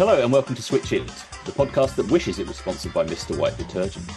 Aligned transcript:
Hello 0.00 0.22
and 0.22 0.32
welcome 0.32 0.54
to 0.54 0.62
Switch 0.62 0.88
Hit, 0.88 1.06
the 1.44 1.52
podcast 1.52 1.94
that 1.96 2.10
wishes 2.10 2.38
it 2.38 2.46
was 2.46 2.56
sponsored 2.56 2.94
by 2.94 3.04
Mr. 3.04 3.36
White 3.36 3.58
Detergent. 3.58 4.10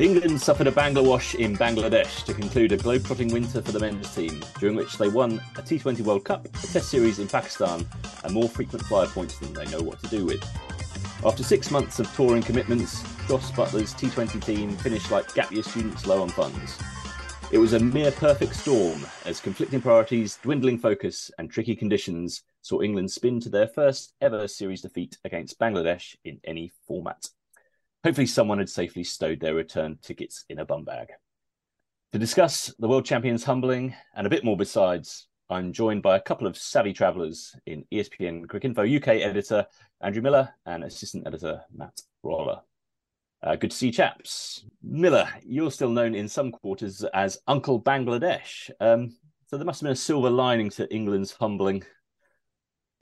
England 0.00 0.40
suffered 0.40 0.68
a 0.68 0.72
Bangla 0.72 1.06
wash 1.06 1.34
in 1.34 1.54
Bangladesh 1.54 2.24
to 2.24 2.32
conclude 2.32 2.72
a 2.72 2.78
globe-trotting 2.78 3.30
winter 3.30 3.60
for 3.60 3.72
the 3.72 3.78
men's 3.78 4.14
team, 4.14 4.42
during 4.58 4.74
which 4.74 4.96
they 4.96 5.08
won 5.08 5.38
a 5.58 5.60
T20 5.60 6.00
World 6.00 6.24
Cup, 6.24 6.46
a 6.46 6.48
Test 6.48 6.88
series 6.88 7.18
in 7.18 7.28
Pakistan, 7.28 7.86
and 8.24 8.32
more 8.32 8.48
frequent 8.48 8.86
flyer 8.86 9.06
points 9.08 9.38
than 9.38 9.52
they 9.52 9.66
know 9.66 9.82
what 9.82 10.02
to 10.02 10.08
do 10.08 10.24
with. 10.24 10.42
After 11.26 11.44
six 11.44 11.70
months 11.70 11.98
of 11.98 12.10
touring 12.16 12.42
commitments, 12.42 13.02
Jos 13.28 13.50
Buttler's 13.50 13.92
T20 13.92 14.42
team 14.42 14.78
finished 14.78 15.10
like 15.10 15.34
gap 15.34 15.52
year 15.52 15.62
students 15.62 16.06
low 16.06 16.22
on 16.22 16.30
funds. 16.30 16.78
It 17.52 17.58
was 17.58 17.74
a 17.74 17.80
mere 17.80 18.12
perfect 18.12 18.56
storm 18.56 19.06
as 19.26 19.42
conflicting 19.42 19.82
priorities, 19.82 20.38
dwindling 20.42 20.78
focus, 20.78 21.30
and 21.38 21.50
tricky 21.50 21.76
conditions 21.76 22.44
saw 22.66 22.82
England 22.82 23.08
spin 23.08 23.38
to 23.38 23.48
their 23.48 23.68
first 23.68 24.12
ever 24.20 24.48
series 24.48 24.82
defeat 24.82 25.16
against 25.24 25.56
Bangladesh 25.60 26.16
in 26.24 26.40
any 26.42 26.72
format. 26.88 27.28
Hopefully, 28.02 28.26
someone 28.26 28.58
had 28.58 28.68
safely 28.68 29.04
stowed 29.04 29.38
their 29.38 29.54
return 29.54 29.98
tickets 30.02 30.44
in 30.48 30.58
a 30.58 30.64
bum 30.64 30.84
bag. 30.84 31.10
To 32.12 32.18
discuss 32.18 32.74
the 32.80 32.88
world 32.88 33.04
champions 33.04 33.44
humbling 33.44 33.94
and 34.16 34.26
a 34.26 34.30
bit 34.30 34.44
more 34.44 34.56
besides, 34.56 35.28
I'm 35.48 35.72
joined 35.72 36.02
by 36.02 36.16
a 36.16 36.20
couple 36.20 36.48
of 36.48 36.56
savvy 36.56 36.92
travellers 36.92 37.54
in 37.66 37.84
ESPN 37.92 38.46
Cricinfo 38.46 38.96
UK 38.96 39.22
editor 39.22 39.64
Andrew 40.00 40.22
Miller 40.22 40.52
and 40.66 40.82
assistant 40.82 41.24
editor 41.24 41.62
Matt 41.72 42.00
Roller. 42.24 42.62
Uh, 43.44 43.54
good 43.54 43.70
to 43.70 43.76
see 43.76 43.86
you, 43.86 43.92
chaps. 43.92 44.64
Miller, 44.82 45.28
you're 45.44 45.70
still 45.70 45.90
known 45.90 46.16
in 46.16 46.26
some 46.26 46.50
quarters 46.50 47.04
as 47.14 47.38
Uncle 47.46 47.80
Bangladesh. 47.80 48.70
Um, 48.80 49.14
so 49.46 49.56
there 49.56 49.64
must 49.64 49.82
have 49.82 49.86
been 49.86 49.92
a 49.92 49.96
silver 49.96 50.30
lining 50.30 50.70
to 50.70 50.92
England's 50.92 51.30
humbling. 51.30 51.84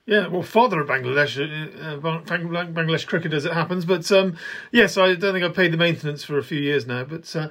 Yeah, 0.06 0.26
well, 0.26 0.42
father 0.42 0.80
of 0.80 0.88
Bangladesh, 0.88 1.38
uh, 1.38 1.80
uh 1.80 2.20
Bangladesh 2.20 3.06
cricket 3.06 3.32
as 3.32 3.46
it 3.46 3.54
happens. 3.54 3.86
But 3.86 4.10
um, 4.12 4.36
yes, 4.70 4.98
I 4.98 5.14
don't 5.14 5.32
think 5.32 5.44
I've 5.44 5.54
paid 5.54 5.72
the 5.72 5.78
maintenance 5.78 6.22
for 6.22 6.36
a 6.36 6.42
few 6.42 6.60
years 6.60 6.86
now. 6.86 7.04
But 7.04 7.34
uh, 7.34 7.48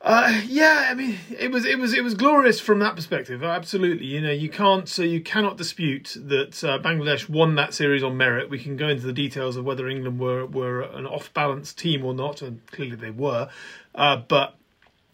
uh, 0.00 0.40
yeah, 0.46 0.88
I 0.90 0.94
mean, 0.94 1.16
it 1.30 1.52
was 1.52 1.64
it 1.64 1.78
was 1.78 1.94
it 1.94 2.02
was 2.02 2.14
glorious 2.14 2.58
from 2.58 2.80
that 2.80 2.96
perspective. 2.96 3.44
Absolutely, 3.44 4.06
you 4.06 4.20
know, 4.20 4.32
you 4.32 4.48
can't 4.48 4.88
so 4.88 5.02
you 5.02 5.20
cannot 5.20 5.56
dispute 5.56 6.16
that 6.20 6.62
uh, 6.64 6.78
Bangladesh 6.80 7.28
won 7.28 7.54
that 7.54 7.72
series 7.72 8.02
on 8.02 8.16
merit. 8.16 8.50
We 8.50 8.58
can 8.58 8.76
go 8.76 8.88
into 8.88 9.06
the 9.06 9.12
details 9.12 9.56
of 9.56 9.64
whether 9.64 9.88
England 9.88 10.18
were 10.18 10.44
were 10.44 10.82
an 10.82 11.06
off 11.06 11.32
balance 11.34 11.72
team 11.72 12.04
or 12.04 12.14
not, 12.14 12.42
and 12.42 12.66
clearly 12.66 12.96
they 12.96 13.10
were. 13.10 13.48
Uh, 13.94 14.16
but 14.16 14.56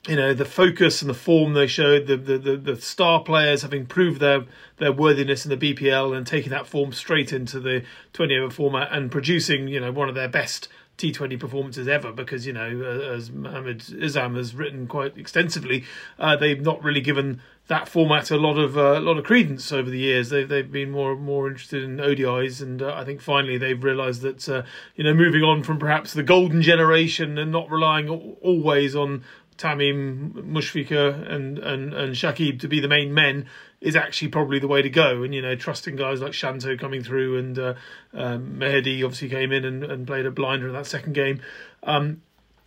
you 0.08 0.16
know 0.16 0.34
the 0.34 0.44
focus 0.44 1.00
and 1.00 1.08
the 1.08 1.14
form 1.14 1.52
they 1.54 1.66
showed, 1.66 2.06
the, 2.06 2.16
the 2.16 2.38
the, 2.38 2.56
the 2.56 2.76
star 2.76 3.22
players 3.22 3.62
having 3.62 3.86
proved 3.86 4.20
their 4.20 4.44
their 4.78 4.92
worthiness 4.92 5.46
in 5.46 5.56
the 5.56 5.74
BPL 5.74 6.16
and 6.16 6.26
taking 6.26 6.50
that 6.50 6.66
form 6.66 6.92
straight 6.92 7.32
into 7.32 7.60
the 7.60 7.84
20 8.12 8.36
over 8.38 8.52
format 8.52 8.88
and 8.92 9.10
producing 9.10 9.68
you 9.68 9.80
know 9.80 9.92
one 9.92 10.08
of 10.08 10.14
their 10.14 10.28
best 10.28 10.68
T20 10.98 11.40
performances 11.40 11.88
ever 11.88 12.12
because, 12.12 12.46
you 12.46 12.52
know, 12.52 12.82
uh, 12.84 13.14
as 13.14 13.30
Mohammad 13.30 13.80
Isam 13.80 14.36
has 14.36 14.54
written 14.54 14.86
quite 14.86 15.16
extensively, 15.16 15.84
uh, 16.18 16.36
they've 16.36 16.60
not 16.60 16.84
really 16.84 17.00
given 17.00 17.40
that 17.68 17.88
format 17.88 18.30
a 18.30 18.36
lot 18.36 18.58
of 18.58 18.76
uh, 18.76 18.98
a 18.98 19.00
lot 19.00 19.18
of 19.18 19.24
credence 19.24 19.72
over 19.72 19.88
the 19.88 19.98
years. 19.98 20.28
They've 20.28 20.48
they've 20.48 20.70
been 20.70 20.90
more 20.90 21.16
more 21.16 21.48
interested 21.48 21.82
in 21.82 21.96
ODIs, 21.96 22.60
and 22.60 22.82
uh, 22.82 22.94
I 22.94 23.04
think 23.04 23.20
finally 23.20 23.56
they've 23.56 23.82
realised 23.82 24.22
that 24.22 24.48
uh, 24.48 24.62
you 24.94 25.04
know 25.04 25.14
moving 25.14 25.42
on 25.42 25.62
from 25.62 25.78
perhaps 25.78 26.12
the 26.12 26.22
golden 26.22 26.60
generation 26.60 27.38
and 27.38 27.50
not 27.50 27.70
relying 27.70 28.08
always 28.08 28.94
on 28.94 29.24
Tamim, 29.62 30.32
Mushfiqur, 30.32 31.30
and 31.30 31.58
and 31.58 31.94
and 31.94 32.14
Shakib 32.14 32.60
to 32.60 32.68
be 32.68 32.80
the 32.80 32.88
main 32.88 33.14
men 33.14 33.46
is 33.80 33.96
actually 33.96 34.28
probably 34.28 34.58
the 34.58 34.68
way 34.68 34.82
to 34.82 34.90
go. 34.90 35.22
And 35.22 35.34
you 35.34 35.40
know, 35.40 35.54
trusting 35.54 35.96
guys 35.96 36.20
like 36.20 36.32
Shanto 36.32 36.76
coming 36.76 37.02
through 37.02 37.38
and 37.38 37.58
uh, 37.58 37.74
um, 38.12 38.56
Mehidy 38.58 39.04
obviously 39.04 39.28
came 39.28 39.52
in 39.52 39.64
and, 39.64 39.84
and 39.84 40.06
played 40.06 40.26
a 40.26 40.30
blinder 40.30 40.66
in 40.68 40.72
that 40.74 40.86
second 40.86 41.12
game. 41.12 41.40
Um, 41.84 42.22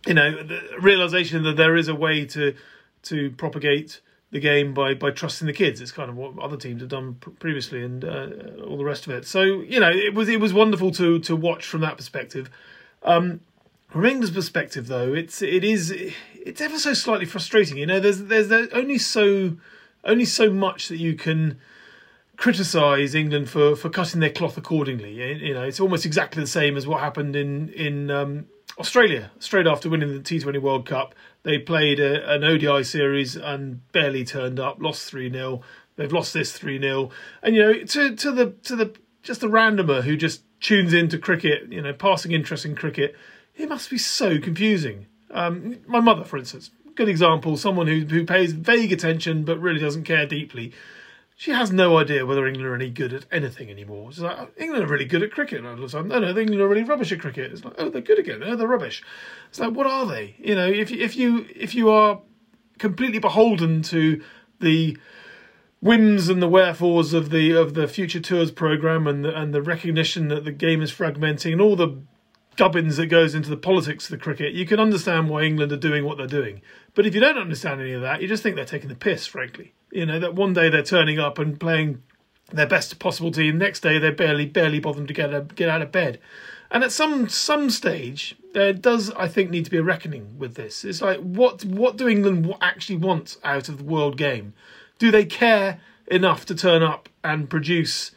you 0.06 0.14
know, 0.14 0.42
the 0.42 0.60
realization 0.80 1.42
that 1.44 1.56
there 1.56 1.76
is 1.76 1.88
a 1.88 1.94
way 1.94 2.24
to 2.26 2.54
to 3.02 3.30
propagate 3.32 4.00
the 4.30 4.40
game 4.40 4.72
by 4.74 4.94
by 4.94 5.10
trusting 5.10 5.46
the 5.46 5.52
kids. 5.52 5.80
It's 5.80 5.92
kind 5.92 6.08
of 6.08 6.16
what 6.16 6.38
other 6.38 6.56
teams 6.56 6.80
have 6.80 6.90
done 6.90 7.14
previously, 7.38 7.82
and 7.82 8.04
uh, 8.04 8.28
all 8.66 8.78
the 8.78 8.84
rest 8.84 9.06
of 9.06 9.12
it. 9.12 9.26
So 9.26 9.42
you 9.42 9.80
know, 9.80 9.90
it 9.90 10.14
was 10.14 10.28
it 10.28 10.40
was 10.40 10.52
wonderful 10.52 10.92
to 10.92 11.18
to 11.20 11.36
watch 11.36 11.66
from 11.66 11.82
that 11.82 11.96
perspective. 11.96 12.50
Um, 13.02 13.40
from 13.88 14.04
England's 14.04 14.34
perspective, 14.34 14.88
though, 14.88 15.14
it's 15.14 15.42
it 15.42 15.64
is 15.64 15.90
it's 16.34 16.60
ever 16.60 16.78
so 16.78 16.94
slightly 16.94 17.26
frustrating. 17.26 17.78
You 17.78 17.86
know, 17.86 18.00
there's 18.00 18.24
there's, 18.24 18.50
only 18.72 18.98
so 18.98 19.56
only 20.04 20.24
so 20.24 20.50
much 20.50 20.88
that 20.88 20.98
you 20.98 21.14
can 21.14 21.58
criticise 22.36 23.14
England 23.14 23.48
for, 23.48 23.74
for 23.74 23.88
cutting 23.88 24.20
their 24.20 24.30
cloth 24.30 24.56
accordingly. 24.56 25.12
You 25.12 25.54
know, 25.54 25.62
it's 25.62 25.80
almost 25.80 26.04
exactly 26.04 26.42
the 26.42 26.48
same 26.48 26.76
as 26.76 26.86
what 26.86 27.00
happened 27.00 27.36
in 27.36 27.70
in 27.70 28.10
um, 28.10 28.46
Australia 28.78 29.30
straight 29.38 29.66
after 29.66 29.88
winning 29.88 30.12
the 30.12 30.20
T20 30.20 30.60
World 30.60 30.86
Cup. 30.86 31.14
They 31.44 31.58
played 31.58 32.00
a, 32.00 32.28
an 32.30 32.42
ODI 32.42 32.82
series 32.82 33.36
and 33.36 33.80
barely 33.92 34.24
turned 34.24 34.58
up, 34.58 34.80
lost 34.80 35.08
three 35.08 35.30
0 35.30 35.62
They've 35.94 36.12
lost 36.12 36.34
this 36.34 36.52
three 36.52 36.80
0 36.80 37.10
and 37.42 37.54
you 37.54 37.62
know 37.62 37.72
to 37.84 38.16
to 38.16 38.32
the 38.32 38.50
to 38.64 38.76
the 38.76 38.94
just 39.22 39.40
the 39.40 39.48
randomer 39.48 40.02
who 40.02 40.16
just 40.16 40.42
tunes 40.60 40.92
into 40.92 41.18
cricket, 41.18 41.70
you 41.70 41.82
know, 41.82 41.92
passing 41.92 42.32
interest 42.32 42.64
in 42.64 42.74
cricket, 42.74 43.14
it 43.56 43.68
must 43.68 43.90
be 43.90 43.98
so 43.98 44.38
confusing. 44.38 45.06
Um, 45.30 45.78
my 45.86 46.00
mother, 46.00 46.24
for 46.24 46.38
instance, 46.38 46.70
good 46.94 47.08
example, 47.08 47.56
someone 47.56 47.86
who, 47.86 48.00
who 48.00 48.24
pays 48.24 48.52
vague 48.52 48.92
attention 48.92 49.44
but 49.44 49.60
really 49.60 49.80
doesn't 49.80 50.04
care 50.04 50.26
deeply. 50.26 50.72
She 51.38 51.50
has 51.50 51.70
no 51.70 51.98
idea 51.98 52.24
whether 52.24 52.46
England 52.46 52.66
are 52.66 52.74
any 52.74 52.88
good 52.88 53.12
at 53.12 53.26
anything 53.30 53.68
anymore. 53.70 54.10
She's 54.10 54.22
like, 54.22 54.38
oh, 54.38 54.48
England 54.56 54.84
are 54.84 54.88
really 54.88 55.04
good 55.04 55.22
at 55.22 55.32
cricket. 55.32 55.58
And 55.58 55.66
all 55.66 55.74
of 55.74 55.82
a 55.82 55.88
sudden, 55.88 56.08
no, 56.08 56.18
no, 56.18 56.28
England 56.28 56.62
are 56.62 56.68
really 56.68 56.82
rubbish 56.82 57.12
at 57.12 57.20
cricket. 57.20 57.52
It's 57.52 57.62
like, 57.62 57.74
oh, 57.76 57.90
they're 57.90 58.00
good 58.00 58.18
again. 58.18 58.42
Oh, 58.42 58.56
they're 58.56 58.66
rubbish. 58.66 59.02
It's 59.50 59.60
like, 59.60 59.74
what 59.74 59.86
are 59.86 60.06
they? 60.06 60.34
You 60.38 60.54
know, 60.54 60.66
if 60.66 60.90
if 60.90 61.14
you 61.14 61.46
if 61.54 61.74
you 61.74 61.90
are 61.90 62.22
completely 62.78 63.18
beholden 63.18 63.82
to 63.82 64.22
the 64.60 64.96
whims 65.82 66.30
and 66.30 66.42
the 66.42 66.48
wherefores 66.48 67.12
of 67.12 67.28
the 67.28 67.52
of 67.52 67.74
the 67.74 67.86
future 67.86 68.20
tours 68.20 68.50
program 68.50 69.06
and 69.06 69.22
the, 69.22 69.38
and 69.38 69.52
the 69.52 69.60
recognition 69.60 70.28
that 70.28 70.44
the 70.44 70.52
game 70.52 70.80
is 70.80 70.90
fragmenting 70.90 71.52
and 71.52 71.60
all 71.60 71.76
the 71.76 72.00
gubbins 72.56 72.96
that 72.96 73.06
goes 73.06 73.34
into 73.34 73.50
the 73.50 73.56
politics 73.56 74.06
of 74.06 74.10
the 74.10 74.22
cricket, 74.22 74.52
you 74.52 74.66
can 74.66 74.80
understand 74.80 75.28
why 75.28 75.42
England 75.42 75.72
are 75.72 75.76
doing 75.76 76.04
what 76.04 76.18
they're 76.18 76.26
doing. 76.26 76.62
But 76.94 77.06
if 77.06 77.14
you 77.14 77.20
don't 77.20 77.38
understand 77.38 77.80
any 77.80 77.92
of 77.92 78.02
that, 78.02 78.22
you 78.22 78.28
just 78.28 78.42
think 78.42 78.56
they're 78.56 78.64
taking 78.64 78.88
the 78.88 78.94
piss, 78.94 79.26
frankly. 79.26 79.72
You 79.90 80.06
know, 80.06 80.18
that 80.18 80.34
one 80.34 80.52
day 80.52 80.68
they're 80.68 80.82
turning 80.82 81.18
up 81.18 81.38
and 81.38 81.58
playing 81.58 82.02
their 82.52 82.66
best 82.66 82.98
possible 82.98 83.30
team, 83.30 83.58
next 83.58 83.80
day 83.80 83.98
they're 83.98 84.12
barely 84.12 84.46
barely 84.46 84.78
bothering 84.78 85.06
to 85.06 85.14
get 85.14 85.34
out, 85.34 85.54
get 85.54 85.68
out 85.68 85.82
of 85.82 85.92
bed. 85.92 86.20
And 86.70 86.82
at 86.82 86.92
some 86.92 87.28
some 87.28 87.70
stage, 87.70 88.36
there 88.52 88.72
does, 88.72 89.10
I 89.12 89.28
think, 89.28 89.50
need 89.50 89.64
to 89.64 89.70
be 89.70 89.76
a 89.76 89.82
reckoning 89.82 90.38
with 90.38 90.54
this. 90.54 90.84
It's 90.84 91.02
like, 91.02 91.18
what 91.20 91.64
what 91.64 91.96
do 91.96 92.08
England 92.08 92.52
actually 92.60 92.96
want 92.96 93.36
out 93.44 93.68
of 93.68 93.78
the 93.78 93.84
world 93.84 94.16
game? 94.16 94.54
Do 94.98 95.10
they 95.10 95.24
care 95.24 95.80
enough 96.08 96.46
to 96.46 96.54
turn 96.54 96.82
up 96.82 97.08
and 97.22 97.50
produce 97.50 98.12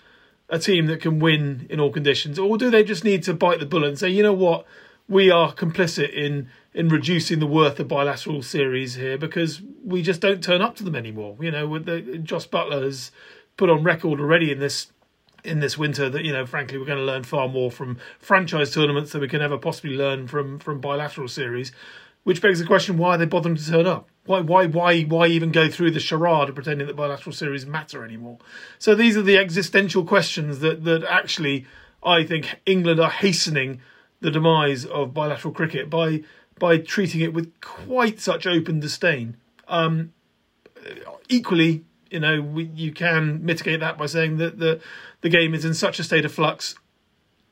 a 0.50 0.60
team 0.60 0.88
that 0.88 1.02
can 1.02 1.20
win 1.20 1.68
in 1.70 1.80
all 1.80 1.92
conditions, 1.92 2.40
or 2.40 2.58
do 2.58 2.70
they 2.70 2.84
just 2.84 3.04
need 3.04 3.24
to 3.24 3.34
bite 3.34 3.60
the 3.60 3.66
bullet 3.66 3.90
and 3.90 4.00
say, 4.00 4.10
you 4.10 4.24
know 4.24 4.34
what, 4.34 4.66
we 5.08 5.30
are 5.30 5.54
complicit 5.54 6.14
in 6.14 6.50
in 6.74 6.88
reducing 6.88 7.40
the 7.40 7.48
worth 7.48 7.80
of 7.80 7.88
bilateral 7.88 8.44
series 8.44 8.94
here 8.94 9.18
because 9.18 9.62
we 9.84 10.04
just 10.04 10.22
don't 10.22 10.44
turn 10.44 10.62
up 10.62 10.76
to 10.76 10.84
them 10.84 10.96
anymore. 10.96 11.36
You 11.42 11.50
know, 11.52 11.68
with 11.68 11.86
the 11.86 12.20
Jos 12.20 12.46
Buttler 12.46 12.84
has 12.84 13.12
put 13.58 13.70
on 13.70 13.84
record 13.84 14.20
already 14.20 14.52
in 14.52 14.60
this 14.60 14.92
in 15.44 15.62
this 15.62 15.78
winter 15.78 16.10
that 16.10 16.24
you 16.24 16.32
know, 16.32 16.46
frankly, 16.46 16.78
we're 16.78 16.86
going 16.86 17.00
to 17.00 17.04
learn 17.04 17.24
far 17.24 17.50
more 17.50 17.72
from 17.72 17.98
franchise 18.20 18.72
tournaments 18.72 19.12
than 19.12 19.22
we 19.22 19.28
can 19.28 19.42
ever 19.42 19.58
possibly 19.58 19.96
learn 19.96 20.28
from 20.28 20.60
from 20.60 20.80
bilateral 20.80 21.28
series. 21.28 21.72
Which 22.24 22.42
begs 22.42 22.60
the 22.60 22.66
question: 22.66 22.98
Why 22.98 23.16
are 23.16 23.18
they 23.18 23.26
bothering 23.26 23.56
to 23.56 23.66
turn 23.66 23.88
up? 23.88 24.10
Why, 24.26 24.42
why, 24.42 24.68
why, 24.68 25.02
why 25.02 25.26
even 25.28 25.52
go 25.52 25.70
through 25.70 25.92
the 25.92 26.00
charade 26.00 26.50
of 26.50 26.56
pretending 26.56 26.86
that 26.86 26.96
bilateral 26.96 27.34
series 27.34 27.66
matter 27.66 28.06
anymore? 28.06 28.38
So 28.78 28.94
these 28.94 29.18
are 29.18 29.24
the 29.24 29.38
existential 29.38 30.06
questions 30.06 30.60
that 30.60 30.84
that 30.84 31.04
actually 31.04 31.66
I 32.04 32.24
think 32.24 32.60
England 32.66 33.00
are 33.00 33.10
hastening 33.10 33.82
the 34.22 34.32
demise 34.32 34.86
of 34.86 35.14
bilateral 35.14 35.54
cricket 35.54 35.90
by 35.90 36.22
by 36.60 36.78
treating 36.78 37.22
it 37.22 37.34
with 37.34 37.60
quite 37.62 38.20
such 38.20 38.46
open 38.46 38.80
disdain. 38.80 39.38
Um, 39.68 40.14
equally, 41.30 41.86
you 42.12 42.20
know, 42.20 42.42
we, 42.42 42.66
you 42.66 42.92
can 42.92 43.44
mitigate 43.46 43.80
that 43.80 43.98
by 43.98 44.06
saying 44.06 44.38
that 44.38 44.60
the 44.60 44.82
the 45.22 45.30
game 45.30 45.54
is 45.54 45.66
in 45.66 45.74
such 45.74 46.00
a 46.00 46.04
state 46.04 46.26
of 46.26 46.32
flux. 46.32 46.76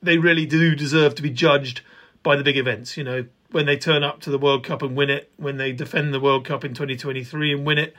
They 0.01 0.17
really 0.17 0.45
do 0.45 0.75
deserve 0.75 1.15
to 1.15 1.23
be 1.23 1.29
judged 1.29 1.81
by 2.21 2.35
the 2.35 2.43
big 2.43 2.57
events. 2.57 2.97
You 2.97 3.03
know, 3.03 3.25
when 3.51 3.65
they 3.65 3.77
turn 3.77 4.03
up 4.03 4.19
to 4.21 4.29
the 4.29 4.37
World 4.37 4.63
Cup 4.63 4.81
and 4.81 4.95
win 4.95 5.09
it, 5.09 5.31
when 5.37 5.57
they 5.57 5.71
defend 5.71 6.13
the 6.13 6.19
World 6.19 6.45
Cup 6.45 6.63
in 6.63 6.73
2023 6.73 7.53
and 7.53 7.65
win 7.65 7.77
it, 7.77 7.95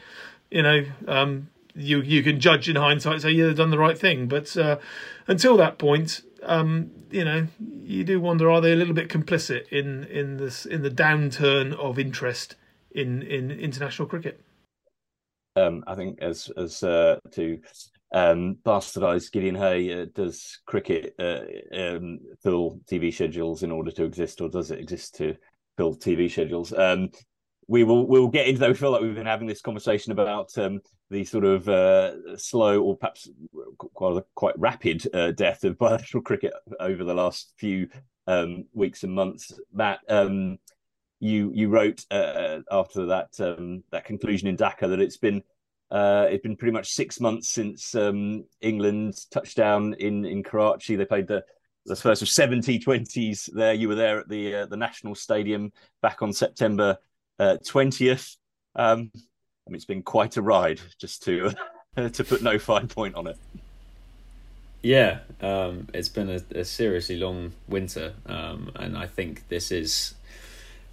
you 0.51 0.63
know, 0.63 0.85
um, 1.07 1.49
you 1.75 2.01
you 2.01 2.23
can 2.23 2.41
judge 2.41 2.69
in 2.69 2.77
hindsight, 2.77 3.23
say 3.23 3.31
yeah, 3.31 3.47
they've 3.47 3.57
done 3.57 3.71
the 3.71 3.79
right 3.79 3.99
thing. 3.99 4.27
But 4.27 4.57
uh, 4.57 4.79
until 5.27 5.57
that 5.59 5.79
point, 5.79 6.23
um, 6.43 6.91
you 7.11 7.25
know, 7.25 7.47
you 7.83 8.05
do 8.05 8.21
wonder: 8.21 8.51
are 8.51 8.61
they 8.61 8.73
a 8.73 8.77
little 8.77 8.95
bit 8.95 9.09
complicit 9.09 9.69
in 9.69 10.05
in 10.05 10.37
this 10.37 10.67
in 10.67 10.83
the 10.83 10.91
downturn 10.91 11.75
of 11.75 11.99
interest 11.99 12.57
in 12.91 13.23
in 13.23 13.51
international 13.51 14.09
cricket? 14.09 14.41
Um, 15.57 15.85
I 15.87 15.95
think 15.95 16.21
as 16.21 16.51
as 16.57 16.83
uh, 16.83 17.19
to 17.33 17.61
um, 18.13 18.57
bastardized 18.65 19.33
Gideon 19.33 19.55
Haigh 19.55 20.03
Uh, 20.03 20.07
does 20.15 20.61
cricket 20.67 21.15
uh, 21.19 21.43
um, 21.77 22.21
fill 22.43 22.81
TV 22.91 23.13
schedules 23.13 23.63
in 23.63 23.71
order 23.71 23.91
to 23.91 24.05
exist, 24.05 24.41
or 24.41 24.49
does 24.49 24.71
it 24.71 24.81
exist 24.81 25.17
to 25.17 25.35
fill 25.77 25.95
TV 25.95 26.31
schedules? 26.31 26.73
Um, 26.73 27.11
we 27.67 27.85
will 27.85 28.07
we'll 28.07 28.29
get 28.29 28.47
into 28.47 28.61
that. 28.61 28.71
We 28.71 28.75
feel 28.75 28.91
like 28.91 29.03
we've 29.03 29.15
been 29.15 29.27
having 29.27 29.47
this 29.47 29.61
conversation 29.61 30.13
about 30.13 30.57
um, 30.57 30.81
the 31.11 31.25
sort 31.25 31.45
of 31.45 31.69
uh, 31.69 32.39
slow 32.39 32.83
or 32.83 32.97
perhaps 32.97 33.29
quite 33.77 34.23
quite 34.35 34.59
rapid 34.59 35.07
uh, 35.15 35.33
death 35.33 35.65
of 35.65 35.79
bilateral 35.79 36.23
cricket 36.23 36.55
over 36.81 37.05
the 37.05 37.15
last 37.15 37.53
few 37.59 37.89
um, 38.27 38.65
weeks 38.73 39.05
and 39.05 39.15
months. 39.15 39.53
That 39.75 40.01
um, 40.09 40.57
you 41.21 41.51
you 41.55 41.69
wrote 41.69 42.05
uh, 42.11 42.61
after 42.71 43.07
that 43.07 43.39
um, 43.39 43.85
that 43.93 44.07
conclusion 44.07 44.49
in 44.49 44.57
Dhaka 44.57 44.89
that 44.89 45.01
it's 45.01 45.19
been 45.19 45.43
uh, 45.91 46.27
it's 46.29 46.43
been 46.43 46.57
pretty 46.57 46.73
much 46.73 46.91
six 46.91 47.21
months 47.21 47.49
since 47.49 47.95
um, 47.95 48.45
England 48.61 49.15
touchdown 49.31 49.95
in 49.95 50.25
in 50.25 50.43
Karachi. 50.43 50.97
They 50.97 51.05
played 51.05 51.27
the 51.27 51.45
the 51.87 51.97
first 51.97 52.21
of 52.21 52.29
70 52.29 52.79
20s 52.81 53.51
there. 53.55 53.73
You 53.73 53.89
were 53.89 53.95
there 53.95 54.21
at 54.21 54.29
the 54.29 54.55
uh, 54.55 54.67
the 54.67 54.77
National 54.77 55.15
Stadium 55.15 55.73
back 56.03 56.21
on 56.21 56.33
September 56.33 56.99
uh, 57.39 57.57
twentieth. 57.67 58.37
Um, 58.77 59.11
I 59.15 59.71
mean, 59.71 59.77
it's 59.77 59.87
been 59.87 60.03
quite 60.03 60.37
a 60.37 60.43
ride, 60.43 60.81
just 60.99 61.23
to 61.25 61.53
to 61.97 62.25
put 62.25 62.43
no 62.43 62.59
fine 62.59 62.89
point 62.89 63.15
on 63.15 63.27
it. 63.27 63.39
Yeah, 64.83 65.21
um, 65.41 65.89
it's 65.93 66.09
been 66.09 66.31
a, 66.31 66.41
a, 66.55 66.65
seriously 66.65 67.17
long 67.17 67.53
winter, 67.67 68.15
um, 68.27 68.71
and 68.77 68.97
I 68.97 69.07
think 69.07 69.49
this 69.49 69.73
is. 69.73 70.15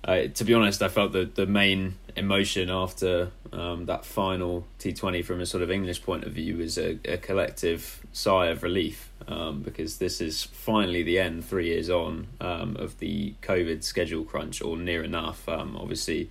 To 0.08 0.44
be 0.44 0.54
honest, 0.54 0.82
I 0.84 0.88
felt 0.88 1.12
the 1.14 1.26
the 1.26 1.48
main 1.48 1.96
emotion 2.16 2.70
after 2.70 3.32
um, 3.52 3.86
that 3.86 4.06
final 4.06 4.66
T 4.80 4.94
Twenty, 4.94 5.22
from 5.22 5.42
a 5.42 5.46
sort 5.46 5.64
of 5.64 5.72
English 5.72 6.04
point 6.04 6.24
of 6.24 6.34
view, 6.34 6.60
is 6.60 6.78
a, 6.78 7.00
a 7.06 7.18
collective 7.18 8.06
sigh 8.12 8.48
of 8.48 8.64
relief 8.64 9.12
um, 9.28 9.62
because 9.62 9.98
this 9.98 10.22
is 10.22 10.44
finally 10.44 11.04
the 11.04 11.20
end, 11.20 11.46
three 11.46 11.68
years 11.68 11.90
on, 11.90 12.28
um, 12.40 12.76
of 12.78 13.00
the 13.00 13.34
COVID 13.42 13.84
schedule 13.84 14.24
crunch, 14.24 14.62
or 14.62 14.78
near 14.78 15.04
enough. 15.04 15.48
Um, 15.50 15.76
obviously, 15.78 16.30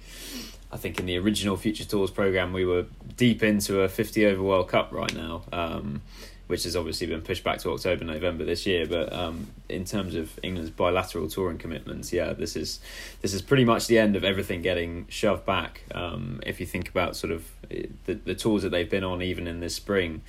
I 0.73 0.77
think 0.77 0.99
in 0.99 1.07
the 1.07 1.19
original 1.19 1.57
Future 1.57 1.85
Tours 1.85 2.11
program, 2.11 2.53
we 2.53 2.65
were 2.65 2.87
deep 3.17 3.43
into 3.43 3.81
a 3.83 3.89
50 3.89 4.27
over 4.27 4.43
World 4.43 4.69
Cup 4.69 4.93
right 4.93 5.15
now, 5.15 5.43
um, 5.53 6.03
which 6.46 6.64
has 6.64 6.76
obviously 6.76 7.06
been 7.06 7.23
pushed 7.23 7.43
back 7.43 7.58
to 7.58 7.70
October, 7.70 8.05
November 8.05 8.44
this 8.44 8.67
year. 8.67 8.87
But 8.87 9.12
um, 9.12 9.49
in 9.69 9.85
terms 9.85 10.14
of 10.14 10.38
England's 10.43 10.70
bilateral 10.70 11.29
touring 11.29 11.58
commitments, 11.58 12.12
yeah, 12.12 12.32
this 12.32 12.56
is 12.56 12.81
this 13.23 13.32
is 13.32 13.43
pretty 13.43 13.64
much 13.64 13.87
the 13.87 13.99
end 13.99 14.17
of 14.17 14.25
everything 14.25 14.62
getting 14.62 15.06
shoved 15.08 15.46
back. 15.46 15.82
Um, 15.94 16.41
if 16.44 16.61
you 16.61 16.67
think 16.67 16.88
about 16.88 17.17
sort 17.17 17.32
of 17.32 17.50
the, 17.69 18.14
the 18.14 18.35
tours 18.35 18.62
that 18.62 18.70
they've 18.70 18.91
been 18.91 19.05
on, 19.05 19.23
even 19.23 19.46
in 19.46 19.61
this 19.61 19.75
spring. 19.75 20.23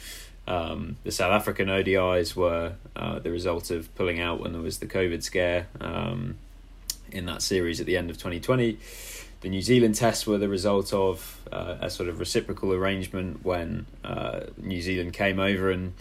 Um, 0.47 0.97
the 1.03 1.12
South 1.12 1.31
African 1.31 1.69
ODIs 1.69 2.35
were 2.35 2.73
uh, 2.95 3.17
the 3.17 3.31
result 3.31 3.71
of 3.71 3.94
pulling 3.95 4.19
out 4.19 4.39
when 4.39 4.53
there 4.53 4.62
was 4.62 4.77
the 4.77 4.85
COVID 4.85 5.23
scare 5.23 5.67
um, 5.81 6.38
in 7.12 7.25
that 7.25 7.41
series 7.41 7.79
at 7.79 7.88
the 7.88 7.97
end 7.97 8.12
of 8.12 8.17
2020. 8.17 8.77
The 9.45 9.51
New 9.51 9.62
Zealand 9.62 9.94
tests 9.94 10.25
were 10.25 10.39
the 10.39 10.50
result 10.50 10.92
of 10.92 11.39
uh, 11.51 11.75
a 11.80 11.92
sort 11.92 12.09
of 12.09 12.18
reciprocal 12.18 12.74
arrangement 12.74 13.45
when 13.45 13.86
uh, 14.03 14.39
New 14.57 14.81
Zealand 14.81 15.13
came 15.13 15.39
over 15.39 15.69
and 15.69 15.94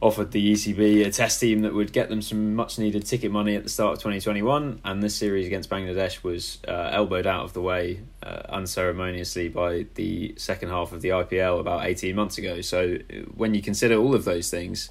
offered 0.00 0.30
the 0.30 0.54
ECB 0.54 1.04
a 1.04 1.10
test 1.10 1.38
team 1.38 1.60
that 1.60 1.74
would 1.74 1.92
get 1.92 2.08
them 2.08 2.22
some 2.22 2.54
much 2.54 2.78
needed 2.78 3.04
ticket 3.04 3.30
money 3.30 3.56
at 3.56 3.62
the 3.62 3.68
start 3.68 3.92
of 3.92 3.98
2021. 3.98 4.80
And 4.86 5.02
this 5.02 5.14
series 5.14 5.46
against 5.46 5.68
Bangladesh 5.68 6.22
was 6.22 6.60
uh, 6.66 6.88
elbowed 6.94 7.26
out 7.26 7.44
of 7.44 7.52
the 7.52 7.60
way 7.60 8.00
uh, 8.22 8.40
unceremoniously 8.48 9.50
by 9.50 9.84
the 9.96 10.32
second 10.38 10.70
half 10.70 10.92
of 10.92 11.02
the 11.02 11.10
IPL 11.10 11.60
about 11.60 11.84
18 11.84 12.16
months 12.16 12.38
ago. 12.38 12.62
So 12.62 12.96
when 13.36 13.52
you 13.52 13.60
consider 13.60 13.96
all 13.96 14.14
of 14.14 14.24
those 14.24 14.48
things, 14.48 14.88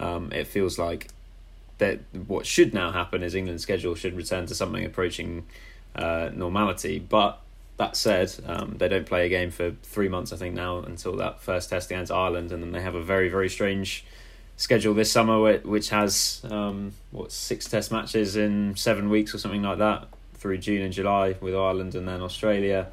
um, 0.00 0.32
it 0.32 0.48
feels 0.48 0.80
like 0.80 1.06
that 1.78 2.00
what 2.26 2.44
should 2.44 2.74
now 2.74 2.90
happen 2.90 3.22
is 3.22 3.36
England's 3.36 3.62
schedule 3.62 3.94
should 3.94 4.16
return 4.16 4.46
to 4.46 4.54
something 4.56 4.84
approaching 4.84 5.46
uh, 5.94 6.30
normality. 6.34 6.98
But 6.98 7.40
that 7.76 7.96
said, 7.96 8.32
um, 8.46 8.76
they 8.78 8.88
don't 8.88 9.06
play 9.06 9.26
a 9.26 9.28
game 9.28 9.50
for 9.50 9.72
three 9.82 10.08
months, 10.08 10.32
I 10.32 10.36
think, 10.36 10.54
now 10.54 10.78
until 10.78 11.16
that 11.16 11.40
first 11.40 11.70
test 11.70 11.90
against 11.90 12.12
Ireland, 12.12 12.52
and 12.52 12.62
then 12.62 12.72
they 12.72 12.82
have 12.82 12.94
a 12.94 13.02
very, 13.02 13.28
very 13.28 13.48
strange 13.48 14.04
schedule 14.56 14.92
this 14.92 15.10
summer, 15.10 15.58
which 15.60 15.88
has 15.88 16.42
um, 16.50 16.92
what 17.10 17.32
six 17.32 17.66
Test 17.66 17.90
matches 17.90 18.36
in 18.36 18.76
seven 18.76 19.08
weeks 19.08 19.34
or 19.34 19.38
something 19.38 19.62
like 19.62 19.78
that 19.78 20.08
through 20.34 20.58
June 20.58 20.82
and 20.82 20.92
July 20.92 21.36
with 21.40 21.54
Ireland 21.54 21.94
and 21.94 22.06
then 22.06 22.20
Australia, 22.20 22.88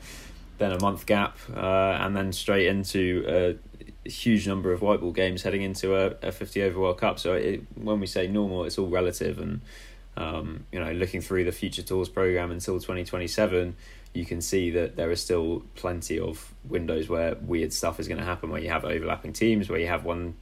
then 0.57 0.71
a 0.71 0.79
month 0.79 1.05
gap, 1.05 1.37
uh, 1.53 1.97
and 1.99 2.15
then 2.15 2.31
straight 2.31 2.67
into 2.67 3.25
a 3.27 4.09
huge 4.09 4.47
number 4.47 4.71
of 4.71 4.81
white 4.81 5.01
ball 5.01 5.11
games 5.11 5.43
heading 5.43 5.61
into 5.61 5.95
a, 5.95 6.15
a 6.25 6.31
50 6.31 6.63
over 6.63 6.79
World 6.79 6.97
Cup. 6.97 7.19
So 7.19 7.33
it, 7.33 7.63
when 7.75 7.99
we 7.99 8.07
say 8.07 8.27
normal, 8.27 8.63
it's 8.63 8.77
all 8.77 8.87
relative, 8.87 9.37
and 9.39 9.59
um, 10.17 10.65
you 10.71 10.79
know, 10.79 10.91
looking 10.91 11.21
through 11.21 11.45
the 11.45 11.51
future 11.51 11.83
tours 11.83 12.09
program 12.09 12.51
until 12.51 12.75
2027 12.75 13.75
you 14.13 14.25
can 14.25 14.41
see 14.41 14.71
that 14.71 14.95
there 14.95 15.09
are 15.11 15.15
still 15.15 15.63
plenty 15.75 16.19
of 16.19 16.53
windows 16.67 17.07
where 17.07 17.35
weird 17.35 17.71
stuff 17.71 17.99
is 17.99 18.07
going 18.07 18.19
to 18.19 18.25
happen 18.25 18.49
where 18.49 18.61
you 18.61 18.69
have 18.69 18.83
overlapping 18.83 19.31
teams 19.31 19.69
where 19.69 19.79
you 19.79 19.87
have 19.87 20.03
one 20.03 20.35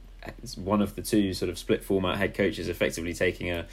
one 0.56 0.80
of 0.80 0.96
the 0.96 1.02
two 1.02 1.34
sort 1.34 1.50
of 1.50 1.58
split 1.58 1.84
format 1.84 2.16
head 2.16 2.34
coaches 2.34 2.68
effectively 2.68 3.12
taking 3.12 3.50
a 3.50 3.66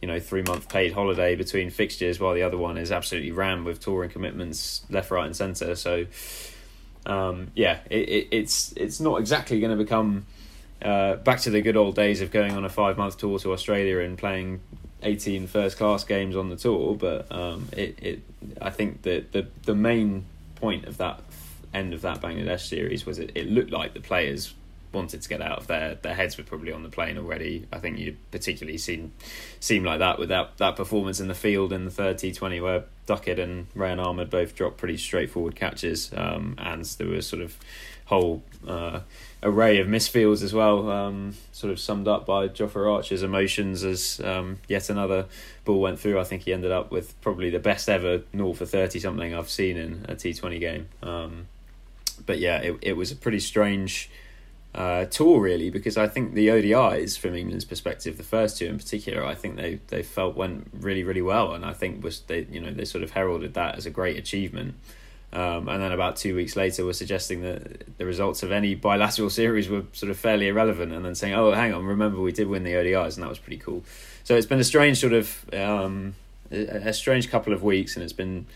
you 0.00 0.06
know 0.06 0.20
three 0.20 0.42
month 0.42 0.68
paid 0.68 0.92
holiday 0.92 1.34
between 1.34 1.70
fixtures 1.70 2.20
while 2.20 2.34
the 2.34 2.42
other 2.42 2.58
one 2.58 2.76
is 2.76 2.92
absolutely 2.92 3.32
rammed 3.32 3.64
with 3.64 3.80
touring 3.80 4.10
commitments 4.10 4.84
left 4.90 5.10
right 5.10 5.26
and 5.26 5.34
centre 5.34 5.74
so 5.74 6.06
um, 7.06 7.50
yeah 7.54 7.78
it, 7.88 8.08
it, 8.08 8.28
it's 8.30 8.72
it's 8.76 9.00
not 9.00 9.20
exactly 9.20 9.58
going 9.58 9.76
to 9.76 9.82
become 9.82 10.26
uh, 10.82 11.16
back 11.16 11.40
to 11.40 11.50
the 11.50 11.62
good 11.62 11.76
old 11.76 11.94
days 11.94 12.20
of 12.20 12.30
going 12.30 12.52
on 12.52 12.64
a 12.64 12.68
five 12.68 12.98
month 12.98 13.16
tour 13.16 13.38
to 13.38 13.52
Australia 13.52 14.00
and 14.00 14.18
playing 14.18 14.60
18 15.02 15.46
first 15.46 15.76
class 15.76 16.04
games 16.04 16.36
on 16.36 16.48
the 16.48 16.56
tour 16.56 16.94
but 16.94 17.30
um, 17.30 17.68
it, 17.72 17.98
it 18.02 18.22
I 18.60 18.70
think 18.70 19.02
that 19.02 19.32
the 19.32 19.46
the 19.64 19.74
main 19.74 20.24
point 20.56 20.86
of 20.86 20.96
that 20.98 21.20
end 21.74 21.92
of 21.92 22.02
that 22.02 22.20
Bangladesh 22.20 22.68
series 22.68 23.04
was 23.04 23.18
it, 23.18 23.32
it 23.34 23.48
looked 23.48 23.70
like 23.70 23.94
the 23.94 24.00
players 24.00 24.54
wanted 24.92 25.20
to 25.20 25.28
get 25.28 25.42
out 25.42 25.58
of 25.58 25.66
there. 25.66 25.96
Their 25.96 26.14
heads 26.14 26.38
were 26.38 26.44
probably 26.44 26.72
on 26.72 26.82
the 26.82 26.88
plane 26.88 27.18
already. 27.18 27.66
I 27.72 27.78
think 27.78 27.98
you 27.98 28.16
particularly 28.30 28.78
seen 28.78 29.12
seem 29.60 29.84
like 29.84 29.98
that 29.98 30.18
with 30.18 30.30
that, 30.30 30.56
that 30.56 30.74
performance 30.74 31.20
in 31.20 31.28
the 31.28 31.34
field 31.34 31.72
in 31.72 31.84
the 31.84 31.90
third 31.90 32.18
T 32.18 32.32
Twenty 32.32 32.60
where 32.60 32.84
Duckett 33.06 33.38
and 33.38 33.66
Rehan 33.74 34.00
Ahmed 34.00 34.30
both 34.30 34.56
dropped 34.56 34.78
pretty 34.78 34.96
straightforward 34.96 35.54
catches, 35.54 36.12
um, 36.14 36.54
and 36.58 36.84
there 36.84 37.08
was 37.08 37.26
sort 37.26 37.42
of 37.42 37.56
whole 38.06 38.42
uh, 38.66 39.00
array 39.46 39.78
of 39.78 39.86
misfields 39.86 40.42
as 40.42 40.52
well, 40.52 40.90
um, 40.90 41.34
sort 41.52 41.72
of 41.72 41.78
summed 41.78 42.08
up 42.08 42.26
by 42.26 42.48
Jofra 42.48 42.92
Archer's 42.92 43.22
emotions 43.22 43.84
as 43.84 44.20
um, 44.24 44.58
yet 44.68 44.90
another 44.90 45.26
ball 45.64 45.80
went 45.80 46.00
through. 46.00 46.18
I 46.18 46.24
think 46.24 46.42
he 46.42 46.52
ended 46.52 46.72
up 46.72 46.90
with 46.90 47.18
probably 47.20 47.48
the 47.48 47.60
best 47.60 47.88
ever 47.88 48.22
naught 48.32 48.56
for 48.56 48.66
30 48.66 48.98
something 48.98 49.34
I've 49.34 49.48
seen 49.48 49.76
in 49.76 50.04
a 50.08 50.14
T20 50.14 50.58
game. 50.58 50.88
Um, 51.02 51.46
but 52.26 52.38
yeah, 52.38 52.58
it, 52.58 52.78
it 52.82 52.92
was 52.94 53.12
a 53.12 53.16
pretty 53.16 53.40
strange 53.40 54.10
uh, 54.74 55.06
tour 55.06 55.40
really 55.40 55.70
because 55.70 55.96
I 55.96 56.06
think 56.06 56.34
the 56.34 56.48
ODIs 56.48 57.16
from 57.16 57.34
England's 57.34 57.64
perspective, 57.64 58.16
the 58.16 58.24
first 58.24 58.58
two 58.58 58.66
in 58.66 58.76
particular, 58.76 59.24
I 59.24 59.34
think 59.34 59.56
they, 59.56 59.80
they 59.88 60.02
felt 60.02 60.36
went 60.36 60.68
really 60.72 61.04
really 61.04 61.22
well, 61.22 61.54
and 61.54 61.64
I 61.64 61.72
think 61.72 62.02
was 62.02 62.20
they 62.20 62.46
you 62.50 62.60
know 62.60 62.72
they 62.72 62.84
sort 62.84 63.04
of 63.04 63.12
heralded 63.12 63.54
that 63.54 63.76
as 63.76 63.86
a 63.86 63.90
great 63.90 64.16
achievement. 64.16 64.74
Um, 65.36 65.68
and 65.68 65.82
then 65.82 65.92
about 65.92 66.16
two 66.16 66.34
weeks 66.34 66.56
later, 66.56 66.82
were 66.86 66.94
suggesting 66.94 67.42
that 67.42 67.98
the 67.98 68.06
results 68.06 68.42
of 68.42 68.50
any 68.50 68.74
bilateral 68.74 69.28
series 69.40 69.68
were 69.68 69.84
sort 69.92 70.10
of 70.10 70.18
fairly 70.18 70.48
irrelevant, 70.48 70.92
and 70.92 71.04
then 71.04 71.14
saying, 71.14 71.34
"Oh, 71.34 71.52
hang 71.52 71.74
on, 71.74 71.84
remember 71.84 72.22
we 72.22 72.32
did 72.32 72.48
win 72.48 72.64
the 72.64 72.72
ODIs, 72.72 73.16
and 73.16 73.22
that 73.22 73.28
was 73.28 73.38
pretty 73.38 73.58
cool." 73.58 73.84
So 74.24 74.34
it's 74.34 74.46
been 74.46 74.60
a 74.60 74.64
strange 74.64 74.98
sort 74.98 75.12
of 75.12 75.44
um, 75.52 76.14
a, 76.50 76.92
strange 76.94 77.30
couple 77.30 77.52
of 77.52 77.62
weeks, 77.62 77.96
and 77.96 78.02
it's 78.02 78.14
been 78.14 78.46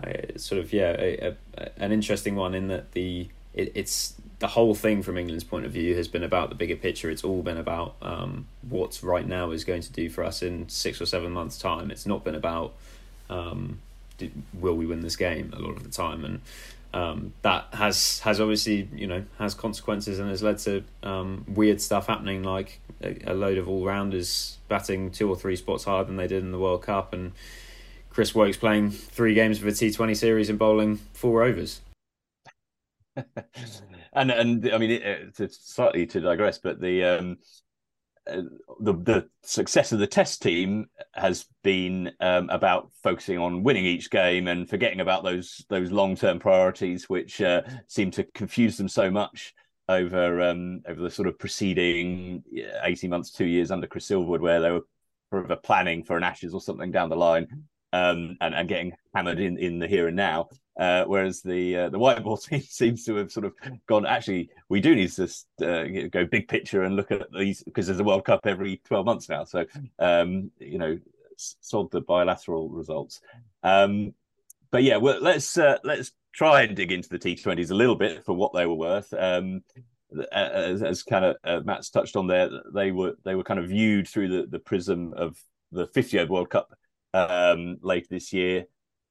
uh, 0.00 0.38
sort 0.38 0.60
of 0.60 0.72
yeah 0.72 0.94
a, 0.96 1.36
a, 1.58 1.68
an 1.78 1.90
interesting 1.90 2.36
one 2.36 2.54
in 2.54 2.68
that 2.68 2.92
the 2.92 3.28
it, 3.52 3.72
it's 3.74 4.14
the 4.38 4.46
whole 4.46 4.76
thing 4.76 5.02
from 5.02 5.18
England's 5.18 5.44
point 5.44 5.66
of 5.66 5.72
view 5.72 5.96
has 5.96 6.06
been 6.06 6.22
about 6.22 6.50
the 6.50 6.54
bigger 6.54 6.76
picture. 6.76 7.10
It's 7.10 7.24
all 7.24 7.42
been 7.42 7.58
about 7.58 7.96
um, 8.00 8.46
what 8.68 9.00
right 9.02 9.26
now 9.26 9.50
is 9.50 9.64
going 9.64 9.82
to 9.82 9.92
do 9.92 10.08
for 10.08 10.22
us 10.22 10.40
in 10.40 10.68
six 10.68 11.00
or 11.00 11.06
seven 11.06 11.32
months' 11.32 11.58
time. 11.58 11.90
It's 11.90 12.06
not 12.06 12.22
been 12.22 12.36
about 12.36 12.74
um, 13.28 13.80
will 14.54 14.76
we 14.76 14.86
win 14.86 15.00
this 15.00 15.16
game 15.16 15.52
a 15.56 15.58
lot 15.58 15.76
of 15.76 15.82
the 15.82 15.90
time, 15.90 16.24
and 16.24 16.40
um, 16.94 17.32
that 17.42 17.66
has 17.72 18.20
has 18.20 18.40
obviously 18.40 18.88
you 18.94 19.06
know 19.06 19.24
has 19.38 19.54
consequences 19.54 20.18
and 20.18 20.28
has 20.28 20.42
led 20.42 20.58
to 20.58 20.84
um, 21.02 21.44
weird 21.48 21.80
stuff 21.80 22.06
happening, 22.06 22.42
like 22.42 22.80
a, 23.02 23.32
a 23.32 23.34
load 23.34 23.58
of 23.58 23.68
all 23.68 23.84
rounders 23.84 24.58
batting 24.68 25.10
two 25.10 25.28
or 25.28 25.36
three 25.36 25.56
spots 25.56 25.84
higher 25.84 26.04
than 26.04 26.16
they 26.16 26.26
did 26.26 26.42
in 26.42 26.52
the 26.52 26.58
World 26.58 26.82
Cup, 26.82 27.12
and 27.12 27.32
Chris 28.10 28.34
Woakes 28.34 28.58
playing 28.58 28.90
three 28.90 29.34
games 29.34 29.60
of 29.60 29.66
a 29.66 29.72
T 29.72 29.90
Twenty 29.90 30.14
series 30.14 30.50
and 30.50 30.58
bowling 30.58 31.00
four 31.14 31.42
overs. 31.42 31.80
and 34.12 34.30
and 34.30 34.70
I 34.72 34.78
mean, 34.78 34.90
it, 34.90 35.34
to 35.36 35.48
slightly 35.48 36.06
to 36.06 36.20
digress, 36.20 36.58
but 36.58 36.80
the 36.80 37.04
um, 37.04 37.38
uh, 38.30 38.42
the 38.80 38.92
the 38.94 39.28
success 39.42 39.92
of 39.92 39.98
the 39.98 40.06
test 40.06 40.42
team 40.42 40.86
has 41.14 41.46
been 41.64 42.12
um, 42.20 42.48
about 42.50 42.90
focusing 43.02 43.38
on 43.38 43.62
winning 43.62 43.84
each 43.84 44.10
game 44.10 44.46
and 44.48 44.68
forgetting 44.68 45.00
about 45.00 45.24
those 45.24 45.64
those 45.68 45.90
long 45.90 46.14
term 46.14 46.38
priorities, 46.38 47.08
which 47.08 47.40
uh, 47.40 47.62
seem 47.88 48.10
to 48.12 48.24
confuse 48.34 48.76
them 48.76 48.88
so 48.88 49.10
much 49.10 49.54
over 49.88 50.40
um, 50.40 50.82
over 50.86 51.00
the 51.02 51.10
sort 51.10 51.28
of 51.28 51.38
preceding 51.38 52.44
eighteen 52.84 53.10
months, 53.10 53.30
two 53.30 53.46
years 53.46 53.70
under 53.70 53.86
Chris 53.86 54.06
Silverwood, 54.08 54.40
where 54.40 54.60
they 54.60 54.70
were 54.70 55.56
planning 55.56 56.04
for 56.04 56.16
an 56.16 56.22
Ashes 56.22 56.54
or 56.54 56.60
something 56.60 56.92
down 56.92 57.08
the 57.08 57.16
line, 57.16 57.46
um, 57.92 58.36
and 58.40 58.54
and 58.54 58.68
getting 58.68 58.92
hammered 59.14 59.40
in 59.40 59.58
in 59.58 59.78
the 59.78 59.88
here 59.88 60.06
and 60.06 60.16
now. 60.16 60.48
Uh, 60.78 61.04
whereas 61.04 61.42
the 61.42 61.76
uh, 61.76 61.88
the 61.90 61.98
white 61.98 62.22
ball 62.24 62.36
team 62.38 62.62
seems 62.62 63.04
to 63.04 63.16
have 63.16 63.30
sort 63.30 63.44
of 63.44 63.52
gone. 63.86 64.06
Actually, 64.06 64.50
we 64.68 64.80
do 64.80 64.94
need 64.94 65.10
to 65.10 65.24
uh, 65.62 66.08
go 66.08 66.24
big 66.24 66.48
picture 66.48 66.82
and 66.82 66.96
look 66.96 67.10
at 67.10 67.30
these 67.32 67.62
because 67.62 67.86
there's 67.86 68.00
a 68.00 68.04
World 68.04 68.24
Cup 68.24 68.40
every 68.46 68.80
twelve 68.84 69.04
months 69.04 69.28
now. 69.28 69.44
So 69.44 69.66
um, 69.98 70.50
you 70.58 70.78
know, 70.78 70.98
sod 71.36 71.90
the 71.90 72.00
bilateral 72.00 72.70
results. 72.70 73.20
Um, 73.62 74.14
but 74.70 74.82
yeah, 74.82 74.96
well, 74.96 75.20
let's 75.20 75.58
uh, 75.58 75.76
let's 75.84 76.12
try 76.32 76.62
and 76.62 76.74
dig 76.74 76.90
into 76.90 77.10
the 77.10 77.18
T20s 77.18 77.70
a 77.70 77.74
little 77.74 77.96
bit 77.96 78.24
for 78.24 78.32
what 78.32 78.54
they 78.54 78.64
were 78.64 78.74
worth. 78.74 79.12
Um, 79.12 79.62
as, 80.32 80.82
as, 80.82 81.02
kind 81.02 81.24
of 81.24 81.36
uh, 81.44 81.60
Matt's 81.64 81.90
touched 81.90 82.16
on 82.16 82.26
there, 82.26 82.48
they 82.74 82.92
were 82.92 83.14
they 83.24 83.34
were 83.34 83.44
kind 83.44 83.60
of 83.60 83.68
viewed 83.68 84.08
through 84.08 84.28
the, 84.28 84.46
the 84.46 84.58
prism 84.58 85.12
of 85.14 85.38
the 85.70 85.86
50th 85.86 86.28
World 86.28 86.48
Cup 86.48 86.72
um, 87.12 87.76
later 87.82 88.06
this 88.10 88.32
year 88.32 88.66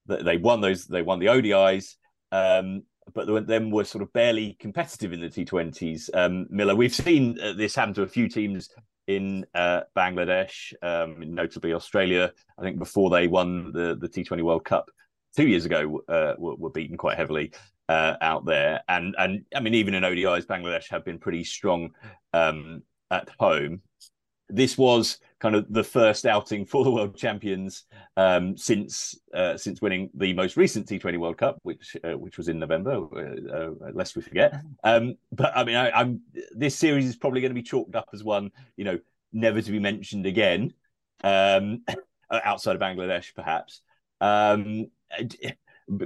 they 0.07 0.37
won 0.37 0.61
those. 0.61 0.85
They 0.85 1.01
won 1.01 1.19
the 1.19 1.27
ODIs, 1.27 1.95
um, 2.31 2.83
but 3.13 3.47
then 3.47 3.71
were 3.71 3.83
sort 3.83 4.03
of 4.03 4.13
barely 4.13 4.55
competitive 4.59 5.13
in 5.13 5.21
the 5.21 5.29
T20s. 5.29 6.09
Um, 6.13 6.47
Miller, 6.49 6.75
we've 6.75 6.93
seen 6.93 7.37
uh, 7.41 7.53
this 7.53 7.75
happen 7.75 7.93
to 7.95 8.03
a 8.03 8.07
few 8.07 8.27
teams 8.27 8.69
in 9.07 9.45
uh, 9.55 9.81
Bangladesh, 9.95 10.73
um, 10.81 11.15
notably 11.19 11.73
Australia. 11.73 12.31
I 12.57 12.61
think 12.61 12.79
before 12.79 13.09
they 13.09 13.27
won 13.27 13.71
the 13.73 13.97
the 13.99 14.09
T20 14.09 14.41
World 14.41 14.65
Cup 14.65 14.89
two 15.35 15.47
years 15.47 15.65
ago, 15.65 16.01
uh, 16.07 16.33
were, 16.37 16.55
were, 16.55 16.69
beaten 16.69 16.97
quite 16.97 17.17
heavily 17.17 17.53
uh, 17.89 18.15
out 18.21 18.45
there. 18.45 18.81
And 18.87 19.15
and 19.17 19.45
I 19.55 19.59
mean, 19.59 19.75
even 19.75 19.93
in 19.93 20.03
ODIs, 20.03 20.45
Bangladesh 20.45 20.89
have 20.89 21.05
been 21.05 21.19
pretty 21.19 21.43
strong 21.43 21.91
um, 22.33 22.83
at 23.09 23.29
home 23.39 23.81
this 24.51 24.77
was 24.77 25.19
kind 25.39 25.55
of 25.55 25.65
the 25.73 25.83
first 25.83 26.25
outing 26.25 26.65
for 26.65 26.83
the 26.83 26.91
world 26.91 27.17
champions 27.17 27.85
um, 28.15 28.55
since 28.55 29.17
uh, 29.33 29.57
since 29.57 29.81
winning 29.81 30.09
the 30.13 30.33
most 30.33 30.55
recent 30.55 30.87
T20 30.87 31.17
World 31.17 31.37
Cup, 31.37 31.57
which 31.63 31.97
uh, 32.03 32.17
which 32.17 32.37
was 32.37 32.47
in 32.47 32.59
November, 32.59 32.97
uh, 33.15 33.55
uh 33.55 33.91
lest 33.93 34.15
we 34.15 34.21
forget. 34.21 34.61
Um, 34.83 35.15
but 35.31 35.51
I 35.55 35.63
mean, 35.63 35.75
I, 35.75 36.01
am 36.01 36.21
this 36.55 36.75
series 36.75 37.07
is 37.07 37.15
probably 37.15 37.41
going 37.41 37.51
to 37.51 37.55
be 37.55 37.63
chalked 37.63 37.95
up 37.95 38.09
as 38.13 38.23
one, 38.23 38.51
you 38.77 38.85
know, 38.85 38.99
never 39.33 39.61
to 39.61 39.71
be 39.71 39.79
mentioned 39.79 40.25
again, 40.25 40.73
um, 41.23 41.83
outside 42.31 42.75
of 42.75 42.81
Bangladesh, 42.81 43.33
perhaps. 43.33 43.81
Um, 44.21 44.87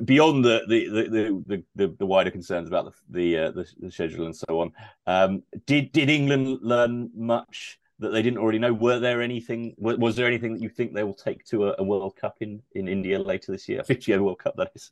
beyond 0.05 0.45
the 0.45 0.63
the, 0.67 0.87
the 0.87 1.43
the, 1.45 1.63
the, 1.75 1.95
the 1.99 2.05
wider 2.05 2.31
concerns 2.31 2.67
about 2.67 2.85
the 2.85 2.93
the, 3.09 3.37
uh, 3.37 3.51
the, 3.51 3.67
the 3.79 3.91
schedule 3.91 4.25
and 4.25 4.35
so 4.35 4.61
on, 4.61 4.71
um, 5.07 5.43
did 5.65 5.91
did 5.91 6.09
England 6.09 6.59
learn 6.61 7.09
much? 7.15 7.79
That 7.99 8.09
they 8.09 8.21
didn't 8.21 8.39
already 8.39 8.59
know? 8.59 8.73
Were 8.73 8.99
there 8.99 9.21
anything? 9.21 9.75
Was 9.77 10.15
there 10.15 10.27
anything 10.27 10.53
that 10.53 10.61
you 10.61 10.69
think 10.69 10.93
they 10.93 11.03
will 11.03 11.13
take 11.13 11.45
to 11.45 11.67
a, 11.69 11.75
a 11.79 11.83
World 11.83 12.15
Cup 12.15 12.37
in, 12.41 12.61
in 12.73 12.87
India 12.87 13.19
later 13.19 13.51
this 13.51 13.69
year? 13.69 13.81
A 13.81 13.83
50 13.83 14.11
year 14.11 14.21
World 14.21 14.39
Cup, 14.39 14.55
that 14.57 14.71
is. 14.75 14.91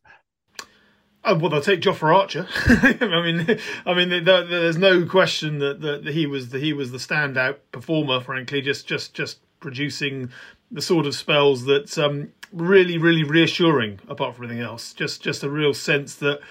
Oh, 1.25 1.37
well, 1.37 1.49
they'll 1.49 1.61
take 1.61 1.79
Jofra 1.79 2.15
Archer. 2.15 2.47
I 2.65 3.21
mean, 3.21 3.59
I 3.85 3.93
mean, 3.93 4.25
there's 4.25 4.77
no 4.77 5.05
question 5.05 5.59
that, 5.59 5.79
that 5.81 6.05
he 6.07 6.25
was 6.25 6.49
the, 6.49 6.59
he 6.59 6.73
was 6.73 6.91
the 6.91 6.97
standout 6.97 7.57
performer. 7.71 8.19
Frankly, 8.19 8.61
just 8.61 8.87
just 8.87 9.13
just 9.13 9.39
producing 9.61 10.29
the 10.69 10.81
sort 10.81 11.05
of 11.05 11.15
spells 11.15 11.63
that 11.65 11.97
um, 11.97 12.33
really 12.51 12.97
really 12.97 13.23
reassuring. 13.23 14.01
Apart 14.09 14.35
from 14.35 14.45
anything 14.45 14.63
else, 14.63 14.93
just 14.93 15.21
just 15.21 15.43
a 15.43 15.49
real 15.49 15.73
sense 15.73 16.15
that 16.15 16.41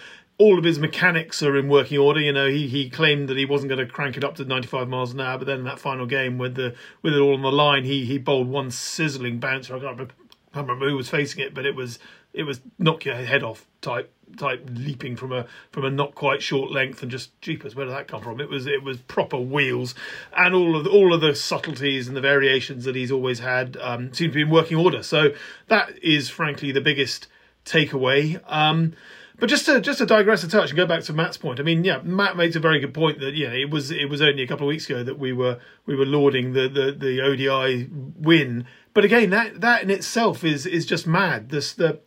all 0.43 0.59
of 0.59 0.65
his 0.65 0.81
mechanics 0.81 1.41
are 1.41 1.57
in 1.57 1.69
working 1.69 1.99
order. 1.99 2.21
You 2.21 2.33
know, 2.33 2.49
he 2.49 2.67
he 2.67 2.91
claimed 2.91 3.29
that 3.29 3.37
he 3.37 3.45
wasn't 3.45 3.69
going 3.69 3.87
to 3.87 3.93
crank 3.93 4.17
it 4.17 4.25
up 4.25 4.35
to 4.37 4.45
95 4.45 4.89
miles 4.89 5.13
an 5.13 5.21
hour, 5.21 5.39
but 5.39 5.47
then 5.47 5.63
that 5.65 5.79
final 5.79 6.05
game 6.05 6.37
with 6.37 6.57
the 6.57 6.75
with 7.01 7.15
it 7.15 7.21
all 7.21 7.35
on 7.35 7.43
the 7.43 7.53
line, 7.53 7.85
he 7.85 8.05
he 8.05 8.19
bowled 8.19 8.49
one 8.49 8.73
sizzling 8.73 9.39
bouncer. 9.39 9.77
I 9.77 9.79
can't 9.79 9.93
remember, 9.93 10.15
I 10.51 10.55
can't 10.55 10.67
remember 10.67 10.89
who 10.89 10.97
was 10.97 11.09
facing 11.09 11.45
it, 11.45 11.55
but 11.55 11.65
it 11.65 11.77
was 11.77 12.01
it 12.35 12.43
was 12.43 12.61
knock 12.77 13.05
your 13.05 13.15
head 13.15 13.45
off 13.45 13.69
type 13.81 14.13
type 14.37 14.69
leaping 14.73 15.15
from 15.15 15.31
a 15.31 15.47
from 15.71 15.85
a 15.85 15.91
not 15.91 16.17
quite 16.17 16.43
short 16.43 16.73
length 16.73 17.03
and 17.03 17.11
just 17.11 17.39
jeepers 17.41 17.77
where 17.77 17.85
did 17.85 17.95
that 17.95 18.09
come 18.09 18.23
from 18.23 18.41
it 18.41 18.49
was 18.49 18.67
it 18.67 18.83
was 18.83 18.97
proper 19.03 19.37
wheels 19.37 19.95
and 20.35 20.55
all 20.55 20.75
of 20.75 20.85
the, 20.85 20.91
all 20.91 21.13
of 21.13 21.21
the 21.21 21.35
subtleties 21.35 22.09
and 22.09 22.17
the 22.17 22.21
variations 22.23 22.87
that 22.87 22.97
he's 22.97 23.13
always 23.13 23.41
had 23.41 23.77
um, 23.83 24.11
seem 24.15 24.31
to 24.31 24.35
be 24.35 24.41
in 24.41 24.49
working 24.49 24.79
order 24.79 25.03
so 25.03 25.35
that 25.69 25.93
is 26.03 26.31
frankly 26.31 26.73
the 26.73 26.81
biggest 26.81 27.27
takeaway 27.67 28.41
um, 28.51 28.95
but 29.39 29.49
just 29.49 29.67
to 29.67 29.81
just 29.81 29.99
to 29.99 30.07
digress 30.07 30.45
a 30.45 30.49
touch 30.49 30.71
and 30.71 30.77
go 30.77 30.87
back 30.87 31.03
to 31.05 31.13
Matt's 31.13 31.37
point, 31.37 31.61
I 31.61 31.63
mean, 31.63 31.85
yeah, 31.85 32.01
Matt 32.03 32.37
makes 32.37 32.57
a 32.57 32.61
very 32.61 32.81
good 32.81 32.95
point 32.95 33.21
that 33.21 33.35
yeah, 33.35 33.53
it 33.53 33.71
was 33.71 33.91
it 33.91 34.09
was 34.09 34.23
only 34.23 34.43
a 34.43 34.47
couple 34.47 34.67
of 34.67 34.69
weeks 34.69 34.87
ago 34.89 35.03
that 35.03 35.19
we 35.19 35.33
were 35.33 35.59
we 35.87 35.97
were 35.97 36.07
lauding 36.07 36.53
the 36.53 36.69
the, 36.69 36.93
the 36.93 37.21
ODI 37.21 37.89
win, 37.91 38.67
but 38.95 39.05
again, 39.05 39.31
that 39.31 39.61
that 39.61 39.83
in 39.83 39.91
itself 39.91 40.45
is 40.45 40.67
is 40.67 40.87
just 40.87 41.07
mad. 41.07 41.51
This 41.51 41.73
the 41.73 42.01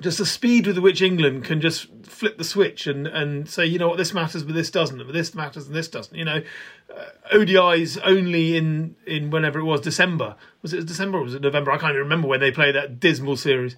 just 0.00 0.18
the 0.18 0.26
speed 0.26 0.66
with 0.66 0.78
which 0.78 1.02
England 1.02 1.44
can 1.44 1.60
just 1.60 1.88
flip 2.04 2.38
the 2.38 2.44
switch 2.44 2.86
and, 2.86 3.06
and 3.06 3.48
say, 3.48 3.66
you 3.66 3.78
know 3.78 3.88
what, 3.88 3.98
this 3.98 4.14
matters, 4.14 4.42
but 4.44 4.54
this 4.54 4.70
doesn't, 4.70 4.98
but 4.98 5.12
this 5.12 5.34
matters 5.34 5.66
and 5.66 5.74
this 5.74 5.88
doesn't. 5.88 6.16
You 6.16 6.24
know, 6.24 6.42
uh, 6.94 7.04
ODIs 7.34 7.98
only 8.04 8.56
in, 8.56 8.96
in 9.06 9.30
whenever 9.30 9.58
it 9.58 9.64
was 9.64 9.80
December. 9.80 10.36
Was 10.62 10.72
it 10.72 10.86
December 10.86 11.18
or 11.18 11.22
was 11.22 11.34
it 11.34 11.42
November? 11.42 11.72
I 11.72 11.78
can't 11.78 11.90
even 11.90 12.02
remember 12.02 12.28
when 12.28 12.40
they 12.40 12.50
played 12.50 12.74
that 12.74 13.00
dismal 13.00 13.36
series. 13.36 13.76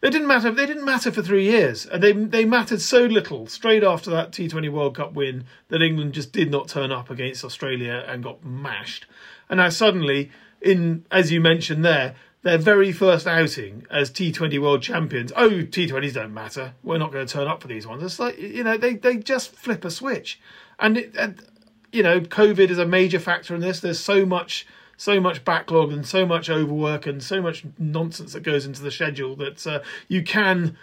They 0.00 0.10
didn't 0.10 0.28
matter. 0.28 0.52
They 0.52 0.66
didn't 0.66 0.84
matter 0.84 1.10
for 1.10 1.22
three 1.22 1.44
years, 1.44 1.84
and 1.84 2.02
they 2.02 2.12
they 2.12 2.44
mattered 2.44 2.80
so 2.80 3.04
little. 3.04 3.48
Straight 3.48 3.82
after 3.82 4.10
that 4.10 4.30
T20 4.30 4.70
World 4.70 4.96
Cup 4.96 5.14
win, 5.14 5.44
that 5.68 5.82
England 5.82 6.12
just 6.12 6.32
did 6.32 6.50
not 6.50 6.68
turn 6.68 6.92
up 6.92 7.10
against 7.10 7.44
Australia 7.44 8.04
and 8.06 8.22
got 8.22 8.44
mashed. 8.44 9.06
And 9.48 9.58
now 9.58 9.70
suddenly, 9.70 10.30
in 10.60 11.04
as 11.10 11.32
you 11.32 11.40
mentioned 11.40 11.84
there, 11.84 12.14
their 12.42 12.58
very 12.58 12.92
first 12.92 13.26
outing 13.26 13.86
as 13.90 14.10
T20 14.10 14.60
World 14.60 14.82
Champions. 14.82 15.32
Oh, 15.34 15.50
T20s 15.50 16.12
don't 16.12 16.32
matter. 16.32 16.74
We're 16.84 16.98
not 16.98 17.10
going 17.10 17.26
to 17.26 17.32
turn 17.32 17.48
up 17.48 17.60
for 17.60 17.68
these 17.68 17.86
ones. 17.86 18.02
It's 18.04 18.20
like 18.20 18.38
you 18.38 18.62
know 18.62 18.76
they 18.76 18.94
they 18.94 19.16
just 19.16 19.50
flip 19.50 19.84
a 19.84 19.90
switch, 19.90 20.40
and, 20.78 20.96
it, 20.96 21.16
and 21.16 21.42
you 21.90 22.04
know 22.04 22.20
COVID 22.20 22.70
is 22.70 22.78
a 22.78 22.86
major 22.86 23.18
factor 23.18 23.52
in 23.52 23.60
this. 23.60 23.80
There's 23.80 23.98
so 23.98 24.24
much 24.24 24.64
so 24.98 25.18
much 25.18 25.42
backlog 25.44 25.90
and 25.90 26.06
so 26.06 26.26
much 26.26 26.50
overwork 26.50 27.06
and 27.06 27.22
so 27.22 27.40
much 27.40 27.64
nonsense 27.78 28.34
that 28.34 28.42
goes 28.42 28.66
into 28.66 28.82
the 28.82 28.90
schedule 28.90 29.34
that 29.36 29.66
uh, 29.66 29.80
you 30.08 30.22
can 30.22 30.76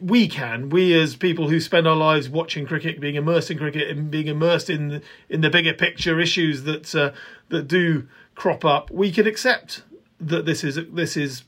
we 0.00 0.28
can 0.28 0.68
we 0.68 0.92
as 0.92 1.16
people 1.16 1.48
who 1.48 1.58
spend 1.58 1.88
our 1.88 1.96
lives 1.96 2.28
watching 2.28 2.66
cricket 2.66 3.00
being 3.00 3.14
immersed 3.14 3.50
in 3.50 3.56
cricket 3.56 3.88
and 3.88 4.10
being 4.10 4.26
immersed 4.26 4.68
in 4.68 4.88
the, 4.88 5.02
in 5.30 5.40
the 5.40 5.48
bigger 5.48 5.72
picture 5.72 6.20
issues 6.20 6.64
that 6.64 6.94
uh, 6.94 7.12
that 7.48 7.66
do 7.66 8.06
crop 8.34 8.66
up 8.66 8.90
we 8.90 9.10
can 9.10 9.26
accept 9.26 9.82
that 10.20 10.44
this 10.44 10.64
is 10.64 10.78
this 10.92 11.16
is 11.16 11.44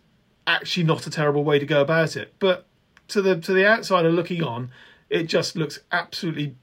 actually 0.46 0.84
not 0.84 1.06
a 1.06 1.10
terrible 1.10 1.44
way 1.44 1.58
to 1.58 1.66
go 1.66 1.80
about 1.80 2.16
it. 2.16 2.34
But 2.38 2.66
to 3.08 3.22
the 3.22 3.40
to 3.40 3.52
the 3.52 3.66
outsider 3.66 4.10
looking 4.10 4.42
on 4.42 4.70
it 5.10 5.24
just 5.24 5.56
looks 5.56 5.80
absolutely 5.90 6.56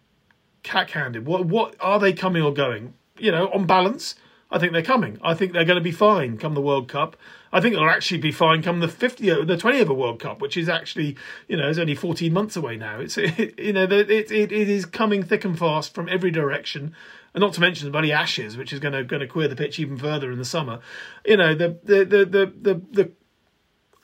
cack-handed. 0.63 1.25
What 1.25 1.45
what 1.45 1.75
are 1.79 1.99
they 1.99 2.13
coming 2.13 2.43
or 2.43 2.53
going? 2.53 2.93
You 3.17 3.31
know 3.31 3.47
on 3.49 3.65
balance 3.65 4.15
I 4.51 4.59
think 4.59 4.73
they're 4.73 4.83
coming. 4.83 5.17
I 5.23 5.33
think 5.33 5.53
they're 5.53 5.65
going 5.65 5.77
to 5.77 5.83
be 5.83 5.91
fine 5.91 6.37
come 6.37 6.53
the 6.53 6.61
World 6.61 6.87
Cup. 6.87 7.17
I 7.51 7.61
think 7.61 7.75
they'll 7.75 7.89
actually 7.89 8.19
be 8.19 8.31
fine 8.31 8.61
come 8.61 8.79
the 8.79 8.87
50th, 8.87 9.47
the 9.47 9.57
20th 9.57 9.95
World 9.95 10.19
Cup, 10.19 10.41
which 10.41 10.55
is 10.55 10.69
actually, 10.69 11.17
you 11.47 11.57
know, 11.57 11.67
is 11.67 11.79
only 11.79 11.95
14 11.95 12.31
months 12.31 12.55
away 12.55 12.77
now. 12.77 12.99
It's, 12.99 13.17
it, 13.17 13.55
you 13.59 13.73
know, 13.73 13.83
it, 13.83 14.09
it, 14.09 14.31
it 14.31 14.51
is 14.51 14.85
coming 14.85 15.23
thick 15.23 15.45
and 15.45 15.57
fast 15.57 15.93
from 15.93 16.07
every 16.09 16.31
direction. 16.31 16.95
And 17.33 17.41
not 17.41 17.53
to 17.53 17.61
mention 17.61 17.85
the 17.85 17.91
bloody 17.91 18.11
Ashes, 18.11 18.55
which 18.55 18.71
is 18.71 18.79
going 18.79 18.93
to 18.93 19.03
going 19.03 19.19
to 19.19 19.27
queer 19.27 19.47
the 19.47 19.55
pitch 19.55 19.79
even 19.79 19.97
further 19.97 20.31
in 20.31 20.37
the 20.37 20.45
summer. 20.45 20.79
You 21.25 21.37
know, 21.37 21.53
the 21.55 21.77
the 21.83 22.05
the 22.05 22.25
the 22.25 22.53
the, 22.61 22.81
the 22.91 23.11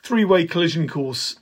three 0.02 0.24
way 0.24 0.46
collision 0.46 0.88
course 0.88 1.38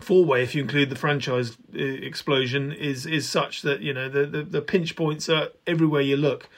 four 0.00 0.24
way 0.24 0.42
if 0.42 0.54
you 0.54 0.62
include 0.62 0.90
the 0.90 0.96
franchise 0.96 1.58
uh, 1.74 1.78
explosion 1.78 2.72
is 2.72 3.04
is 3.04 3.28
such 3.28 3.62
that 3.62 3.80
you 3.80 3.92
know 3.92 4.08
the, 4.08 4.26
the, 4.26 4.42
the 4.44 4.62
pinch 4.62 4.94
points 4.94 5.28
are 5.28 5.48
everywhere 5.66 6.00
you 6.00 6.16
look 6.16 6.48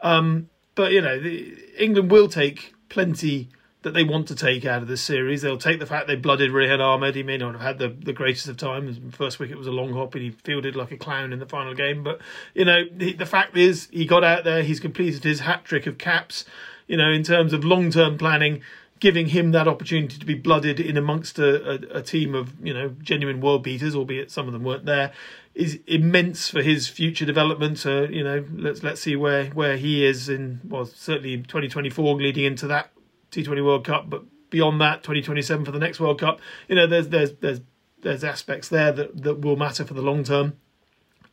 um, 0.00 0.48
but 0.74 0.92
you 0.92 1.00
know, 1.00 1.18
the, 1.20 1.56
England 1.78 2.10
will 2.10 2.28
take 2.28 2.74
plenty 2.88 3.48
that 3.84 3.92
they 3.92 4.02
want 4.02 4.26
to 4.28 4.34
take 4.34 4.64
out 4.64 4.82
of 4.82 4.88
this 4.88 5.02
series. 5.02 5.42
They'll 5.42 5.58
take 5.58 5.78
the 5.78 5.86
fact 5.86 6.06
they 6.06 6.16
blooded 6.16 6.50
Rehan 6.50 6.80
Ahmed. 6.80 7.14
He 7.14 7.22
may 7.22 7.36
not 7.36 7.52
have 7.52 7.60
had 7.60 7.78
the, 7.78 7.88
the 7.88 8.14
greatest 8.14 8.48
of 8.48 8.56
times. 8.56 8.98
First 9.14 9.38
wicket 9.38 9.58
was 9.58 9.66
a 9.66 9.72
long 9.72 9.92
hop 9.92 10.14
and 10.14 10.24
he 10.24 10.30
fielded 10.30 10.74
like 10.74 10.90
a 10.90 10.96
clown 10.96 11.32
in 11.34 11.38
the 11.38 11.46
final 11.46 11.74
game. 11.74 12.02
But, 12.02 12.20
you 12.54 12.64
know, 12.64 12.84
the, 12.90 13.12
the 13.12 13.26
fact 13.26 13.56
is 13.56 13.88
he 13.92 14.06
got 14.06 14.24
out 14.24 14.44
there, 14.44 14.62
he's 14.62 14.80
completed 14.80 15.22
his 15.22 15.40
hat 15.40 15.64
trick 15.66 15.86
of 15.86 15.98
caps. 15.98 16.46
You 16.86 16.96
know, 16.96 17.10
in 17.10 17.22
terms 17.22 17.52
of 17.52 17.64
long 17.64 17.90
term 17.90 18.18
planning, 18.18 18.62
giving 19.00 19.28
him 19.28 19.52
that 19.52 19.68
opportunity 19.68 20.18
to 20.18 20.26
be 20.26 20.34
blooded 20.34 20.80
in 20.80 20.96
amongst 20.96 21.38
a, 21.38 21.72
a, 21.72 21.98
a, 21.98 22.02
team 22.02 22.34
of 22.34 22.52
you 22.64 22.72
know 22.72 22.94
genuine 23.02 23.40
world 23.40 23.62
beaters, 23.62 23.94
albeit 23.94 24.30
some 24.30 24.46
of 24.46 24.52
them 24.52 24.64
weren't 24.64 24.84
there, 24.84 25.12
is 25.54 25.78
immense 25.86 26.50
for 26.50 26.62
his 26.62 26.88
future 26.88 27.24
development. 27.24 27.84
Uh, 27.86 28.02
you 28.02 28.24
know, 28.24 28.44
let's 28.52 28.82
let's 28.82 29.00
see 29.00 29.16
where 29.16 29.46
where 29.46 29.76
he 29.76 30.04
is 30.04 30.28
in 30.28 30.60
well 30.64 30.84
certainly 30.84 31.36
2024 31.36 32.16
leading 32.16 32.44
into 32.44 32.66
that 32.66 32.90
T20 33.30 33.64
World 33.64 33.84
Cup, 33.84 34.10
but 34.10 34.24
beyond 34.50 34.80
that 34.80 35.02
2027 35.02 35.64
for 35.64 35.72
the 35.72 35.78
next 35.78 36.00
World 36.00 36.20
Cup. 36.20 36.40
You 36.68 36.76
know, 36.76 36.86
there's 36.86 37.08
there's 37.08 37.32
there's 37.34 37.60
there's 38.02 38.24
aspects 38.24 38.68
there 38.68 38.92
that 38.92 39.22
that 39.22 39.40
will 39.40 39.56
matter 39.56 39.84
for 39.84 39.94
the 39.94 40.02
long 40.02 40.24
term. 40.24 40.54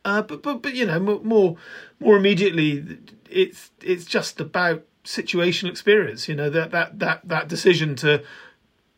Uh, 0.03 0.21
but 0.21 0.41
but 0.41 0.61
but 0.61 0.73
you 0.73 0.85
know 0.85 0.99
more 0.99 1.57
more 1.99 2.17
immediately, 2.17 2.99
it's 3.29 3.71
it's 3.81 4.05
just 4.05 4.39
about 4.39 4.83
situational 5.03 5.69
experience. 5.69 6.27
You 6.27 6.35
know 6.35 6.49
that 6.49 6.71
that 6.71 6.99
that 6.99 7.21
that 7.27 7.47
decision 7.47 7.95
to 7.97 8.23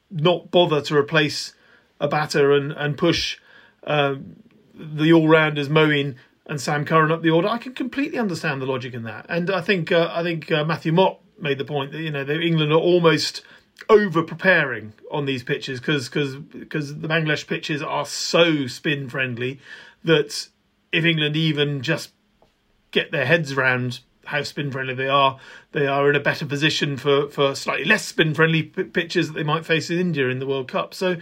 not 0.10 0.51
bother 0.51 0.82
to 0.82 0.96
replace 0.96 1.53
a 2.00 2.08
batter 2.08 2.53
and 2.53 2.72
and 2.72 2.98
push 2.98 3.38
um, 3.86 4.38
the 4.74 5.13
all 5.13 5.27
rounders 5.27 5.70
Moeen 5.70 6.15
and 6.46 6.60
Sam 6.60 6.86
Curran 6.86 7.12
up 7.12 7.22
the 7.22 7.30
order. 7.30 7.48
I 7.48 7.58
can 7.58 7.74
completely 7.74 8.20
understand 8.20 8.62
the 8.62 8.65
logic 8.65 8.94
in 8.94 9.03
that, 9.03 9.25
and 9.30 9.50
I 9.50 9.62
think 9.62 9.92
uh, 9.92 10.12
I 10.13 10.24
think 10.24 10.51
uh, 10.51 10.63
Matthew 10.65 10.92
Mott 10.92 11.20
made 11.39 11.58
the 11.58 11.65
point 11.65 11.92
that 11.92 12.01
you 12.01 12.12
know 12.12 12.27
England 12.27 12.72
are 12.72 12.80
almost 12.80 13.44
over 13.89 14.24
preparing 14.24 14.94
on 15.12 15.25
these 15.25 15.44
pitches 15.44 15.80
because 15.80 16.10
because 16.10 16.36
because 16.36 17.00
the 17.00 17.08
Bangladesh 17.08 17.48
pitches 17.48 17.82
are 17.82 18.06
so 18.06 18.68
spin 18.68 19.10
friendly 19.10 19.60
that 20.03 20.48
if 20.92 21.06
England 21.06 21.36
even 21.36 21.82
just 21.82 22.12
get 22.92 23.12
their 23.12 23.25
heads 23.25 23.51
around 23.51 24.00
how 24.25 24.42
spin 24.44 24.72
friendly 24.72 24.94
they 24.94 25.08
are, 25.08 25.38
they 25.72 25.88
are 25.88 26.10
in 26.10 26.15
a 26.15 26.20
better 26.20 26.46
position 26.46 26.96
for, 26.96 27.27
for 27.30 27.56
slightly 27.56 27.84
less 27.84 28.06
spin 28.06 28.34
friendly 28.34 28.63
p- 28.63 28.84
pitches 28.84 29.27
that 29.27 29.34
they 29.34 29.44
might 29.44 29.65
face 29.65 29.89
in 29.89 30.00
India 30.00 30.30
in 30.30 30.39
the 30.39 30.48
World 30.48 30.68
Cup. 30.68 30.94
So, 30.94 31.18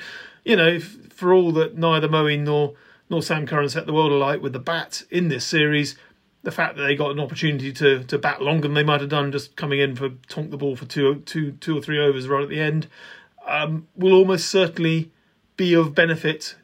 you 0.46 0.56
know, 0.56 0.80
for 0.80 1.34
all 1.34 1.52
that 1.54 1.78
neither 1.78 2.08
Moeen 2.08 2.42
nor 2.42 2.76
nor 3.12 3.22
Sam 3.22 3.46
Curran 3.46 3.70
set 3.70 3.86
the 3.86 3.94
world 3.94 4.14
alight 4.14 4.42
with 4.42 4.54
the 4.54 4.60
bat 4.60 5.04
in 5.12 5.28
this 5.28 5.46
series, 5.46 5.98
the 6.44 6.52
fact 6.52 6.78
that 6.78 6.84
they 6.84 6.96
got 6.96 7.12
an 7.12 7.20
opportunity 7.20 7.74
to 7.74 8.04
to 8.06 8.18
bat 8.18 8.42
longer 8.42 8.64
than 8.64 8.74
they 8.74 8.84
might 8.84 9.02
have 9.02 9.10
done 9.10 9.32
just 9.32 9.56
coming 9.56 9.80
in 9.80 9.96
for 9.96 10.10
tonk 10.30 10.50
the 10.50 10.58
ball 10.58 10.76
for 10.76 10.86
two 10.86 11.16
two 11.26 11.52
two 11.60 11.78
or 11.78 11.82
three 11.82 12.00
overs 12.00 12.28
right 12.28 12.42
at 12.42 12.50
the 12.50 12.60
end 12.60 12.88
um, 13.46 13.88
will 13.96 14.14
almost 14.14 14.48
certainly 14.48 15.12
be 15.58 15.74
of 15.74 15.94
benefit 15.94 16.56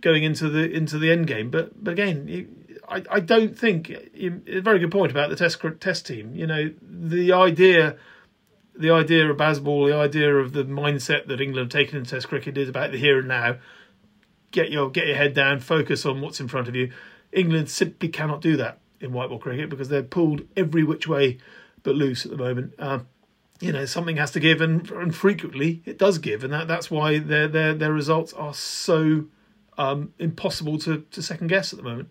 going 0.00 0.24
into 0.24 0.48
the 0.48 0.68
into 0.68 0.98
the 0.98 1.12
end 1.12 1.26
game. 1.26 1.50
But 1.50 1.84
but 1.84 1.92
again, 1.92 2.80
I, 2.88 3.04
I 3.10 3.20
don't 3.20 3.56
think 3.56 3.90
a 3.90 4.60
very 4.60 4.78
good 4.78 4.90
point 4.90 5.12
about 5.12 5.28
the 5.28 5.36
test 5.36 5.62
test 5.78 6.06
team. 6.06 6.34
You 6.34 6.46
know, 6.46 6.72
the 6.80 7.32
idea 7.32 7.96
the 8.74 8.90
idea 8.90 9.30
of 9.30 9.36
Bazball, 9.36 9.88
the 9.88 9.96
idea 9.96 10.34
of 10.34 10.54
the 10.54 10.64
mindset 10.64 11.26
that 11.26 11.40
England 11.40 11.72
have 11.72 11.80
taken 11.80 11.98
in 11.98 12.04
Test 12.06 12.28
cricket 12.28 12.56
is 12.56 12.70
about 12.70 12.92
the 12.92 12.98
here 12.98 13.18
and 13.18 13.28
now. 13.28 13.58
Get 14.52 14.70
your 14.70 14.90
get 14.90 15.06
your 15.06 15.16
head 15.16 15.34
down, 15.34 15.60
focus 15.60 16.06
on 16.06 16.20
what's 16.20 16.40
in 16.40 16.46
front 16.46 16.68
of 16.68 16.76
you. 16.76 16.92
England 17.32 17.68
simply 17.70 18.08
cannot 18.08 18.40
do 18.40 18.56
that 18.58 18.78
in 19.00 19.12
white 19.12 19.28
ball 19.28 19.38
cricket 19.38 19.68
because 19.68 19.88
they're 19.88 20.02
pulled 20.02 20.42
every 20.56 20.84
which 20.84 21.08
way 21.08 21.38
but 21.82 21.96
loose 21.96 22.24
at 22.24 22.30
the 22.30 22.36
moment. 22.36 22.74
Uh, 22.78 23.00
you 23.60 23.72
know, 23.72 23.84
something 23.84 24.16
has 24.16 24.30
to 24.32 24.40
give, 24.40 24.60
and, 24.60 24.88
and 24.90 25.14
frequently 25.14 25.82
it 25.84 25.98
does 25.98 26.18
give, 26.18 26.44
and 26.44 26.52
that, 26.52 26.68
that's 26.68 26.90
why 26.90 27.18
their 27.18 27.48
their 27.48 27.74
their 27.74 27.92
results 27.92 28.32
are 28.32 28.54
so 28.54 29.26
um, 29.78 30.12
impossible 30.18 30.78
to, 30.78 31.04
to 31.10 31.22
second 31.22 31.48
guess 31.48 31.72
at 31.72 31.78
the 31.78 31.82
moment. 31.84 32.08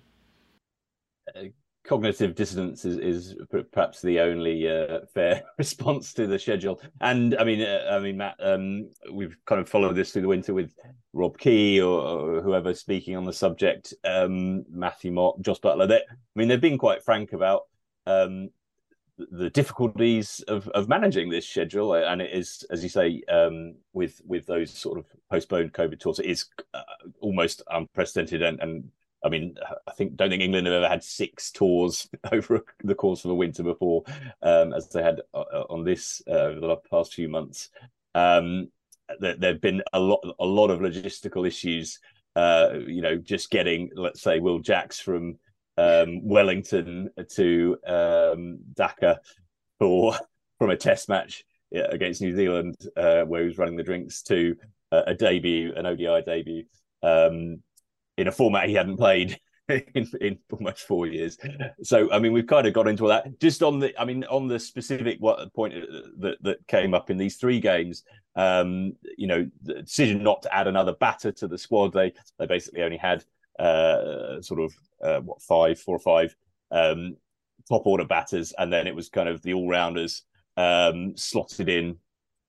Cognitive 1.83 2.35
dissonance 2.35 2.85
is, 2.85 2.97
is 2.97 3.35
perhaps 3.71 4.01
the 4.01 4.19
only 4.19 4.69
uh, 4.69 4.99
fair 5.13 5.43
response 5.57 6.13
to 6.13 6.27
the 6.27 6.37
schedule. 6.37 6.79
And 7.01 7.35
I 7.37 7.43
mean, 7.43 7.61
uh, 7.61 7.87
I 7.91 7.99
mean, 7.99 8.17
Matt, 8.17 8.35
um, 8.39 8.89
we've 9.11 9.35
kind 9.45 9.59
of 9.59 9.67
followed 9.67 9.95
this 9.95 10.11
through 10.11 10.21
the 10.21 10.27
winter 10.27 10.53
with 10.53 10.73
Rob 11.13 11.37
Key 11.37 11.81
or, 11.81 11.99
or 11.99 12.41
whoever 12.41 12.73
speaking 12.73 13.15
on 13.15 13.25
the 13.25 13.33
subject, 13.33 13.93
um, 14.03 14.63
Matthew 14.69 15.11
Mott, 15.11 15.41
Jos 15.41 15.59
Buttler. 15.59 15.87
They, 15.87 15.97
I 15.97 16.35
mean, 16.35 16.47
they've 16.47 16.61
been 16.61 16.77
quite 16.77 17.03
frank 17.03 17.33
about 17.33 17.63
um, 18.05 18.49
the 19.17 19.49
difficulties 19.49 20.43
of, 20.47 20.67
of 20.69 20.87
managing 20.87 21.29
this 21.29 21.47
schedule, 21.47 21.93
and 21.93 22.21
it 22.21 22.31
is, 22.31 22.63
as 22.69 22.83
you 22.83 22.89
say, 22.89 23.21
um, 23.29 23.75
with 23.93 24.21
with 24.25 24.45
those 24.45 24.71
sort 24.71 24.97
of 24.97 25.05
postponed 25.29 25.73
COVID 25.73 25.99
tours, 25.99 26.19
it 26.19 26.25
is 26.25 26.45
uh, 26.73 26.81
almost 27.19 27.61
unprecedented 27.69 28.41
and, 28.41 28.59
and 28.59 28.89
I 29.23 29.29
mean, 29.29 29.55
I 29.87 29.91
think 29.91 30.15
don't 30.15 30.29
think 30.29 30.41
England 30.41 30.67
have 30.67 30.75
ever 30.75 30.87
had 30.87 31.03
six 31.03 31.51
tours 31.51 32.09
over 32.31 32.63
the 32.83 32.95
course 32.95 33.23
of 33.23 33.31
a 33.31 33.35
winter 33.35 33.63
before, 33.63 34.03
um, 34.41 34.73
as 34.73 34.89
they 34.89 35.03
had 35.03 35.21
uh, 35.33 35.39
uh, 35.39 35.63
on 35.69 35.83
this 35.83 36.21
uh, 36.27 36.31
over 36.31 36.59
the 36.59 36.75
past 36.89 37.13
few 37.13 37.29
months. 37.29 37.69
Um, 38.15 38.69
there, 39.19 39.35
have 39.41 39.61
been 39.61 39.83
a 39.93 39.99
lot, 39.99 40.25
a 40.39 40.45
lot 40.45 40.69
of 40.69 40.79
logistical 40.79 41.45
issues. 41.45 41.99
Uh, 42.35 42.69
you 42.87 43.01
know, 43.01 43.17
just 43.17 43.51
getting, 43.51 43.89
let's 43.95 44.21
say, 44.21 44.39
Will 44.39 44.59
Jacks 44.59 44.99
from 44.99 45.37
um, 45.77 46.25
Wellington 46.25 47.09
to 47.35 47.77
um, 47.85 48.59
Dhaka 48.73 49.17
for 49.79 50.15
from 50.57 50.69
a 50.69 50.77
Test 50.77 51.09
match 51.09 51.43
against 51.73 52.21
New 52.21 52.35
Zealand, 52.35 52.75
uh, 52.95 53.23
where 53.23 53.41
he 53.41 53.47
was 53.47 53.57
running 53.57 53.75
the 53.75 53.83
drinks, 53.83 54.21
to 54.23 54.55
uh, 54.91 55.03
a 55.07 55.13
debut, 55.13 55.73
an 55.75 55.85
ODI 55.85 56.21
debut. 56.25 56.65
Um, 57.03 57.61
in 58.21 58.27
a 58.27 58.31
format 58.31 58.69
he 58.69 58.75
hadn't 58.75 58.97
played 58.97 59.39
in, 59.69 60.09
in 60.19 60.37
almost 60.51 60.81
four 60.81 61.07
years. 61.07 61.37
So 61.83 62.11
I 62.11 62.19
mean, 62.19 62.33
we've 62.33 62.47
kind 62.47 62.67
of 62.67 62.73
got 62.73 62.87
into 62.87 63.07
that. 63.07 63.39
Just 63.39 63.63
on 63.63 63.79
the, 63.79 63.99
I 63.99 64.05
mean, 64.05 64.23
on 64.25 64.47
the 64.47 64.59
specific 64.59 65.17
what 65.19 65.53
point 65.53 65.73
that 66.19 66.37
that 66.41 66.67
came 66.67 66.93
up 66.93 67.09
in 67.09 67.17
these 67.17 67.37
three 67.37 67.59
games. 67.59 68.03
Um, 68.35 68.93
you 69.17 69.27
know, 69.27 69.49
the 69.63 69.81
decision 69.81 70.23
not 70.23 70.41
to 70.43 70.55
add 70.55 70.67
another 70.67 70.93
batter 70.93 71.31
to 71.33 71.47
the 71.47 71.57
squad. 71.57 71.93
They 71.93 72.13
they 72.39 72.45
basically 72.45 72.83
only 72.83 72.97
had 72.97 73.23
uh, 73.59 74.41
sort 74.41 74.61
of 74.61 74.73
uh, 75.03 75.19
what 75.21 75.41
five, 75.41 75.79
four 75.79 75.95
or 75.95 75.99
five 75.99 76.35
um, 76.71 77.17
top 77.67 77.85
order 77.85 78.05
batters, 78.05 78.53
and 78.57 78.71
then 78.71 78.87
it 78.87 78.95
was 78.95 79.09
kind 79.09 79.29
of 79.29 79.41
the 79.41 79.53
all 79.53 79.67
rounders 79.67 80.23
um, 80.57 81.15
slotted 81.17 81.69
in 81.69 81.97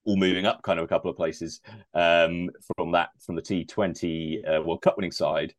all 0.05 0.17
moving 0.17 0.47
up 0.47 0.63
kind 0.63 0.81
of 0.81 0.85
a 0.85 0.89
couple 0.89 1.11
of 1.11 1.17
places 1.17 1.61
um, 1.95 2.51
from 2.77 2.91
that 2.93 3.11
from 3.25 3.37
the 3.37 3.43
T20 3.43 4.59
uh, 4.59 4.63
World 4.63 4.83
Cup 4.83 4.97
winning 4.97 5.13
side. 5.13 5.55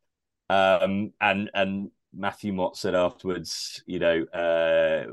Um, 0.50 1.12
and 1.20 1.50
and 1.54 1.90
Matthew 2.16 2.52
Mott 2.52 2.76
said 2.76 2.94
afterwards, 2.94 3.82
you 3.86 3.98
know, 3.98 4.22
uh, 4.32 5.06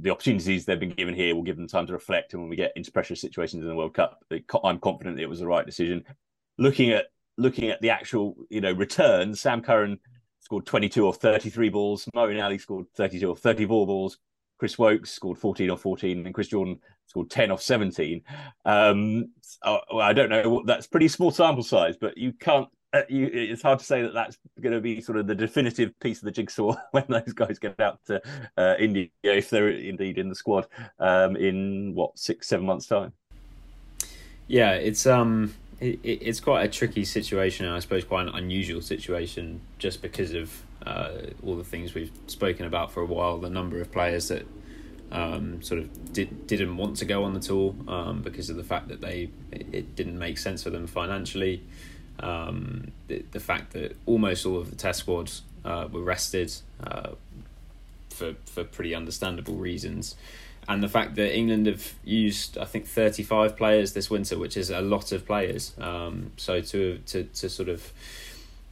the 0.00 0.10
opportunities 0.10 0.64
they've 0.64 0.78
been 0.78 0.90
given 0.90 1.14
here 1.14 1.34
will 1.34 1.42
give 1.42 1.56
them 1.56 1.66
time 1.66 1.86
to 1.86 1.92
reflect, 1.92 2.32
and 2.32 2.42
when 2.42 2.50
we 2.50 2.56
get 2.56 2.72
into 2.76 2.92
pressure 2.92 3.16
situations 3.16 3.62
in 3.62 3.68
the 3.68 3.74
World 3.74 3.94
Cup, 3.94 4.24
I'm 4.62 4.78
confident 4.78 5.18
it 5.18 5.28
was 5.28 5.40
the 5.40 5.46
right 5.46 5.66
decision. 5.66 6.04
Looking 6.58 6.90
at 6.90 7.06
looking 7.36 7.70
at 7.70 7.80
the 7.80 7.90
actual, 7.90 8.36
you 8.50 8.60
know, 8.60 8.72
return, 8.72 9.34
Sam 9.34 9.62
Curran 9.62 9.98
scored 10.40 10.66
22 10.66 11.06
or 11.06 11.14
33 11.14 11.68
balls, 11.70 12.08
Moeen 12.14 12.42
Ali 12.42 12.58
scored 12.58 12.86
32 12.94 13.28
or 13.28 13.36
34 13.36 13.86
balls, 13.86 14.18
Chris 14.58 14.78
Woakes 14.78 15.10
scored 15.10 15.38
14 15.38 15.70
or 15.70 15.78
14, 15.78 16.26
and 16.26 16.34
Chris 16.34 16.48
Jordan 16.48 16.78
scored 17.06 17.30
10 17.30 17.50
off 17.50 17.62
17. 17.62 18.22
Um, 18.66 19.30
I 19.64 20.12
don't 20.12 20.28
know, 20.28 20.62
that's 20.66 20.86
pretty 20.86 21.08
small 21.08 21.30
sample 21.30 21.62
size, 21.62 21.96
but 21.96 22.18
you 22.18 22.32
can't 22.34 22.66
uh, 22.66 22.76
you, 23.08 23.26
it's 23.32 23.62
hard 23.62 23.78
to 23.78 23.84
say 23.84 24.02
that 24.02 24.14
that's 24.14 24.38
going 24.60 24.74
to 24.74 24.80
be 24.80 25.00
sort 25.00 25.18
of 25.18 25.26
the 25.26 25.34
definitive 25.34 25.98
piece 26.00 26.18
of 26.18 26.24
the 26.24 26.30
jigsaw 26.30 26.74
when 26.90 27.04
those 27.08 27.32
guys 27.32 27.58
get 27.58 27.78
out 27.80 28.00
to 28.06 28.20
uh, 28.56 28.74
India, 28.78 29.08
if 29.22 29.50
they're 29.50 29.70
indeed 29.70 30.18
in 30.18 30.28
the 30.28 30.34
squad 30.34 30.66
um, 30.98 31.36
in 31.36 31.94
what 31.94 32.18
six, 32.18 32.48
seven 32.48 32.66
months' 32.66 32.86
time. 32.86 33.12
Yeah, 34.48 34.72
it's 34.72 35.06
um, 35.06 35.54
it, 35.80 36.00
it's 36.02 36.40
quite 36.40 36.64
a 36.64 36.68
tricky 36.68 37.04
situation, 37.04 37.66
and 37.66 37.74
I 37.74 37.78
suppose 37.78 38.04
quite 38.04 38.26
an 38.26 38.34
unusual 38.34 38.82
situation, 38.82 39.60
just 39.78 40.02
because 40.02 40.34
of 40.34 40.62
uh, 40.84 41.12
all 41.44 41.56
the 41.56 41.64
things 41.64 41.94
we've 41.94 42.12
spoken 42.26 42.66
about 42.66 42.90
for 42.90 43.02
a 43.02 43.06
while. 43.06 43.38
The 43.38 43.50
number 43.50 43.80
of 43.80 43.92
players 43.92 44.28
that 44.28 44.46
um, 45.12 45.62
sort 45.62 45.80
of 45.80 46.12
did, 46.12 46.46
didn't 46.46 46.76
want 46.76 46.96
to 46.96 47.04
go 47.04 47.24
on 47.24 47.34
the 47.34 47.40
tour 47.40 47.74
um, 47.88 48.22
because 48.22 48.50
of 48.50 48.56
the 48.56 48.64
fact 48.64 48.88
that 48.88 49.00
they 49.00 49.30
it, 49.52 49.66
it 49.72 49.96
didn't 49.96 50.18
make 50.18 50.38
sense 50.38 50.62
for 50.62 50.70
them 50.70 50.86
financially. 50.86 51.62
Um, 52.20 52.92
the, 53.08 53.24
the 53.32 53.40
fact 53.40 53.72
that 53.72 53.96
almost 54.06 54.44
all 54.46 54.58
of 54.58 54.70
the 54.70 54.76
test 54.76 55.00
squads 55.00 55.42
uh, 55.64 55.88
were 55.90 56.02
rested 56.02 56.52
uh, 56.84 57.10
for 58.10 58.34
for 58.46 58.64
pretty 58.64 58.94
understandable 58.94 59.54
reasons, 59.54 60.16
and 60.68 60.82
the 60.82 60.88
fact 60.88 61.14
that 61.16 61.34
England 61.36 61.66
have 61.66 61.94
used 62.04 62.58
I 62.58 62.64
think 62.64 62.86
thirty 62.86 63.22
five 63.22 63.56
players 63.56 63.92
this 63.92 64.10
winter, 64.10 64.38
which 64.38 64.56
is 64.56 64.70
a 64.70 64.80
lot 64.80 65.12
of 65.12 65.26
players. 65.26 65.74
Um, 65.80 66.32
so 66.36 66.60
to 66.60 66.98
to 67.06 67.24
to 67.24 67.48
sort 67.48 67.68
of 67.68 67.92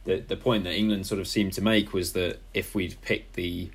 the 0.05 0.17
the 0.17 0.37
point 0.37 0.63
that 0.65 0.73
England 0.73 1.07
sort 1.07 1.19
of 1.19 1.27
seemed 1.27 1.53
to 1.53 1.61
make 1.61 1.93
was 1.93 2.13
that 2.13 2.39
if 2.53 2.75
we'd 2.75 3.01
picked 3.01 3.33
the 3.33 3.69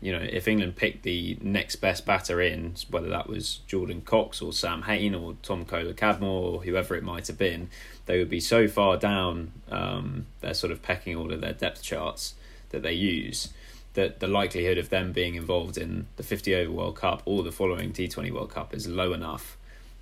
you 0.00 0.12
know, 0.12 0.20
if 0.22 0.46
England 0.46 0.76
picked 0.76 1.02
the 1.04 1.38
next 1.40 1.76
best 1.76 2.04
batter 2.04 2.40
in, 2.40 2.74
whether 2.90 3.08
that 3.08 3.28
was 3.28 3.60
Jordan 3.66 4.02
Cox 4.02 4.42
or 4.42 4.52
Sam 4.52 4.82
Hain 4.82 5.14
or 5.14 5.36
Tom 5.42 5.64
Kohler-Cadmore 5.64 6.22
or 6.22 6.62
whoever 6.62 6.94
it 6.94 7.02
might 7.02 7.26
have 7.28 7.38
been, 7.38 7.70
they 8.06 8.18
would 8.18 8.30
be 8.30 8.40
so 8.40 8.66
far 8.68 8.96
down 8.96 9.52
um, 9.70 10.26
their 10.40 10.54
sort 10.54 10.72
of 10.72 10.82
pecking 10.82 11.16
order, 11.16 11.36
their 11.36 11.52
depth 11.52 11.82
charts 11.82 12.34
that 12.70 12.82
they 12.82 12.92
use, 12.92 13.52
that 13.94 14.20
the 14.20 14.28
likelihood 14.28 14.78
of 14.78 14.90
them 14.90 15.12
being 15.12 15.34
involved 15.34 15.76
in 15.76 16.06
the 16.16 16.22
50 16.22 16.54
over 16.54 16.72
World 16.72 16.96
Cup 16.96 17.22
or 17.24 17.42
the 17.42 17.52
following 17.52 17.92
T20 17.92 18.30
World 18.32 18.50
Cup 18.50 18.72
is 18.74 18.86
low 18.86 19.12
enough 19.12 19.56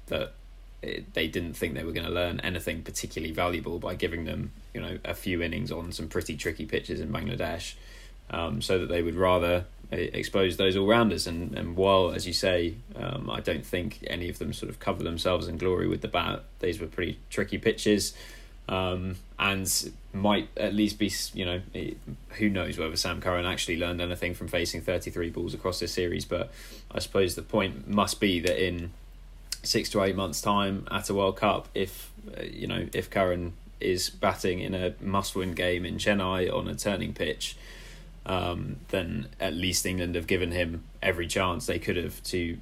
that 0.07 0.35
it, 0.83 1.15
they 1.15 1.27
didn't 1.27 1.55
think 1.55 1.75
they 1.75 1.85
were 1.85 1.93
going 1.93 2.07
to 2.07 2.13
learn 2.13 2.41
anything 2.41 2.83
particularly 2.83 3.33
valuable 3.33 3.79
by 3.79 3.95
giving 3.95 4.25
them, 4.25 4.53
you 4.75 4.81
know, 4.81 4.99
a 5.05 5.15
few 5.15 5.43
innings 5.43 5.73
on 5.73 5.93
some 5.93 6.09
pretty 6.09 6.37
tricky 6.37 6.67
pitches 6.67 7.01
in 7.01 7.11
Bangladesh. 7.11 7.75
Um, 8.31 8.63
so 8.63 8.79
that 8.79 8.89
they 8.89 9.03
would 9.03 9.17
rather 9.17 9.67
expose 9.95 10.57
those 10.57 10.77
all 10.77 10.87
rounders. 10.87 11.27
And, 11.27 11.57
and 11.57 11.77
while, 11.77 12.13
as 12.13 12.27
you 12.27 12.33
say, 12.33 12.75
um, 12.97 13.31
I 13.31 13.41
don't 13.41 13.65
think 13.65 14.05
any 14.07 14.29
of 14.29 14.39
them 14.39 14.53
sort 14.53 14.71
of 14.71 14.79
cover 14.79 15.03
themselves 15.03 15.49
in 15.49 15.59
glory 15.59 15.87
with 15.87 16.01
the 16.01 16.09
bat, 16.09 16.45
these 16.61 16.81
were 16.81 16.87
pretty 16.87 17.19
tricky 17.31 17.59
pitches. 17.59 18.15
Um, 18.69 19.17
and 19.39 19.93
might 20.15 20.49
at 20.57 20.73
least 20.73 20.99
be 20.99 21.13
you 21.35 21.45
know 21.45 21.61
who 22.39 22.49
knows 22.49 22.79
whether 22.79 22.97
Sam 22.97 23.21
Curran 23.21 23.45
actually 23.45 23.77
learned 23.77 24.01
anything 24.01 24.33
from 24.33 24.49
facing 24.49 24.81
33 24.81 25.29
balls 25.31 25.53
across 25.53 25.81
this 25.81 25.93
series 25.93 26.25
but 26.25 26.51
I 26.91 27.01
suppose 27.01 27.35
the 27.35 27.43
point 27.43 27.89
must 27.89 28.21
be 28.21 28.41
that 28.41 28.65
in 28.65 28.93
six 29.63 29.91
to 29.91 30.03
eight 30.03 30.17
months 30.17 30.41
time 30.41 30.87
at 30.91 31.11
a 31.11 31.15
World 31.15 31.37
Cup 31.37 31.69
if 31.75 32.11
uh, 32.39 32.43
you 32.43 32.67
know 32.67 32.87
if 32.95 33.11
Curran 33.11 33.55
is 33.81 34.09
batting 34.09 34.61
in 34.61 34.75
a 34.75 34.95
must-win 35.01 35.53
game 35.53 35.85
in 35.85 35.97
Chennai 35.97 36.51
on 36.51 36.69
a 36.69 36.75
turning 36.75 37.13
pitch 37.13 37.57
um, 38.27 38.77
then 38.89 39.29
at 39.41 39.55
least 39.55 39.85
England 39.87 40.15
have 40.15 40.27
given 40.27 40.53
him 40.53 40.85
every 41.03 41.27
chance 41.27 41.67
they 41.67 41.79
could 41.79 41.97
have 41.97 42.23
to 42.25 42.59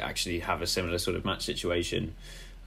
actually 0.00 0.40
have 0.40 0.60
a 0.60 0.66
similar 0.66 0.98
sort 0.98 1.16
of 1.16 1.24
match 1.24 1.44
situation 1.44 2.14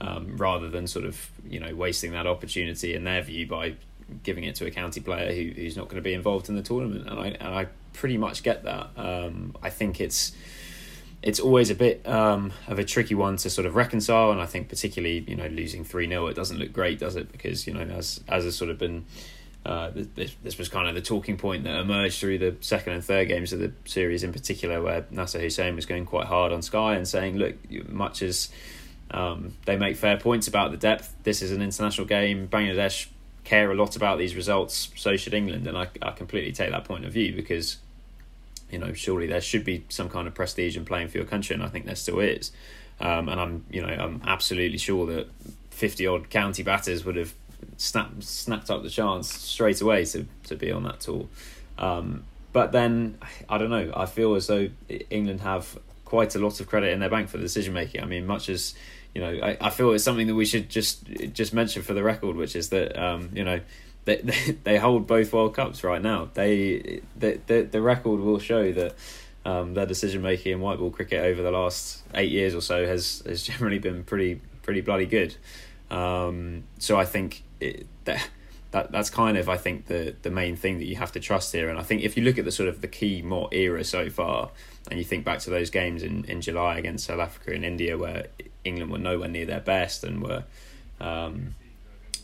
um, 0.00 0.36
rather 0.36 0.68
than 0.68 0.86
sort 0.86 1.04
of 1.04 1.30
you 1.48 1.60
know 1.60 1.74
wasting 1.74 2.12
that 2.12 2.26
opportunity 2.26 2.94
in 2.94 3.04
their 3.04 3.22
view 3.22 3.46
by 3.46 3.74
giving 4.22 4.44
it 4.44 4.54
to 4.56 4.66
a 4.66 4.70
county 4.70 5.00
player 5.00 5.32
who, 5.32 5.50
who's 5.60 5.76
not 5.76 5.84
going 5.84 5.96
to 5.96 6.02
be 6.02 6.12
involved 6.12 6.48
in 6.48 6.56
the 6.56 6.62
tournament. 6.62 7.08
And 7.08 7.18
I 7.18 7.26
and 7.28 7.54
I 7.54 7.66
pretty 7.92 8.18
much 8.18 8.42
get 8.42 8.64
that. 8.64 8.90
Um, 8.96 9.54
I 9.62 9.70
think 9.70 10.00
it's 10.00 10.32
it's 11.22 11.38
always 11.38 11.70
a 11.70 11.74
bit 11.74 12.06
um, 12.06 12.52
of 12.66 12.78
a 12.78 12.84
tricky 12.84 13.14
one 13.14 13.36
to 13.38 13.50
sort 13.50 13.66
of 13.66 13.76
reconcile, 13.76 14.32
and 14.32 14.40
I 14.40 14.46
think 14.46 14.68
particularly 14.68 15.24
you 15.26 15.36
know 15.36 15.46
losing 15.46 15.84
three 15.84 16.08
0 16.08 16.26
it 16.26 16.34
doesn't 16.34 16.58
look 16.58 16.72
great, 16.72 16.98
does 16.98 17.16
it? 17.16 17.30
Because 17.30 17.66
you 17.66 17.74
know 17.74 17.80
as 17.80 18.20
as 18.28 18.44
has 18.44 18.56
sort 18.56 18.70
of 18.70 18.78
been. 18.78 19.04
Uh, 19.64 19.90
this, 19.94 20.34
this 20.42 20.58
was 20.58 20.68
kind 20.68 20.88
of 20.88 20.94
the 20.96 21.00
talking 21.00 21.36
point 21.36 21.62
that 21.64 21.78
emerged 21.78 22.18
through 22.18 22.36
the 22.36 22.56
second 22.60 22.94
and 22.94 23.04
third 23.04 23.28
games 23.28 23.52
of 23.52 23.60
the 23.60 23.72
series 23.84 24.24
in 24.24 24.32
particular, 24.32 24.82
where 24.82 25.06
Nasser 25.10 25.40
Hussain 25.40 25.76
was 25.76 25.86
going 25.86 26.04
quite 26.04 26.26
hard 26.26 26.52
on 26.52 26.62
Sky 26.62 26.94
and 26.94 27.06
saying, 27.06 27.36
"Look, 27.36 27.54
much 27.88 28.22
as 28.22 28.50
um, 29.12 29.54
they 29.66 29.76
make 29.76 29.96
fair 29.96 30.16
points 30.16 30.48
about 30.48 30.70
the 30.70 30.76
depth. 30.76 31.14
This 31.22 31.42
is 31.42 31.52
an 31.52 31.62
international 31.62 32.06
game. 32.06 32.48
Bangladesh 32.48 33.08
care 33.44 33.70
a 33.70 33.74
lot 33.74 33.96
about 33.96 34.18
these 34.18 34.34
results. 34.34 34.90
So 34.96 35.16
should 35.16 35.34
England, 35.34 35.66
and 35.66 35.76
I, 35.76 35.88
I 36.00 36.12
completely 36.12 36.52
take 36.52 36.70
that 36.70 36.84
point 36.84 37.04
of 37.04 37.12
view 37.12 37.34
because 37.34 37.78
you 38.70 38.78
know 38.78 38.92
surely 38.92 39.26
there 39.26 39.40
should 39.40 39.64
be 39.64 39.84
some 39.88 40.08
kind 40.08 40.26
of 40.26 40.34
prestige 40.34 40.76
in 40.76 40.84
playing 40.84 41.08
for 41.08 41.18
your 41.18 41.26
country, 41.26 41.54
and 41.54 41.62
I 41.62 41.68
think 41.68 41.86
there 41.86 41.94
still 41.94 42.20
is. 42.20 42.52
Um, 43.00 43.28
and 43.28 43.40
I'm 43.40 43.64
you 43.70 43.82
know 43.82 43.88
I'm 43.88 44.22
absolutely 44.24 44.78
sure 44.78 45.06
that 45.06 45.28
fifty 45.70 46.06
odd 46.06 46.30
county 46.30 46.62
batters 46.62 47.04
would 47.04 47.16
have 47.16 47.34
snapped 47.76 48.22
snapped 48.22 48.70
up 48.70 48.82
the 48.82 48.90
chance 48.90 49.32
straight 49.32 49.80
away 49.80 50.04
to 50.06 50.26
to 50.44 50.56
be 50.56 50.70
on 50.70 50.84
that 50.84 51.00
tour. 51.00 51.26
Um, 51.78 52.24
but 52.52 52.72
then 52.72 53.18
I 53.48 53.58
don't 53.58 53.70
know. 53.70 53.92
I 53.96 54.06
feel 54.06 54.34
as 54.34 54.46
though 54.46 54.68
England 55.10 55.40
have 55.40 55.78
quite 56.04 56.34
a 56.34 56.38
lot 56.38 56.60
of 56.60 56.66
credit 56.66 56.92
in 56.92 57.00
their 57.00 57.08
bank 57.08 57.28
for 57.28 57.38
the 57.38 57.42
decision 57.42 57.72
making. 57.72 58.02
I 58.02 58.06
mean, 58.06 58.26
much 58.26 58.48
as 58.48 58.74
you 59.14 59.20
know, 59.20 59.30
I, 59.42 59.56
I 59.60 59.70
feel 59.70 59.92
it's 59.92 60.04
something 60.04 60.26
that 60.26 60.34
we 60.34 60.44
should 60.44 60.68
just 60.68 61.04
just 61.32 61.52
mention 61.52 61.82
for 61.82 61.94
the 61.94 62.02
record, 62.02 62.36
which 62.36 62.54
is 62.54 62.68
that 62.70 62.98
um, 63.02 63.30
you 63.32 63.44
know 63.44 63.60
they, 64.04 64.16
they, 64.22 64.52
they 64.64 64.78
hold 64.78 65.06
both 65.06 65.32
World 65.32 65.54
Cups 65.54 65.84
right 65.84 66.02
now. 66.02 66.30
They 66.34 67.00
the 67.16 67.40
the, 67.46 67.62
the 67.62 67.82
record 67.82 68.20
will 68.20 68.38
show 68.38 68.72
that 68.72 68.94
um, 69.44 69.74
their 69.74 69.86
decision 69.86 70.22
making 70.22 70.52
in 70.52 70.60
white 70.60 70.78
ball 70.78 70.90
cricket 70.90 71.24
over 71.24 71.42
the 71.42 71.50
last 71.50 72.02
eight 72.14 72.30
years 72.30 72.54
or 72.54 72.60
so 72.60 72.86
has 72.86 73.22
has 73.26 73.42
generally 73.48 73.78
been 73.78 74.04
pretty 74.04 74.40
pretty 74.62 74.80
bloody 74.80 75.06
good. 75.06 75.36
Um, 75.92 76.64
so 76.78 76.98
I 76.98 77.04
think 77.04 77.42
it, 77.60 77.86
that 78.04 78.28
that 78.70 78.90
that's 78.90 79.10
kind 79.10 79.36
of 79.36 79.48
I 79.48 79.58
think 79.58 79.86
the 79.86 80.16
the 80.22 80.30
main 80.30 80.56
thing 80.56 80.78
that 80.78 80.86
you 80.86 80.96
have 80.96 81.12
to 81.12 81.20
trust 81.20 81.52
here. 81.52 81.68
And 81.68 81.78
I 81.78 81.82
think 81.82 82.02
if 82.02 82.16
you 82.16 82.24
look 82.24 82.38
at 82.38 82.44
the 82.44 82.50
sort 82.50 82.68
of 82.68 82.80
the 82.80 82.88
key 82.88 83.22
more 83.22 83.48
era 83.52 83.84
so 83.84 84.08
far, 84.10 84.50
and 84.90 84.98
you 84.98 85.04
think 85.04 85.24
back 85.24 85.38
to 85.40 85.50
those 85.50 85.70
games 85.70 86.02
in, 86.02 86.24
in 86.24 86.40
July 86.40 86.78
against 86.78 87.06
South 87.06 87.20
Africa 87.20 87.52
and 87.52 87.64
India 87.64 87.96
where 87.96 88.26
England 88.64 88.90
were 88.90 88.98
nowhere 88.98 89.28
near 89.28 89.46
their 89.46 89.60
best 89.60 90.02
and 90.02 90.22
were, 90.22 90.44
um, 91.00 91.54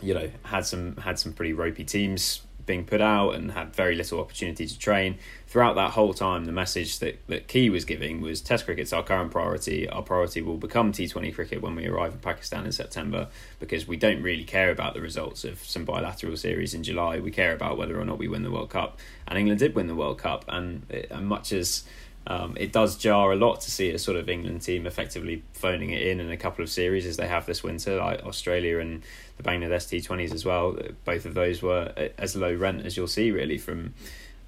you 0.00 0.14
know, 0.14 0.30
had 0.44 0.64
some 0.64 0.96
had 0.96 1.18
some 1.18 1.34
pretty 1.34 1.52
ropey 1.52 1.84
teams 1.84 2.40
being 2.68 2.84
put 2.84 3.00
out 3.00 3.30
and 3.30 3.50
had 3.50 3.74
very 3.74 3.96
little 3.96 4.20
opportunity 4.20 4.64
to 4.68 4.78
train. 4.78 5.18
Throughout 5.48 5.74
that 5.74 5.92
whole 5.92 6.14
time, 6.14 6.44
the 6.44 6.52
message 6.52 7.00
that, 7.00 7.18
that 7.26 7.48
Key 7.48 7.70
was 7.70 7.84
giving 7.84 8.20
was 8.20 8.40
Test 8.40 8.66
cricket's 8.66 8.92
our 8.92 9.02
current 9.02 9.32
priority. 9.32 9.88
Our 9.88 10.02
priority 10.02 10.42
will 10.42 10.58
become 10.58 10.92
T20 10.92 11.34
cricket 11.34 11.62
when 11.62 11.74
we 11.74 11.86
arrive 11.86 12.12
in 12.12 12.20
Pakistan 12.20 12.64
in 12.64 12.70
September 12.70 13.28
because 13.58 13.88
we 13.88 13.96
don't 13.96 14.22
really 14.22 14.44
care 14.44 14.70
about 14.70 14.94
the 14.94 15.00
results 15.00 15.44
of 15.44 15.58
some 15.64 15.84
bilateral 15.84 16.36
series 16.36 16.74
in 16.74 16.84
July. 16.84 17.18
We 17.18 17.32
care 17.32 17.54
about 17.54 17.78
whether 17.78 18.00
or 18.00 18.04
not 18.04 18.18
we 18.18 18.28
win 18.28 18.44
the 18.44 18.52
World 18.52 18.70
Cup. 18.70 18.98
And 19.26 19.38
England 19.38 19.58
did 19.58 19.74
win 19.74 19.88
the 19.88 19.96
World 19.96 20.18
Cup. 20.18 20.44
And, 20.46 20.84
and 21.10 21.26
much 21.26 21.50
as 21.52 21.82
um, 22.28 22.58
it 22.60 22.72
does 22.72 22.98
jar 22.98 23.32
a 23.32 23.36
lot 23.36 23.62
to 23.62 23.70
see 23.70 23.90
a 23.90 23.98
sort 23.98 24.18
of 24.18 24.28
England 24.28 24.60
team 24.60 24.86
effectively 24.86 25.42
phoning 25.54 25.90
it 25.90 26.02
in 26.02 26.20
in 26.20 26.30
a 26.30 26.36
couple 26.36 26.62
of 26.62 26.68
series 26.68 27.06
as 27.06 27.16
they 27.16 27.26
have 27.26 27.46
this 27.46 27.62
winter, 27.62 27.96
like 27.96 28.22
Australia 28.22 28.80
and 28.80 29.02
the 29.38 29.42
Bangladesh 29.42 29.88
T20s 29.88 30.34
as 30.34 30.44
well. 30.44 30.76
Both 31.06 31.24
of 31.24 31.32
those 31.32 31.62
were 31.62 31.90
as 32.18 32.36
low 32.36 32.54
rent 32.54 32.84
as 32.84 32.98
you'll 32.98 33.08
see 33.08 33.30
really 33.30 33.56
from 33.56 33.94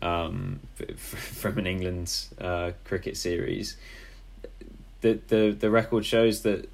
um, 0.02 0.60
from 0.86 1.58
an 1.58 1.66
England 1.66 2.14
uh, 2.38 2.72
cricket 2.84 3.16
series. 3.16 3.78
The 5.00 5.18
the 5.28 5.56
the 5.58 5.70
record 5.70 6.04
shows 6.04 6.42
that 6.42 6.68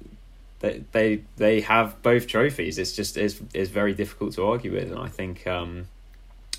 they 0.59 0.83
they 0.91 1.23
they 1.37 1.61
have 1.61 2.01
both 2.01 2.27
trophies. 2.27 2.77
It's 2.77 2.93
just 2.93 3.15
it's, 3.15 3.39
it's 3.53 3.69
very 3.69 3.93
difficult 3.93 4.33
to 4.33 4.45
argue 4.45 4.73
with, 4.73 4.91
and 4.91 4.99
I 4.99 5.07
think 5.07 5.47
um, 5.47 5.87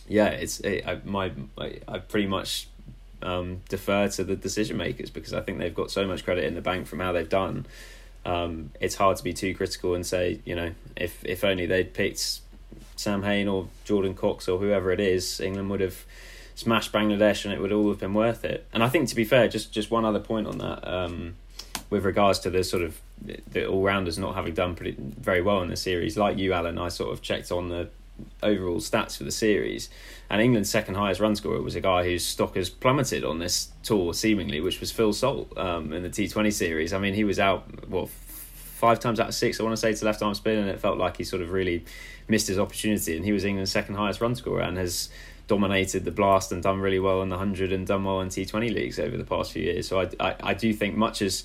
yeah, 0.09 0.29
it's 0.29 0.61
it, 0.61 0.87
I, 0.87 1.01
my 1.05 1.33
I 1.87 1.99
pretty 1.99 2.29
much 2.29 2.69
um, 3.23 3.63
defer 3.69 4.09
to 4.09 4.25
the 4.25 4.37
decision 4.37 4.77
makers 4.77 5.11
because 5.11 5.33
I 5.33 5.41
think 5.41 5.59
they've 5.59 5.75
got 5.75 5.91
so 5.91 6.07
much 6.07 6.25
credit 6.25 6.45
in 6.45 6.55
the 6.55 6.61
bank 6.61 6.87
from 6.87 7.01
how 7.01 7.13
they've 7.13 7.29
done. 7.29 7.67
Um, 8.25 8.71
it's 8.81 8.97
hard 8.97 9.17
to 9.17 9.25
be 9.25 9.33
too 9.33 9.55
critical 9.55 9.95
and 9.95 10.05
say, 10.05 10.41
you 10.45 10.55
know, 10.55 10.73
if 10.97 11.25
if 11.25 11.45
only 11.45 11.67
they'd 11.67 11.95
picked 11.95 12.41
Sam 12.97 13.23
Hain 13.23 13.49
or 13.49 13.69
Jordan 13.85 14.15
Cox 14.15 14.49
or 14.49 14.59
whoever 14.59 14.93
it 14.93 15.01
is, 15.01 15.41
England 15.41 15.71
would 15.71 15.81
have 15.81 16.05
smashed 16.55 16.93
Bangladesh 16.93 17.45
and 17.45 17.55
it 17.55 17.61
would 17.61 17.73
all 17.73 17.89
have 17.89 18.01
been 18.01 18.15
worth 18.15 18.45
it. 18.45 18.67
And 18.73 18.83
I 18.83 18.89
think 18.89 19.09
to 19.09 19.15
be 19.15 19.25
fair, 19.25 19.49
just 19.49 19.73
just 19.73 19.91
one 19.91 20.05
other 20.05 20.21
point 20.21 20.47
on 20.47 20.59
that, 20.59 20.87
um, 20.87 21.37
with 21.89 22.05
regards 22.05 22.39
to 22.41 22.51
the 22.51 22.65
sort 22.65 22.83
of 22.83 23.01
the 23.23 23.67
all 23.67 23.83
rounders 23.83 24.19
not 24.19 24.35
having 24.35 24.55
done 24.55 24.75
pretty 24.75 24.97
very 24.99 25.41
well 25.41 25.63
in 25.63 25.69
the 25.69 25.77
series, 25.77 26.17
like 26.17 26.37
you, 26.37 26.53
Alan, 26.53 26.79
I 26.79 26.89
sort 26.89 27.13
of 27.13 27.23
checked 27.23 27.51
on 27.51 27.69
the 27.69 27.89
overall 28.43 28.79
stats 28.79 29.17
for 29.17 29.25
the 29.25 29.31
series. 29.31 29.89
And 30.31 30.43
England's 30.43 30.71
second 30.71 30.95
highest 30.95 31.21
run 31.21 31.37
scorer 31.37 31.63
was 31.63 31.75
a 31.75 31.81
guy 31.81 32.05
whose 32.05 32.25
stock 32.25 32.57
has 32.57 32.69
plummeted 32.69 33.25
on 33.25 33.39
this 33.39 33.71
tour, 33.83 34.13
seemingly, 34.13 34.61
which 34.61 34.81
was 34.81 34.93
Phil 34.93 35.13
Salt 35.13 35.57
um, 35.57 35.93
in 35.93 36.03
the 36.03 36.11
T20 36.11 36.53
series. 36.53 36.93
I 36.93 36.99
mean, 36.99 37.15
he 37.15 37.25
was 37.25 37.39
out, 37.39 37.89
what, 37.89 38.11
five 38.11 39.01
times 39.01 39.19
out 39.19 39.29
of 39.29 39.35
six, 39.35 39.59
I 39.59 39.63
want 39.63 39.73
to 39.75 39.81
say, 39.81 39.95
to 39.95 40.05
left 40.05 40.23
arm 40.23 40.35
spin, 40.35 40.59
and 40.59 40.69
it 40.69 40.81
felt 40.81 40.99
like 40.99 41.17
he 41.17 41.25
sort 41.25 41.43
of 41.43 41.51
really 41.51 41.85
missed 42.29 42.49
his 42.49 42.59
opportunity. 42.59 43.17
And 43.17 43.25
he 43.25 43.33
was 43.33 43.45
England's 43.45 43.73
second 43.73 43.95
highest 43.95 44.21
run 44.21 44.35
scorer 44.35 44.63
and 44.63 44.77
has 44.77 45.09
dominated 45.49 46.05
the 46.05 46.11
blast 46.11 46.53
and 46.53 46.63
done 46.63 46.79
really 46.79 47.01
well 47.01 47.23
in 47.23 47.31
the 47.31 47.37
100 47.37 47.73
and 47.73 47.87
done 47.87 48.05
well 48.05 48.21
in 48.21 48.29
T20 48.29 48.73
leagues 48.73 49.01
over 49.01 49.17
the 49.17 49.25
past 49.25 49.53
few 49.53 49.63
years. 49.63 49.89
So 49.89 50.01
I, 50.01 50.11
I, 50.21 50.35
I 50.43 50.55
do 50.55 50.73
think 50.73 50.95
much 50.95 51.23
as 51.23 51.45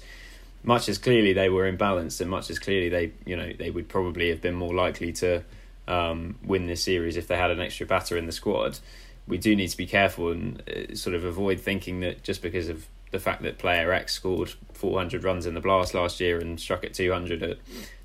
much 0.63 0.87
as 0.87 0.97
clearly 0.97 1.33
they 1.33 1.49
were 1.49 1.71
imbalanced 1.71 2.21
and 2.21 2.29
much 2.29 2.49
as 2.49 2.59
clearly 2.59 2.89
they 2.89 3.11
you 3.25 3.35
know 3.35 3.51
they 3.53 3.69
would 3.69 3.89
probably 3.89 4.29
have 4.29 4.41
been 4.41 4.55
more 4.55 4.73
likely 4.73 5.11
to 5.11 5.43
um, 5.87 6.37
win 6.43 6.67
this 6.67 6.83
series 6.83 7.17
if 7.17 7.27
they 7.27 7.37
had 7.37 7.51
an 7.51 7.59
extra 7.59 7.85
batter 7.85 8.17
in 8.17 8.25
the 8.25 8.31
squad. 8.31 8.79
We 9.27 9.37
do 9.37 9.55
need 9.55 9.69
to 9.69 9.77
be 9.77 9.85
careful 9.85 10.31
and 10.31 10.61
uh, 10.69 10.95
sort 10.95 11.15
of 11.15 11.23
avoid 11.23 11.59
thinking 11.59 12.01
that 12.01 12.23
just 12.23 12.41
because 12.41 12.69
of 12.69 12.87
the 13.11 13.19
fact 13.19 13.43
that 13.43 13.57
player 13.57 13.93
X 13.93 14.13
scored 14.13 14.53
400 14.73 15.23
runs 15.23 15.45
in 15.45 15.53
the 15.53 15.61
blast 15.61 15.93
last 15.93 16.19
year 16.19 16.39
and 16.39 16.59
struck 16.59 16.83
at 16.83 16.93
200 16.93 17.43
at 17.43 17.57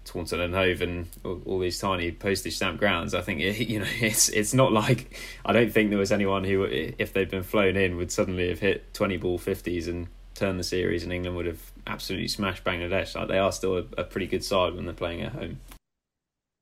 Taunton 0.05 0.41
and 0.41 0.55
Hove 0.55 0.83
and 0.83 1.07
all, 1.25 1.59
these 1.59 1.79
tiny 1.79 2.13
postage 2.13 2.57
stamp 2.57 2.79
grounds. 2.79 3.15
I 3.15 3.21
think 3.21 3.41
you 3.59 3.81
know 3.81 3.87
it's 4.01 4.29
it's 4.29 4.55
not 4.55 4.73
like 4.73 5.19
I 5.45 5.53
don't 5.53 5.73
think 5.73 5.91
there 5.91 5.99
was 5.99 6.13
anyone 6.13 6.45
who, 6.45 6.65
if 6.65 7.13
they'd 7.13 7.31
been 7.31 7.43
flown 7.43 7.77
in, 7.77 7.97
would 7.97 8.13
suddenly 8.13 8.49
have 8.49 8.61
hit 8.61 8.93
20 8.95 9.17
ball 9.17 9.39
50s 9.39 9.89
and 9.89 10.09
turned 10.35 10.59
the 10.59 10.65
series, 10.65 11.03
and 11.03 11.13
England 11.13 11.37
would 11.37 11.47
have 11.47 11.73
absolutely 11.87 12.29
smashed 12.29 12.65
Bangladesh. 12.65 13.15
Like 13.15 13.29
they 13.29 13.39
are 13.39 13.53
still 13.53 13.79
a, 13.79 13.85
a 13.99 14.05
pretty 14.05 14.27
good 14.27 14.45
side 14.45 14.75
when 14.75 14.85
they're 14.85 14.95
playing 14.95 15.23
at 15.23 15.33
home 15.33 15.59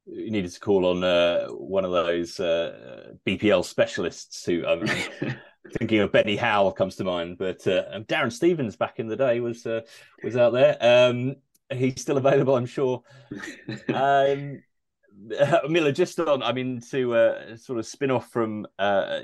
needed 0.06 0.52
to 0.52 0.60
call 0.60 0.86
on 0.86 1.02
uh, 1.02 1.46
one 1.48 1.84
of 1.84 1.90
those 1.90 2.38
uh, 2.38 3.12
BPL 3.26 3.64
specialists 3.64 4.44
who 4.44 4.64
I'm 4.66 4.86
thinking 5.78 6.00
of 6.00 6.12
Benny 6.12 6.36
Howell 6.36 6.72
comes 6.72 6.96
to 6.96 7.04
mind, 7.04 7.38
but 7.38 7.66
uh, 7.66 8.00
Darren 8.00 8.32
Stevens 8.32 8.76
back 8.76 8.98
in 8.98 9.08
the 9.08 9.16
day 9.16 9.40
was 9.40 9.66
uh, 9.66 9.82
was 10.22 10.36
out 10.36 10.52
there. 10.52 10.76
Um, 10.80 11.36
he's 11.72 12.00
still 12.00 12.16
available, 12.16 12.56
I'm 12.56 12.66
sure. 12.66 13.02
Um, 13.92 14.62
Miller, 15.68 15.92
just 15.92 16.20
on, 16.20 16.42
I 16.42 16.52
mean, 16.52 16.80
to 16.90 17.14
uh, 17.14 17.56
sort 17.56 17.78
of 17.78 17.86
spin 17.86 18.10
off 18.10 18.30
from 18.30 18.66
uh, 18.78 19.20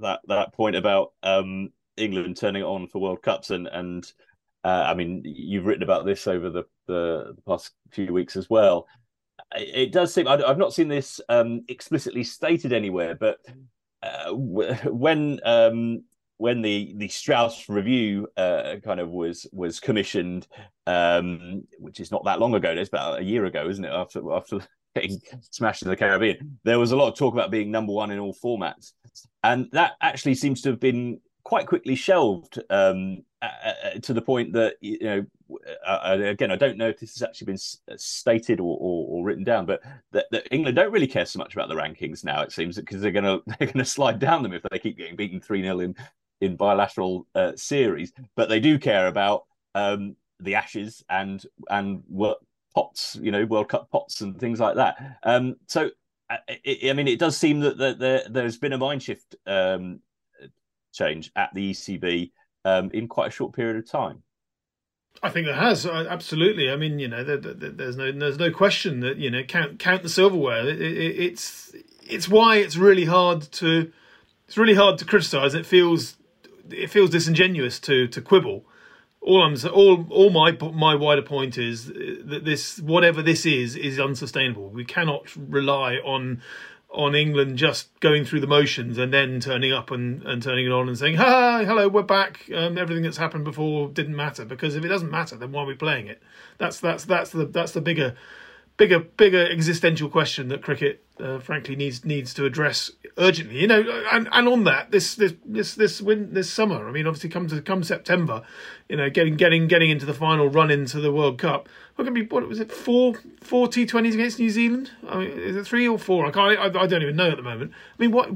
that 0.00 0.20
that 0.26 0.52
point 0.52 0.74
about 0.74 1.12
um, 1.22 1.70
England 1.96 2.36
turning 2.36 2.62
it 2.62 2.66
on 2.66 2.88
for 2.88 3.00
World 3.00 3.22
Cups 3.22 3.50
and 3.50 3.68
and 3.68 4.10
I 4.64 4.92
mean, 4.92 5.22
you've 5.24 5.64
written 5.64 5.82
about 5.82 6.04
this 6.04 6.26
over 6.26 6.50
the, 6.50 6.64
the, 6.86 7.32
the 7.36 7.42
past 7.46 7.70
few 7.90 8.12
weeks 8.12 8.36
as 8.36 8.50
well 8.50 8.86
it 9.56 9.92
does 9.92 10.12
seem 10.12 10.28
I, 10.28 10.36
have 10.46 10.58
not 10.58 10.72
seen 10.72 10.88
this 10.88 11.20
um, 11.28 11.62
explicitly 11.68 12.24
stated 12.24 12.72
anywhere, 12.72 13.14
but 13.14 13.38
uh, 14.02 14.32
when 14.32 15.40
um, 15.44 16.04
when 16.38 16.62
the 16.62 16.94
the 16.96 17.08
Strauss 17.08 17.68
review 17.68 18.28
uh, 18.36 18.76
kind 18.84 19.00
of 19.00 19.10
was 19.10 19.46
was 19.52 19.80
commissioned, 19.80 20.46
um, 20.86 21.64
which 21.78 22.00
is 22.00 22.10
not 22.10 22.24
that 22.24 22.40
long 22.40 22.54
ago, 22.54 22.70
it's 22.70 22.88
about 22.88 23.20
a 23.20 23.24
year 23.24 23.44
ago, 23.44 23.68
isn't 23.68 23.84
it? 23.84 23.92
After 23.92 24.32
after 24.32 24.60
getting 24.94 25.20
smashed 25.50 25.82
in 25.82 25.88
the 25.88 25.96
Caribbean. 25.96 26.58
There 26.64 26.78
was 26.78 26.92
a 26.92 26.96
lot 26.96 27.08
of 27.12 27.18
talk 27.18 27.34
about 27.34 27.50
being 27.50 27.70
number 27.70 27.92
one 27.92 28.10
in 28.10 28.18
all 28.18 28.34
formats, 28.34 28.92
and 29.42 29.68
that 29.72 29.92
actually 30.00 30.34
seems 30.34 30.62
to 30.62 30.70
have 30.70 30.80
been 30.80 31.20
quite 31.48 31.66
quickly 31.66 31.94
shelved 31.94 32.62
um, 32.68 33.24
uh, 33.40 33.72
to 34.02 34.12
the 34.12 34.20
point 34.20 34.52
that 34.52 34.74
you 34.82 34.98
know 35.00 35.26
uh, 35.86 36.18
again 36.20 36.50
I 36.50 36.56
don't 36.56 36.76
know 36.76 36.90
if 36.90 37.00
this 37.00 37.14
has 37.14 37.22
actually 37.22 37.46
been 37.46 37.58
stated 37.96 38.60
or, 38.60 38.76
or, 38.78 39.06
or 39.08 39.24
written 39.24 39.44
down, 39.44 39.64
but 39.64 39.80
that, 40.12 40.26
that, 40.30 40.46
England 40.50 40.76
don't 40.76 40.92
really 40.92 41.06
care 41.06 41.24
so 41.24 41.38
much 41.38 41.54
about 41.54 41.70
the 41.70 41.74
rankings 41.74 42.22
now. 42.22 42.42
It 42.42 42.52
seems 42.52 42.76
because 42.76 43.00
they're 43.00 43.12
gonna 43.12 43.38
they're 43.58 43.72
gonna 43.72 43.86
slide 43.86 44.18
down 44.18 44.42
them 44.42 44.52
if 44.52 44.62
they 44.70 44.78
keep 44.78 44.98
getting 44.98 45.16
beaten 45.16 45.40
three 45.40 45.62
0 45.62 45.80
in 45.80 45.96
in 46.42 46.54
bilateral 46.54 47.26
uh, 47.34 47.52
series, 47.56 48.12
but 48.36 48.50
they 48.50 48.60
do 48.60 48.78
care 48.78 49.06
about 49.06 49.46
um, 49.74 50.16
the 50.40 50.54
Ashes 50.54 51.02
and 51.08 51.42
and 51.70 52.02
what 52.08 52.40
pots, 52.74 53.16
you 53.22 53.32
know, 53.32 53.46
World 53.46 53.70
Cup 53.70 53.90
pots 53.90 54.20
and 54.20 54.38
things 54.38 54.60
like 54.60 54.76
that. 54.76 55.18
Um, 55.22 55.56
so. 55.66 55.90
I, 56.30 56.40
I 56.84 56.92
mean, 56.92 57.08
it 57.08 57.18
does 57.18 57.38
seem 57.38 57.60
that, 57.60 57.78
that 57.78 57.98
there, 57.98 58.22
there's 58.28 58.58
been 58.58 58.74
a 58.74 58.76
mind 58.76 59.02
shift 59.02 59.34
um, 59.46 60.00
change 60.92 61.30
at 61.36 61.50
the 61.54 61.70
ECB 61.70 62.30
um, 62.64 62.90
in 62.92 63.08
quite 63.08 63.28
a 63.28 63.30
short 63.30 63.54
period 63.54 63.76
of 63.76 63.90
time. 63.90 64.22
I 65.22 65.30
think 65.30 65.46
there 65.46 65.54
has 65.54 65.84
uh, 65.84 66.06
absolutely. 66.08 66.70
I 66.70 66.76
mean, 66.76 66.98
you 66.98 67.08
know, 67.08 67.24
there, 67.24 67.38
there, 67.38 67.70
there's 67.70 67.96
no 67.96 68.12
there's 68.12 68.38
no 68.38 68.52
question 68.52 69.00
that 69.00 69.16
you 69.16 69.30
know 69.30 69.42
count 69.42 69.78
count 69.78 70.02
the 70.02 70.08
silverware. 70.08 70.68
It, 70.68 70.80
it, 70.80 71.18
it's 71.18 71.74
it's 72.06 72.28
why 72.28 72.56
it's 72.56 72.76
really 72.76 73.04
hard 73.04 73.42
to 73.52 73.92
it's 74.46 74.56
really 74.56 74.74
hard 74.74 74.98
to 74.98 75.04
criticise. 75.04 75.54
It 75.54 75.66
feels 75.66 76.16
it 76.70 76.90
feels 76.90 77.10
disingenuous 77.10 77.80
to 77.80 78.06
to 78.08 78.20
quibble. 78.20 78.64
All 79.20 79.42
I'm 79.42 79.56
all 79.72 80.06
all 80.10 80.30
my 80.30 80.52
my 80.72 80.94
wider 80.94 81.22
point 81.22 81.58
is 81.58 81.86
that 81.86 82.42
this 82.44 82.78
whatever 82.78 83.20
this 83.20 83.44
is 83.44 83.74
is 83.74 83.98
unsustainable. 83.98 84.70
We 84.70 84.84
cannot 84.84 85.34
rely 85.36 85.96
on 85.96 86.40
on 86.90 87.14
England 87.14 87.58
just 87.58 87.88
going 88.00 88.24
through 88.24 88.40
the 88.40 88.46
motions 88.46 88.96
and 88.98 89.12
then 89.12 89.40
turning 89.40 89.72
up 89.72 89.90
and, 89.90 90.22
and 90.22 90.42
turning 90.42 90.66
it 90.66 90.72
on 90.72 90.88
and 90.88 90.98
saying, 90.98 91.16
"Hi, 91.16 91.64
hello, 91.64 91.88
we're 91.88 92.02
back. 92.02 92.50
Um, 92.54 92.78
everything 92.78 93.04
that's 93.04 93.18
happened 93.18 93.44
before 93.44 93.88
didn't 93.88 94.16
matter." 94.16 94.44
Because 94.44 94.74
if 94.74 94.84
it 94.84 94.88
doesn't 94.88 95.10
matter, 95.10 95.36
then 95.36 95.52
why 95.52 95.62
are 95.62 95.66
we 95.66 95.74
playing 95.74 96.06
it? 96.06 96.22
That's 96.58 96.80
that's 96.80 97.04
that's 97.04 97.30
the 97.30 97.46
that's 97.46 97.72
the 97.72 97.80
bigger 97.80 98.14
bigger 98.78 99.00
bigger 99.00 99.44
existential 99.50 100.08
question 100.08 100.48
that 100.48 100.62
cricket 100.62 101.04
uh, 101.20 101.40
frankly 101.40 101.74
needs 101.74 102.04
needs 102.04 102.32
to 102.32 102.44
address 102.44 102.92
urgently 103.18 103.60
you 103.60 103.66
know 103.66 103.82
and 104.12 104.28
and 104.30 104.48
on 104.48 104.62
that 104.62 104.92
this 104.92 105.16
this 105.16 105.34
this 105.44 105.74
this 105.74 106.00
win 106.00 106.32
this 106.32 106.48
summer 106.48 106.88
i 106.88 106.92
mean 106.92 107.04
obviously 107.04 107.28
come 107.28 107.48
to 107.48 107.60
come 107.60 107.82
september 107.82 108.40
you 108.88 108.96
know 108.96 109.10
getting 109.10 109.36
getting 109.36 109.66
getting 109.66 109.90
into 109.90 110.06
the 110.06 110.14
final 110.14 110.48
run 110.48 110.70
into 110.70 111.00
the 111.00 111.12
world 111.12 111.38
cup 111.38 111.68
going 112.04 112.14
to 112.14 112.24
be 112.24 112.26
what 112.26 112.46
was 112.48 112.60
it 112.60 112.70
four 112.72 113.14
four 113.40 113.66
t20s 113.68 114.14
against 114.14 114.38
new 114.38 114.50
zealand? 114.50 114.90
I 115.08 115.18
mean 115.18 115.30
is 115.30 115.56
it 115.56 115.66
three 115.66 115.88
or 115.88 115.98
four? 115.98 116.26
I 116.26 116.30
can't 116.30 116.58
i, 116.58 116.82
I 116.82 116.86
don't 116.86 117.02
even 117.02 117.16
know 117.16 117.30
at 117.30 117.36
the 117.36 117.42
moment. 117.42 117.72
I 117.98 118.02
mean 118.02 118.12
what 118.12 118.30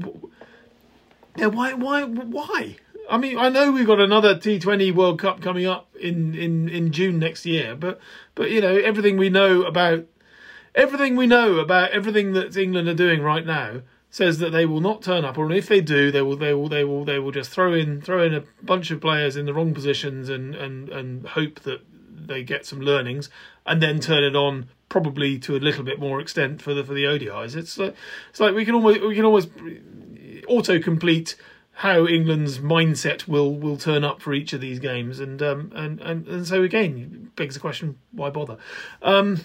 yeah 1.35 1.47
why 1.47 1.73
why 1.73 2.03
why? 2.03 2.77
I 3.09 3.17
mean, 3.17 3.37
I 3.37 3.49
know 3.49 3.69
we've 3.71 3.85
got 3.85 3.99
another 3.99 4.35
T20 4.35 4.95
World 4.95 5.19
Cup 5.19 5.41
coming 5.41 5.65
up 5.65 5.93
in, 5.99 6.33
in, 6.35 6.69
in 6.69 6.93
June 6.93 7.19
next 7.19 7.45
year, 7.45 7.75
but 7.75 7.99
but 8.33 8.49
you 8.49 8.61
know 8.61 8.77
everything 8.77 9.17
we 9.17 9.29
know 9.29 9.63
about 9.63 10.05
everything 10.73 11.15
we 11.15 11.27
know 11.27 11.59
about 11.59 11.91
everything 11.91 12.33
that 12.33 12.55
England 12.55 12.87
are 12.87 12.93
doing 12.93 13.21
right 13.21 13.45
now 13.45 13.81
says 14.09 14.37
that 14.37 14.51
they 14.51 14.65
will 14.65 14.79
not 14.79 15.01
turn 15.01 15.25
up, 15.25 15.39
or 15.39 15.51
if 15.51 15.67
they 15.67 15.81
do, 15.81 16.11
they 16.11 16.21
will 16.21 16.37
they 16.37 16.53
will 16.53 16.69
they 16.69 16.83
will 16.83 17.03
they 17.03 17.19
will 17.19 17.31
just 17.31 17.49
throw 17.49 17.73
in 17.73 17.99
throw 18.01 18.23
in 18.23 18.33
a 18.33 18.43
bunch 18.61 18.91
of 18.91 19.01
players 19.01 19.35
in 19.35 19.45
the 19.45 19.53
wrong 19.53 19.73
positions 19.73 20.29
and 20.29 20.55
and 20.55 20.87
and 20.89 21.27
hope 21.29 21.61
that 21.61 21.81
they 22.27 22.43
get 22.43 22.65
some 22.65 22.79
learnings, 22.79 23.29
and 23.65 23.81
then 23.81 23.99
turn 23.99 24.23
it 24.23 24.35
on 24.35 24.67
probably 24.89 25.39
to 25.39 25.55
a 25.55 25.57
little 25.57 25.83
bit 25.83 25.99
more 25.99 26.19
extent 26.19 26.61
for 26.61 26.73
the 26.73 26.83
for 26.83 26.93
the 26.93 27.03
ODIs. 27.03 27.55
It's 27.55 27.77
like 27.77 27.95
it's 28.29 28.39
like 28.39 28.53
we 28.53 28.65
can 28.65 28.75
almost 28.75 29.01
we 29.01 29.15
can 29.15 29.25
almost 29.25 29.49
auto 30.47 30.79
complete 30.79 31.35
how 31.77 32.05
England's 32.05 32.59
mindset 32.59 33.27
will 33.27 33.55
will 33.55 33.77
turn 33.77 34.03
up 34.03 34.21
for 34.21 34.33
each 34.33 34.53
of 34.53 34.61
these 34.61 34.79
games, 34.79 35.19
and 35.19 35.41
um 35.41 35.71
and 35.75 35.99
and 36.01 36.27
and 36.27 36.47
so 36.47 36.63
again 36.63 37.31
begs 37.35 37.55
the 37.55 37.59
question 37.59 37.97
why 38.11 38.29
bother. 38.29 38.57
Um, 39.01 39.41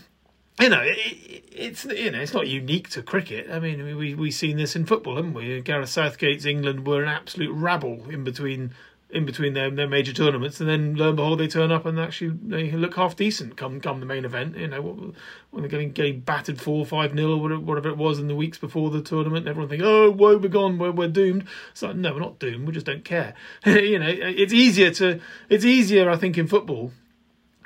you 0.61 0.68
know, 0.68 0.83
it, 0.83 1.44
it's 1.52 1.85
you 1.87 2.11
know, 2.11 2.20
it's 2.20 2.35
not 2.35 2.48
unique 2.48 2.90
to 2.90 3.02
cricket. 3.02 3.50
I 3.50 3.59
mean, 3.59 3.96
we 3.96 4.14
we've 4.14 4.35
seen 4.35 4.57
this 4.57 4.76
in 4.76 4.85
football, 4.85 5.16
haven't 5.16 5.35
we? 5.35 5.61
Gareth 5.62 5.88
Southgate's 5.88 6.44
England 6.44 6.87
were 6.87 7.02
an 7.02 7.09
absolute 7.09 7.52
rabble 7.52 8.11
in 8.11 8.24
between 8.24 8.74
in 9.10 9.24
between 9.24 9.54
their, 9.54 9.70
their 9.70 9.88
major 9.88 10.12
tournaments, 10.12 10.60
and 10.60 10.68
then 10.68 10.94
lo 10.94 11.08
and 11.08 11.16
behold, 11.16 11.40
they 11.40 11.48
turn 11.48 11.72
up 11.72 11.86
and 11.86 11.98
actually 11.98 12.36
they 12.42 12.70
look 12.72 12.94
half 12.94 13.16
decent 13.16 13.56
come 13.56 13.80
come 13.80 14.00
the 14.00 14.06
main 14.06 14.24
event. 14.24 14.56
You 14.56 14.68
know, 14.68 15.14
when 15.50 15.62
they're 15.62 15.70
getting 15.70 15.92
getting 15.92 16.20
battered 16.20 16.60
four 16.60 16.84
five 16.84 17.14
nil 17.14 17.32
or 17.32 17.58
whatever 17.58 17.88
it 17.88 17.96
was 17.96 18.18
in 18.18 18.28
the 18.28 18.34
weeks 18.34 18.58
before 18.58 18.90
the 18.90 19.00
tournament, 19.00 19.46
and 19.46 19.48
everyone 19.48 19.70
think, 19.70 19.82
"Oh, 19.82 20.10
woe 20.10 20.36
we're 20.36 20.48
gone, 20.48 20.78
we're 20.78 21.08
doomed." 21.08 21.46
It's 21.70 21.82
like, 21.82 21.96
no, 21.96 22.12
we're 22.12 22.20
not 22.20 22.38
doomed. 22.38 22.66
We 22.66 22.72
just 22.72 22.86
don't 22.86 23.04
care. 23.04 23.34
you 23.66 23.98
know, 23.98 24.08
it's 24.08 24.52
easier 24.52 24.90
to 24.92 25.20
it's 25.48 25.64
easier, 25.64 26.10
I 26.10 26.16
think, 26.16 26.36
in 26.36 26.46
football. 26.46 26.92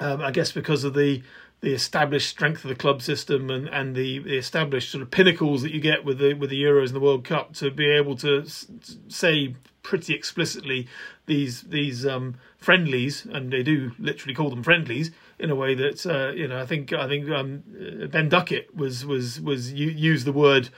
Um, 0.00 0.20
I 0.20 0.30
guess 0.30 0.52
because 0.52 0.84
of 0.84 0.94
the 0.94 1.22
the 1.62 1.72
established 1.72 2.28
strength 2.28 2.64
of 2.64 2.68
the 2.68 2.74
club 2.74 3.00
system 3.00 3.48
and, 3.48 3.68
and 3.68 3.94
the, 3.94 4.18
the 4.18 4.36
established 4.36 4.90
sort 4.90 5.00
of 5.00 5.10
pinnacles 5.10 5.62
that 5.62 5.72
you 5.72 5.80
get 5.80 6.04
with 6.04 6.18
the 6.18 6.34
with 6.34 6.50
the 6.50 6.62
Euros 6.62 6.86
and 6.86 6.96
the 6.96 7.00
World 7.00 7.24
Cup 7.24 7.54
to 7.54 7.70
be 7.70 7.88
able 7.88 8.16
to 8.16 8.44
say 9.08 9.54
pretty 9.82 10.12
explicitly 10.12 10.88
these 11.26 11.62
these 11.62 12.04
um, 12.04 12.34
friendlies 12.58 13.24
and 13.26 13.52
they 13.52 13.62
do 13.62 13.92
literally 13.98 14.34
call 14.34 14.50
them 14.50 14.62
friendlies 14.62 15.12
in 15.38 15.50
a 15.50 15.54
way 15.54 15.74
that 15.74 16.04
uh, 16.04 16.32
you 16.32 16.48
know 16.48 16.60
I 16.60 16.66
think 16.66 16.92
I 16.92 17.06
think 17.06 17.30
um, 17.30 17.62
Ben 18.10 18.28
Duckett 18.28 18.74
was 18.74 19.06
was 19.06 19.40
was 19.40 19.72
used 19.72 20.26
the 20.26 20.32
word 20.32 20.68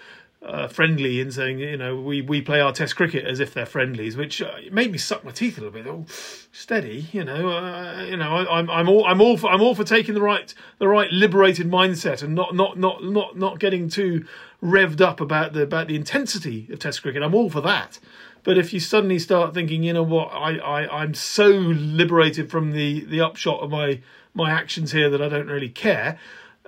uh, 0.45 0.69
friendly 0.69 1.21
in 1.21 1.31
saying, 1.31 1.59
you 1.59 1.77
know, 1.77 1.97
we, 1.97 2.21
we 2.21 2.43
play 2.43 2.61
our 2.61 2.73
test 2.73 2.97
cricket 2.97 3.25
as 3.25 3.41
if 3.41 3.55
they're 3.55 3.65
friendlies, 3.65 4.17
which 4.17 4.43
uh, 4.43 4.53
made 4.71 4.93
me 4.93 4.99
suck 4.99 5.25
my 5.25 5.31
teeth 5.31 5.57
a 5.57 5.63
little 5.63 5.73
bit. 5.73 5.87
Oh, 5.87 6.05
steady, 6.53 7.07
you 7.13 7.25
know, 7.25 7.49
uh, 7.49 8.05
you 8.05 8.17
know, 8.17 8.37
I, 8.37 8.59
am 8.61 8.71
I'm 8.71 8.89
all 8.89 9.07
I'm 9.07 9.21
all 9.21 9.39
for, 9.39 9.51
I'm 9.51 9.63
all 9.63 9.75
for 9.75 9.85
taking 9.85 10.15
the 10.15 10.21
right 10.21 10.53
the 10.79 10.89
right 10.89 11.11
liberated 11.11 11.71
mindset 11.71 12.23
and 12.23 12.35
not 12.35 12.55
not 12.55 12.79
not 12.79 13.03
not 13.03 13.39
not 13.39 13.59
getting 13.59 13.89
too 13.89 14.27
revved 14.63 15.01
up 15.01 15.21
about 15.21 15.55
the 15.55 15.63
about 15.63 15.89
the 15.89 15.97
intensity 15.97 16.69
of 16.71 16.79
test 16.79 17.03
cricket. 17.03 17.23
I'm 17.23 17.35
all 17.35 17.49
for 17.49 17.63
that. 17.63 17.99
But 18.43 18.59
if 18.59 18.75
you 18.75 18.81
suddenly 18.81 19.19
start 19.19 19.55
thinking, 19.55 19.83
you 19.83 19.95
know 19.95 20.03
what, 20.03 20.27
I, 20.27 20.59
I 20.59 21.03
I'm 21.03 21.15
so 21.15 21.49
liberated 21.49 22.51
from 22.51 22.73
the 22.73 23.05
the 23.07 23.23
upshot 23.23 23.61
of 23.61 23.71
my 23.71 24.01
my 24.35 24.51
actions 24.51 24.93
here 24.93 25.09
that 25.09 25.23
I 25.23 25.29
don't 25.29 25.47
really 25.47 25.71
care. 25.71 26.19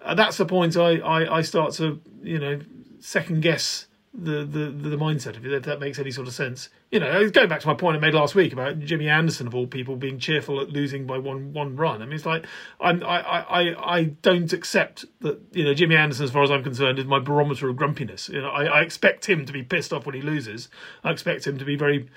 Uh, 0.02 0.14
that's 0.14 0.38
the 0.38 0.46
point 0.46 0.76
I, 0.76 0.98
I, 0.98 1.38
I 1.38 1.42
start 1.42 1.72
to 1.74 2.00
you 2.22 2.38
know 2.38 2.60
second 3.00 3.42
guess 3.42 3.86
the, 4.18 4.44
the, 4.44 4.70
the 4.70 4.96
mindset, 4.96 5.36
of 5.36 5.44
it, 5.44 5.52
if 5.52 5.62
that 5.64 5.78
makes 5.78 5.98
any 5.98 6.10
sort 6.10 6.26
of 6.26 6.32
sense. 6.32 6.70
You 6.90 7.00
know, 7.00 7.28
going 7.28 7.48
back 7.48 7.60
to 7.60 7.66
my 7.66 7.74
point 7.74 7.96
I 7.96 8.00
made 8.00 8.14
last 8.14 8.34
week 8.34 8.52
about 8.52 8.78
Jimmy 8.80 9.08
Anderson 9.08 9.46
of 9.46 9.54
all 9.54 9.66
people 9.66 9.96
being 9.96 10.18
cheerful 10.18 10.60
at 10.60 10.70
losing 10.70 11.06
by 11.06 11.18
one 11.18 11.52
one 11.52 11.76
run. 11.76 12.00
I 12.00 12.06
mean, 12.06 12.14
it's 12.14 12.24
like 12.24 12.46
I'm, 12.80 13.02
I 13.02 13.20
I 13.20 13.96
I 13.96 14.04
don't 14.22 14.52
accept 14.52 15.04
that. 15.20 15.40
You 15.52 15.64
know, 15.64 15.74
Jimmy 15.74 15.96
Anderson, 15.96 16.24
as 16.24 16.30
far 16.30 16.42
as 16.42 16.50
I'm 16.50 16.62
concerned, 16.62 16.98
is 16.98 17.04
my 17.04 17.18
barometer 17.18 17.68
of 17.68 17.76
grumpiness. 17.76 18.28
You 18.28 18.40
know, 18.40 18.48
I, 18.48 18.64
I 18.64 18.80
expect 18.80 19.28
him 19.28 19.44
to 19.44 19.52
be 19.52 19.62
pissed 19.62 19.92
off 19.92 20.06
when 20.06 20.14
he 20.14 20.22
loses. 20.22 20.68
I 21.04 21.10
expect 21.10 21.46
him 21.46 21.58
to 21.58 21.64
be 21.64 21.76
very 21.76 22.08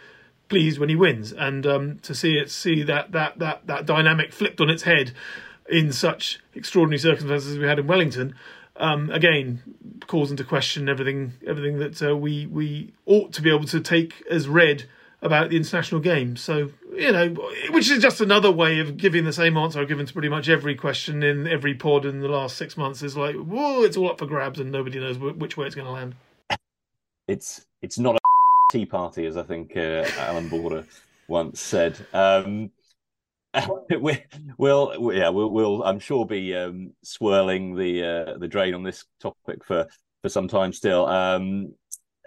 pleased 0.47 0.79
when 0.79 0.89
he 0.89 0.95
wins, 0.95 1.33
and 1.33 1.65
um, 1.67 1.99
to 1.99 2.15
see 2.15 2.37
it 2.37 2.49
see 2.49 2.83
that 2.83 3.11
that 3.11 3.39
that 3.39 3.67
that 3.67 3.85
dynamic 3.85 4.31
flipped 4.31 4.61
on 4.61 4.69
its 4.69 4.83
head 4.83 5.11
in 5.69 5.91
such 5.91 6.39
extraordinary 6.55 6.97
circumstances 6.97 7.51
as 7.51 7.59
we 7.59 7.67
had 7.67 7.79
in 7.79 7.87
Wellington 7.87 8.35
um, 8.79 9.09
again 9.11 9.61
calls 10.07 10.31
into 10.31 10.43
question 10.43 10.89
everything 10.89 11.33
everything 11.45 11.77
that 11.79 12.01
uh, 12.01 12.15
we 12.15 12.45
we 12.47 12.91
ought 13.05 13.31
to 13.33 13.41
be 13.41 13.49
able 13.49 13.65
to 13.65 13.79
take 13.79 14.23
as 14.29 14.47
read 14.47 14.85
about 15.21 15.49
the 15.49 15.57
international 15.57 16.01
game. 16.01 16.35
So 16.35 16.71
you 16.93 17.11
know, 17.11 17.29
which 17.71 17.89
is 17.89 18.01
just 18.01 18.21
another 18.21 18.51
way 18.51 18.79
of 18.79 18.97
giving 18.97 19.25
the 19.25 19.33
same 19.33 19.57
answer 19.57 19.79
I've 19.79 19.87
given 19.87 20.05
to 20.05 20.13
pretty 20.13 20.29
much 20.29 20.49
every 20.49 20.75
question 20.75 21.23
in 21.23 21.47
every 21.47 21.73
pod 21.73 22.05
in 22.05 22.21
the 22.21 22.27
last 22.27 22.57
six 22.57 22.77
months. 22.77 23.03
Is 23.03 23.17
like, 23.17 23.35
whoa, 23.35 23.83
it's 23.83 23.97
all 23.97 24.09
up 24.09 24.19
for 24.19 24.25
grabs 24.25 24.59
and 24.59 24.71
nobody 24.71 24.99
knows 24.99 25.17
which 25.17 25.57
way 25.57 25.65
it's 25.65 25.75
going 25.75 25.87
to 25.87 25.91
land. 25.91 26.15
It's 27.27 27.65
it's 27.81 27.99
not 27.99 28.15
a 28.15 28.19
tea 28.71 28.85
party, 28.85 29.25
as 29.25 29.37
I 29.37 29.43
think 29.43 29.75
uh, 29.75 30.05
Alan 30.17 30.49
Border 30.49 30.85
once 31.27 31.59
said. 31.59 31.97
Um, 32.13 32.71
we, 34.01 34.23
will 34.57 35.11
yeah, 35.13 35.29
we'll, 35.29 35.49
we'll, 35.49 35.83
I'm 35.83 35.99
sure 35.99 36.25
be 36.25 36.55
um, 36.55 36.93
swirling 37.03 37.75
the 37.75 38.03
uh, 38.03 38.37
the 38.37 38.47
drain 38.47 38.73
on 38.73 38.83
this 38.83 39.05
topic 39.19 39.65
for 39.65 39.87
for 40.21 40.29
some 40.29 40.47
time 40.47 40.73
still. 40.73 41.05
Um, 41.07 41.73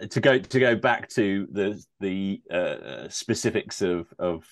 to 0.09 0.19
go 0.19 0.39
to 0.39 0.59
go 0.59 0.75
back 0.75 1.09
to 1.09 1.47
the 1.51 1.83
the 1.99 2.41
uh, 2.51 3.07
specifics 3.09 3.81
of 3.81 4.13
of 4.19 4.45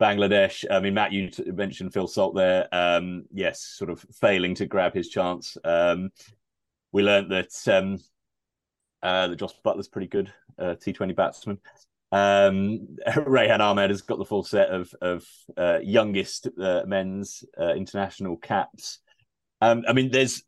Bangladesh. 0.00 0.64
I 0.70 0.80
mean, 0.80 0.94
Matt, 0.94 1.12
you 1.12 1.30
mentioned 1.46 1.92
Phil 1.92 2.06
Salt 2.06 2.34
there. 2.34 2.68
Um, 2.72 3.24
yes, 3.32 3.62
sort 3.62 3.90
of 3.90 4.04
failing 4.20 4.54
to 4.56 4.66
grab 4.66 4.94
his 4.94 5.08
chance. 5.08 5.56
Um, 5.64 6.10
we 6.92 7.02
learned 7.02 7.32
that 7.32 7.68
um, 7.68 7.98
uh, 9.02 9.28
that 9.28 9.36
Jos 9.36 9.54
Buttler's 9.64 9.88
pretty 9.88 10.08
good 10.08 10.32
uh, 10.58 10.74
T20 10.74 11.16
batsman. 11.16 11.58
Um, 12.12 12.96
Rehan 13.26 13.60
Ahmed 13.60 13.90
has 13.90 14.02
got 14.02 14.18
the 14.18 14.24
full 14.24 14.44
set 14.44 14.68
of 14.68 14.92
of 15.00 15.24
uh, 15.56 15.78
youngest 15.82 16.48
uh, 16.60 16.82
men's 16.86 17.44
uh, 17.60 17.74
international 17.74 18.36
caps. 18.36 19.00
Um, 19.60 19.84
I 19.88 19.92
mean, 19.92 20.10
there's 20.10 20.42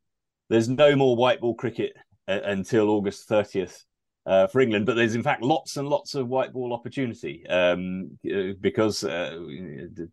there's 0.49 0.69
no 0.69 0.97
more 0.97 1.17
white 1.17 1.41
ball 1.41 1.55
cricket 1.55 1.93
uh, 2.27 2.41
until 2.45 2.91
August 2.91 3.29
30th 3.29 3.85
uh, 4.29 4.47
for 4.47 4.61
England, 4.61 4.85
but 4.85 4.95
there's 4.95 5.15
in 5.15 5.23
fact 5.23 5.43
lots 5.43 5.79
and 5.79 5.89
lots 5.89 6.15
of 6.15 6.29
white 6.29 6.53
ball 6.53 6.75
opportunity 6.75 7.47
um, 7.49 8.11
uh, 8.31 8.53
because 8.61 9.03
uh, 9.03 9.31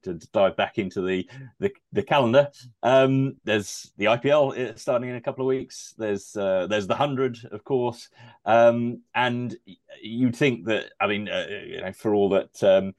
to, 0.04 0.13
dive 0.32 0.56
back 0.56 0.78
into 0.78 1.01
the 1.01 1.30
the, 1.60 1.69
the 1.91 2.01
calendar, 2.01 2.49
um, 2.82 3.36
there's 3.43 3.91
the 3.97 4.06
IPL 4.06 4.58
uh, 4.58 4.75
starting 4.78 5.10
in 5.10 5.17
a 5.17 5.21
couple 5.21 5.43
of 5.43 5.49
weeks. 5.49 5.93
There's 5.97 6.34
uh, 6.38 6.65
there's 6.67 6.88
the 6.88 6.95
hundred, 6.95 7.38
of 7.51 7.65
course, 7.65 8.08
um, 8.45 9.01
and 9.13 9.54
you'd 10.01 10.38
think 10.38 10.65
that 10.67 10.93
I 10.97 11.08
mean, 11.08 11.28
uh, 11.28 11.47
you 11.65 11.82
know, 11.82 11.91
for 11.91 12.15
all 12.15 12.30
that. 12.30 12.63
Um, 12.63 12.93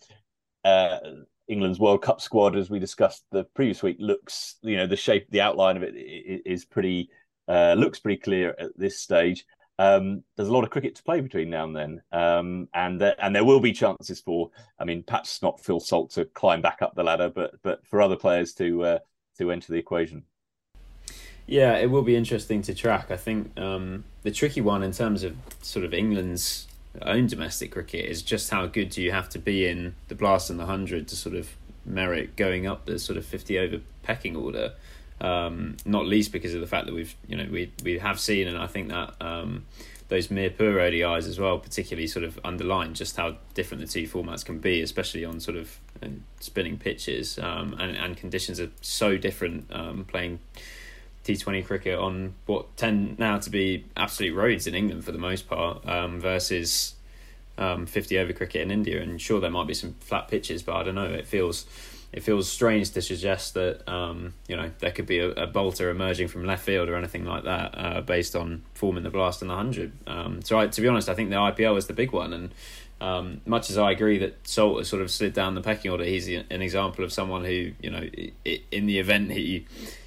England's 1.48 1.78
World 1.78 2.02
Cup 2.02 2.20
squad, 2.20 2.56
as 2.56 2.70
we 2.70 2.80
discussed 2.80 3.24
the 3.30 3.44
previous 3.54 3.80
week, 3.80 3.98
looks 4.00 4.56
you 4.62 4.76
know 4.76 4.88
the 4.88 4.96
shape, 4.96 5.28
the 5.30 5.40
outline 5.40 5.76
of 5.76 5.84
it 5.84 5.94
is 5.94 6.64
pretty 6.64 7.08
looks 7.48 8.00
pretty 8.00 8.20
clear 8.20 8.56
at 8.58 8.76
this 8.76 8.98
stage 8.98 9.46
um, 9.78 10.22
there's 10.36 10.48
a 10.48 10.52
lot 10.52 10.64
of 10.64 10.70
cricket 10.70 10.94
to 10.96 11.02
play 11.02 11.20
between 11.20 11.50
now 11.50 11.64
and 11.64 11.76
then, 11.76 12.02
um, 12.12 12.68
and 12.72 13.02
uh, 13.02 13.14
and 13.18 13.34
there 13.34 13.44
will 13.44 13.60
be 13.60 13.72
chances 13.72 14.20
for, 14.20 14.50
I 14.78 14.84
mean, 14.84 15.02
perhaps 15.02 15.42
not 15.42 15.60
Phil 15.60 15.80
Salt 15.80 16.10
to 16.12 16.24
climb 16.24 16.62
back 16.62 16.80
up 16.80 16.94
the 16.94 17.02
ladder, 17.02 17.28
but 17.28 17.60
but 17.62 17.86
for 17.86 18.00
other 18.00 18.16
players 18.16 18.54
to 18.54 18.84
uh, 18.84 18.98
to 19.38 19.50
enter 19.50 19.72
the 19.72 19.78
equation. 19.78 20.24
Yeah, 21.46 21.76
it 21.76 21.90
will 21.90 22.02
be 22.02 22.16
interesting 22.16 22.62
to 22.62 22.74
track. 22.74 23.10
I 23.10 23.16
think 23.16 23.56
um, 23.58 24.04
the 24.22 24.32
tricky 24.32 24.60
one 24.60 24.82
in 24.82 24.92
terms 24.92 25.22
of 25.22 25.36
sort 25.62 25.84
of 25.84 25.94
England's 25.94 26.66
own 27.02 27.26
domestic 27.26 27.70
cricket 27.70 28.06
is 28.06 28.22
just 28.22 28.50
how 28.50 28.66
good 28.66 28.90
do 28.90 29.02
you 29.02 29.12
have 29.12 29.28
to 29.28 29.38
be 29.38 29.66
in 29.66 29.94
the 30.08 30.14
blast 30.14 30.50
and 30.50 30.58
the 30.58 30.66
hundred 30.66 31.06
to 31.08 31.16
sort 31.16 31.36
of 31.36 31.54
merit 31.84 32.34
going 32.34 32.66
up 32.66 32.86
the 32.86 32.98
sort 32.98 33.16
of 33.16 33.24
fifty 33.24 33.58
over 33.58 33.80
pecking 34.02 34.34
order. 34.34 34.72
Um, 35.18 35.78
not 35.86 36.04
least 36.04 36.30
because 36.30 36.52
of 36.52 36.60
the 36.60 36.66
fact 36.66 36.86
that 36.86 36.94
we've 36.94 37.14
you 37.26 37.36
know 37.36 37.46
we 37.50 37.72
we 37.82 37.98
have 37.98 38.20
seen 38.20 38.46
and 38.48 38.58
I 38.58 38.66
think 38.66 38.88
that 38.90 39.14
um, 39.20 39.64
those 40.08 40.28
Mirpur 40.28 40.76
ODIs 40.76 41.26
as 41.26 41.38
well 41.38 41.58
particularly 41.58 42.06
sort 42.06 42.24
of 42.24 42.38
underline 42.44 42.92
just 42.92 43.16
how 43.16 43.36
different 43.54 43.80
the 43.80 43.88
two 43.88 44.06
formats 44.06 44.44
can 44.44 44.58
be, 44.58 44.82
especially 44.82 45.24
on 45.24 45.40
sort 45.40 45.56
of 45.56 45.78
uh, 46.02 46.08
spinning 46.40 46.76
pitches 46.76 47.38
um, 47.38 47.74
and 47.78 47.96
and 47.96 48.16
conditions 48.16 48.60
are 48.60 48.70
so 48.82 49.16
different 49.16 49.66
um, 49.72 50.04
playing. 50.04 50.38
T20 51.24 51.66
cricket 51.66 51.98
on 51.98 52.34
what 52.46 52.76
tend 52.76 53.18
now 53.18 53.36
to 53.38 53.50
be 53.50 53.84
absolute 53.96 54.32
roads 54.32 54.68
in 54.68 54.76
England 54.76 55.04
for 55.04 55.10
the 55.10 55.18
most 55.18 55.48
part 55.48 55.84
um, 55.88 56.20
versus 56.20 56.94
um, 57.58 57.86
50 57.86 58.18
over 58.18 58.32
cricket 58.32 58.62
in 58.62 58.70
India. 58.70 59.00
And 59.02 59.20
sure, 59.20 59.40
there 59.40 59.50
might 59.50 59.66
be 59.66 59.74
some 59.74 59.94
flat 60.00 60.28
pitches, 60.28 60.62
but 60.62 60.76
I 60.76 60.82
don't 60.84 60.94
know. 60.94 61.06
It 61.06 61.26
feels 61.26 61.66
it 62.16 62.22
feels 62.22 62.50
strange 62.50 62.90
to 62.92 63.02
suggest 63.02 63.52
that 63.54 63.86
um, 63.88 64.32
you 64.48 64.56
know 64.56 64.70
there 64.78 64.90
could 64.90 65.06
be 65.06 65.18
a, 65.18 65.28
a, 65.32 65.46
bolter 65.46 65.90
emerging 65.90 66.28
from 66.28 66.46
left 66.46 66.64
field 66.64 66.88
or 66.88 66.96
anything 66.96 67.26
like 67.26 67.44
that 67.44 67.74
uh, 67.76 68.00
based 68.00 68.34
on 68.34 68.62
forming 68.72 69.02
the 69.02 69.10
blast 69.10 69.42
and 69.42 69.50
the 69.50 69.54
hundred. 69.54 69.92
Um, 70.06 70.40
so 70.40 70.58
I, 70.58 70.66
to 70.66 70.80
be 70.80 70.88
honest, 70.88 71.10
I 71.10 71.14
think 71.14 71.28
the 71.28 71.36
IPL 71.36 71.76
is 71.76 71.88
the 71.88 71.92
big 71.92 72.12
one, 72.12 72.32
and 72.32 72.54
um, 73.02 73.42
much 73.44 73.68
as 73.68 73.76
I 73.76 73.90
agree 73.90 74.16
that 74.18 74.48
Salt 74.48 74.78
has 74.78 74.88
sort 74.88 75.02
of 75.02 75.10
slid 75.10 75.34
down 75.34 75.54
the 75.54 75.60
pecking 75.60 75.90
order, 75.90 76.04
he's 76.04 76.26
an 76.26 76.62
example 76.62 77.04
of 77.04 77.12
someone 77.12 77.44
who 77.44 77.72
you 77.82 77.90
know 77.90 78.08
in 78.72 78.86
the 78.86 78.98
event 78.98 79.30
he 79.30 79.66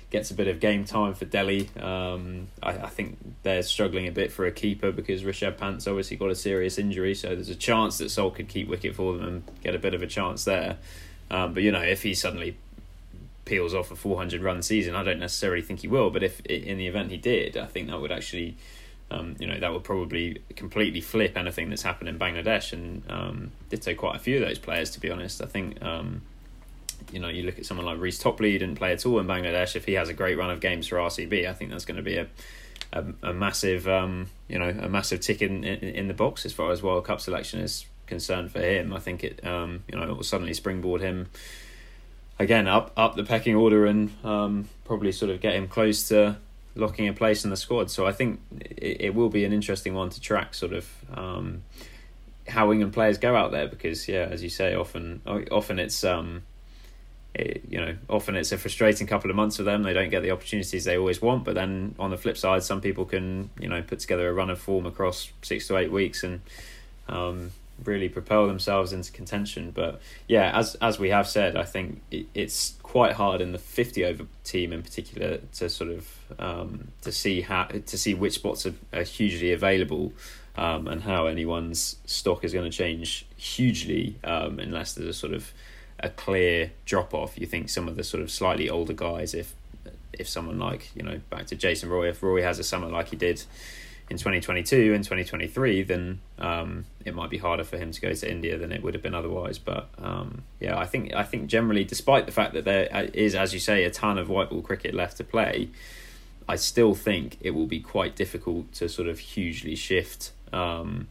gets 0.09 0.31
a 0.31 0.33
bit 0.33 0.47
of 0.47 0.59
game 0.59 0.85
time 0.85 1.13
for 1.13 1.25
Delhi. 1.25 1.69
Um, 1.79 2.47
I, 2.63 2.71
I, 2.71 2.87
think 2.87 3.19
they're 3.43 3.61
struggling 3.61 4.07
a 4.07 4.11
bit 4.11 4.31
for 4.31 4.47
a 4.47 4.51
keeper 4.51 4.91
because 4.91 5.21
Rishabh 5.21 5.57
Pant's 5.57 5.85
obviously 5.85 6.17
got 6.17 6.31
a 6.31 6.35
serious 6.35 6.79
injury, 6.79 7.13
so 7.13 7.27
there's 7.27 7.49
a 7.49 7.55
chance 7.55 7.99
that 7.99 8.09
Salt 8.09 8.33
could 8.33 8.47
keep 8.47 8.67
wicket 8.67 8.95
for 8.95 9.13
them 9.13 9.27
and 9.27 9.43
get 9.61 9.75
a 9.75 9.77
bit 9.79 9.93
of 9.93 10.01
a 10.01 10.07
chance 10.07 10.45
there. 10.45 10.77
Um, 11.31 11.53
but 11.53 11.63
you 11.63 11.71
know, 11.71 11.81
if 11.81 12.03
he 12.03 12.13
suddenly 12.13 12.57
peels 13.45 13.73
off 13.73 13.91
a 13.91 13.95
400 13.95 14.41
run 14.41 14.61
season, 14.61 14.95
I 14.95 15.03
don't 15.03 15.19
necessarily 15.19 15.61
think 15.61 15.81
he 15.81 15.87
will. 15.87 16.09
But 16.09 16.23
if 16.23 16.39
in 16.41 16.77
the 16.77 16.87
event 16.87 17.11
he 17.11 17.17
did, 17.17 17.57
I 17.57 17.65
think 17.65 17.87
that 17.89 17.99
would 17.99 18.11
actually, 18.11 18.57
um, 19.11 19.35
you 19.39 19.47
know, 19.47 19.59
that 19.59 19.71
would 19.71 19.83
probably 19.83 20.41
completely 20.55 21.01
flip 21.01 21.37
anything 21.37 21.69
that's 21.69 21.83
happened 21.83 22.09
in 22.09 22.19
Bangladesh. 22.19 22.73
And 22.73 23.03
um, 23.09 23.51
did 23.69 23.81
take 23.81 23.97
quite 23.97 24.15
a 24.15 24.19
few 24.19 24.37
of 24.37 24.47
those 24.47 24.59
players, 24.59 24.89
to 24.91 24.99
be 24.99 25.09
honest. 25.09 25.41
I 25.41 25.45
think. 25.45 25.81
Um, 25.83 26.21
you 27.13 27.19
know, 27.19 27.29
you 27.29 27.43
look 27.43 27.57
at 27.57 27.65
someone 27.65 27.87
like 27.87 27.97
Reece 27.97 28.19
Topley, 28.19 28.51
who 28.51 28.59
didn't 28.59 28.75
play 28.75 28.91
at 28.91 29.03
all 29.03 29.17
in 29.19 29.25
Bangladesh. 29.25 29.75
If 29.75 29.85
he 29.85 29.93
has 29.93 30.09
a 30.09 30.13
great 30.13 30.37
run 30.37 30.51
of 30.51 30.59
games 30.59 30.85
for 30.85 30.97
RCB, 30.97 31.49
I 31.49 31.53
think 31.53 31.71
that's 31.71 31.85
going 31.85 31.95
to 31.95 32.03
be 32.03 32.17
a 32.17 32.27
a, 32.93 33.05
a 33.23 33.33
massive, 33.33 33.87
um, 33.87 34.27
you 34.47 34.57
know, 34.57 34.69
a 34.69 34.89
massive 34.89 35.19
tick 35.21 35.41
in, 35.41 35.63
in, 35.63 35.79
in 35.89 36.07
the 36.07 36.13
box 36.13 36.45
as 36.45 36.53
far 36.53 36.71
as 36.71 36.81
World 36.81 37.05
Cup 37.05 37.21
selection 37.21 37.59
is 37.59 37.85
concern 38.09 38.49
for 38.49 38.59
him. 38.59 38.93
I 38.93 38.99
think 38.99 39.23
it, 39.23 39.45
um, 39.45 39.83
you 39.87 39.97
know, 39.97 40.03
it 40.03 40.15
will 40.15 40.23
suddenly 40.23 40.53
springboard 40.53 41.01
him 41.01 41.29
again 42.37 42.67
up 42.67 42.91
up 42.97 43.15
the 43.15 43.23
pecking 43.23 43.55
order 43.55 43.85
and 43.85 44.11
um, 44.25 44.67
probably 44.85 45.11
sort 45.11 45.31
of 45.31 45.39
get 45.41 45.53
him 45.53 45.67
close 45.67 46.07
to 46.09 46.37
locking 46.75 47.07
a 47.07 47.13
place 47.13 47.43
in 47.43 47.49
the 47.49 47.57
squad. 47.57 47.91
So 47.91 48.05
I 48.05 48.11
think 48.11 48.41
it, 48.59 49.01
it 49.01 49.15
will 49.15 49.29
be 49.29 49.45
an 49.45 49.53
interesting 49.53 49.93
one 49.93 50.09
to 50.09 50.19
track, 50.19 50.53
sort 50.53 50.73
of 50.73 50.89
um, 51.13 51.63
how 52.47 52.71
England 52.71 52.93
players 52.93 53.17
go 53.17 53.35
out 53.35 53.51
there 53.51 53.67
because, 53.67 54.07
yeah, 54.07 54.27
as 54.29 54.43
you 54.43 54.49
say, 54.49 54.75
often 54.75 55.21
often 55.51 55.79
it's. 55.79 56.03
Um, 56.03 56.43
it, 57.35 57.63
you 57.69 57.79
know, 57.79 57.95
often 58.09 58.35
it's 58.35 58.51
a 58.51 58.57
frustrating 58.57 59.05
couple 59.05 59.29
of 59.29 59.35
months 59.35 59.57
for 59.57 59.63
them. 59.63 59.83
They 59.83 59.93
don't 59.93 60.09
get 60.09 60.23
the 60.23 60.31
opportunities 60.31 60.83
they 60.83 60.97
always 60.97 61.21
want. 61.21 61.45
But 61.45 61.53
then 61.53 61.93
on 61.99 62.09
the 62.09 62.17
flip 62.17 62.37
side, 62.37 62.63
some 62.63 62.81
people 62.81 63.05
can, 63.05 63.51
you 63.59 63.69
know, 63.69 63.83
put 63.83 63.99
together 63.99 64.27
a 64.27 64.33
run 64.33 64.49
of 64.49 64.59
form 64.59 64.87
across 64.87 65.31
six 65.43 65.67
to 65.67 65.77
eight 65.77 65.91
weeks 65.91 66.23
and 66.23 66.41
um, 67.07 67.51
really 67.85 68.09
propel 68.09 68.47
themselves 68.47 68.93
into 68.93 69.11
contention. 69.11 69.71
But 69.71 70.01
yeah, 70.27 70.57
as 70.57 70.75
as 70.75 70.99
we 70.99 71.09
have 71.09 71.27
said, 71.27 71.55
I 71.55 71.63
think 71.63 72.01
it, 72.11 72.27
it's 72.33 72.75
quite 72.83 73.13
hard 73.13 73.41
in 73.41 73.51
the 73.51 73.57
fifty 73.57 74.05
over 74.05 74.25
team 74.43 74.73
in 74.73 74.81
particular 74.81 75.37
to 75.53 75.69
sort 75.69 75.91
of 75.91 76.07
um, 76.39 76.89
to 77.01 77.11
see 77.11 77.41
how 77.41 77.65
to 77.65 77.97
see 77.97 78.13
which 78.13 78.33
spots 78.35 78.65
are, 78.65 78.73
are 78.93 79.03
hugely 79.03 79.51
available. 79.51 80.13
Um, 80.57 80.89
and 80.89 81.03
how 81.03 81.27
anyone's 81.27 81.95
stock 82.05 82.43
is 82.43 82.51
going 82.51 82.69
to 82.69 82.77
change 82.77 83.25
hugely 83.37 84.17
um, 84.25 84.59
unless 84.59 84.93
there's 84.93 85.07
a 85.07 85.13
sort 85.13 85.31
of 85.31 85.53
a 86.01 86.09
clear 86.09 86.71
drop 86.83 87.13
off. 87.13 87.39
You 87.39 87.45
think 87.45 87.69
some 87.69 87.87
of 87.87 87.95
the 87.95 88.03
sort 88.03 88.21
of 88.21 88.29
slightly 88.29 88.69
older 88.69 88.91
guys, 88.91 89.33
if 89.33 89.55
if 90.11 90.27
someone 90.27 90.59
like 90.59 90.91
you 90.95 91.03
know 91.03 91.21
back 91.29 91.47
to 91.47 91.55
Jason 91.55 91.89
Roy, 91.89 92.09
if 92.09 92.21
Roy 92.21 92.41
has 92.41 92.59
a 92.59 92.63
summer 92.63 92.87
like 92.87 93.09
he 93.09 93.15
did 93.15 93.43
in 94.09 94.17
2022 94.17 94.93
and 94.93 95.03
2023, 95.03 95.83
then 95.83 96.19
um, 96.39 96.85
it 97.05 97.13
might 97.13 97.29
be 97.29 97.37
harder 97.37 97.63
for 97.63 97.77
him 97.77 97.91
to 97.91 98.01
go 98.01 98.13
to 98.13 98.31
India 98.31 98.57
than 98.57 98.71
it 98.71 98.81
would 98.81 98.93
have 98.93 99.03
been 99.03 99.13
otherwise. 99.13 99.59
But 99.59 99.89
um, 99.97 100.43
yeah, 100.59 100.77
I 100.77 100.85
think 100.85 101.13
I 101.13 101.23
think 101.23 101.47
generally, 101.47 101.83
despite 101.83 102.25
the 102.25 102.31
fact 102.31 102.53
that 102.53 102.65
there 102.65 103.09
is, 103.13 103.35
as 103.35 103.53
you 103.53 103.59
say, 103.59 103.83
a 103.83 103.91
ton 103.91 104.17
of 104.17 104.29
white 104.29 104.49
ball 104.49 104.61
cricket 104.61 104.93
left 104.93 105.17
to 105.17 105.23
play, 105.23 105.69
I 106.47 106.55
still 106.55 106.95
think 106.95 107.37
it 107.41 107.51
will 107.51 107.67
be 107.67 107.79
quite 107.79 108.15
difficult 108.15 108.73
to 108.73 108.89
sort 108.89 109.07
of 109.07 109.19
hugely 109.19 109.75
shift 109.75 110.31
um, 110.51 111.07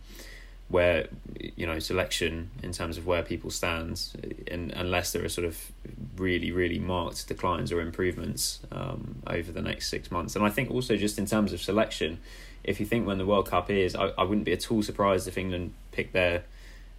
where 0.68 1.08
you 1.56 1.66
know 1.66 1.78
selection 1.78 2.50
in 2.62 2.72
terms 2.72 2.98
of 2.98 3.06
where 3.06 3.22
people 3.22 3.50
stand, 3.50 4.10
and 4.50 4.70
unless 4.72 5.12
there 5.12 5.24
are 5.24 5.28
sort 5.28 5.46
of 5.46 5.72
really 6.16 6.50
really 6.50 6.78
marked 6.78 7.26
declines 7.28 7.72
or 7.72 7.80
improvements 7.80 8.60
um, 8.70 9.22
over 9.26 9.52
the 9.52 9.62
next 9.62 9.88
six 9.88 10.10
months. 10.10 10.36
And 10.36 10.44
I 10.44 10.50
think 10.50 10.70
also 10.70 10.96
just 10.96 11.18
in 11.18 11.26
terms 11.26 11.52
of 11.52 11.60
selection 11.60 12.18
if 12.64 12.80
you 12.80 12.86
think 12.86 13.06
when 13.06 13.18
the 13.18 13.26
World 13.26 13.48
Cup 13.48 13.70
is, 13.70 13.96
I, 13.96 14.08
I 14.18 14.24
wouldn't 14.24 14.44
be 14.44 14.52
at 14.52 14.70
all 14.70 14.82
surprised 14.82 15.26
if 15.26 15.38
England 15.38 15.72
pick 15.92 16.12
their 16.12 16.44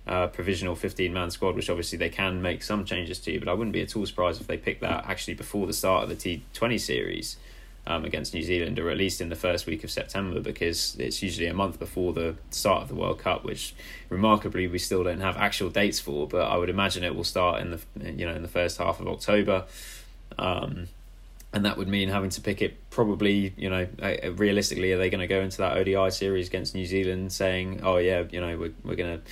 uh, 0.07 0.27
provisional 0.27 0.75
15 0.75 1.13
man 1.13 1.29
squad, 1.29 1.55
which 1.55 1.69
obviously 1.69 1.97
they 1.97 2.09
can 2.09 2.41
make 2.41 2.63
some 2.63 2.85
changes 2.85 3.19
to, 3.19 3.39
but 3.39 3.47
I 3.47 3.53
wouldn't 3.53 3.73
be 3.73 3.81
at 3.81 3.95
all 3.95 4.05
surprised 4.05 4.41
if 4.41 4.47
they 4.47 4.57
pick 4.57 4.79
that 4.79 5.05
actually 5.07 5.35
before 5.35 5.67
the 5.67 5.73
start 5.73 6.03
of 6.03 6.09
the 6.09 6.15
T20 6.15 6.79
series 6.79 7.37
um, 7.87 8.05
against 8.05 8.33
New 8.33 8.43
Zealand, 8.43 8.77
or 8.79 8.89
at 8.89 8.97
least 8.97 9.21
in 9.21 9.29
the 9.29 9.35
first 9.35 9.65
week 9.65 9.83
of 9.83 9.91
September, 9.91 10.39
because 10.39 10.95
it's 10.99 11.21
usually 11.23 11.47
a 11.47 11.53
month 11.53 11.79
before 11.79 12.13
the 12.13 12.35
start 12.51 12.83
of 12.83 12.87
the 12.87 12.95
World 12.95 13.19
Cup, 13.19 13.43
which 13.43 13.73
remarkably 14.09 14.67
we 14.67 14.77
still 14.77 15.03
don't 15.03 15.21
have 15.21 15.37
actual 15.37 15.69
dates 15.69 15.99
for, 15.99 16.27
but 16.27 16.43
I 16.49 16.57
would 16.57 16.69
imagine 16.69 17.03
it 17.03 17.15
will 17.15 17.23
start 17.23 17.61
in 17.61 17.71
the 17.71 17.79
you 18.13 18.25
know 18.25 18.33
in 18.33 18.41
the 18.41 18.47
first 18.47 18.77
half 18.77 18.99
of 18.99 19.07
October. 19.07 19.65
Um, 20.37 20.87
and 21.51 21.65
that 21.65 21.77
would 21.77 21.87
mean 21.87 22.09
having 22.09 22.29
to 22.29 22.41
pick 22.41 22.61
it 22.61 22.77
probably 22.89 23.53
you 23.57 23.69
know 23.69 23.87
realistically 24.35 24.91
are 24.91 24.97
they 24.97 25.09
going 25.09 25.19
to 25.19 25.27
go 25.27 25.41
into 25.41 25.57
that 25.57 25.77
ODI 25.77 26.11
series 26.11 26.47
against 26.47 26.75
New 26.75 26.85
Zealand 26.85 27.31
saying 27.31 27.81
oh 27.83 27.97
yeah 27.97 28.23
you 28.29 28.39
know 28.39 28.57
we're 28.57 28.73
we're 28.83 28.95
going 28.95 29.19
to 29.19 29.25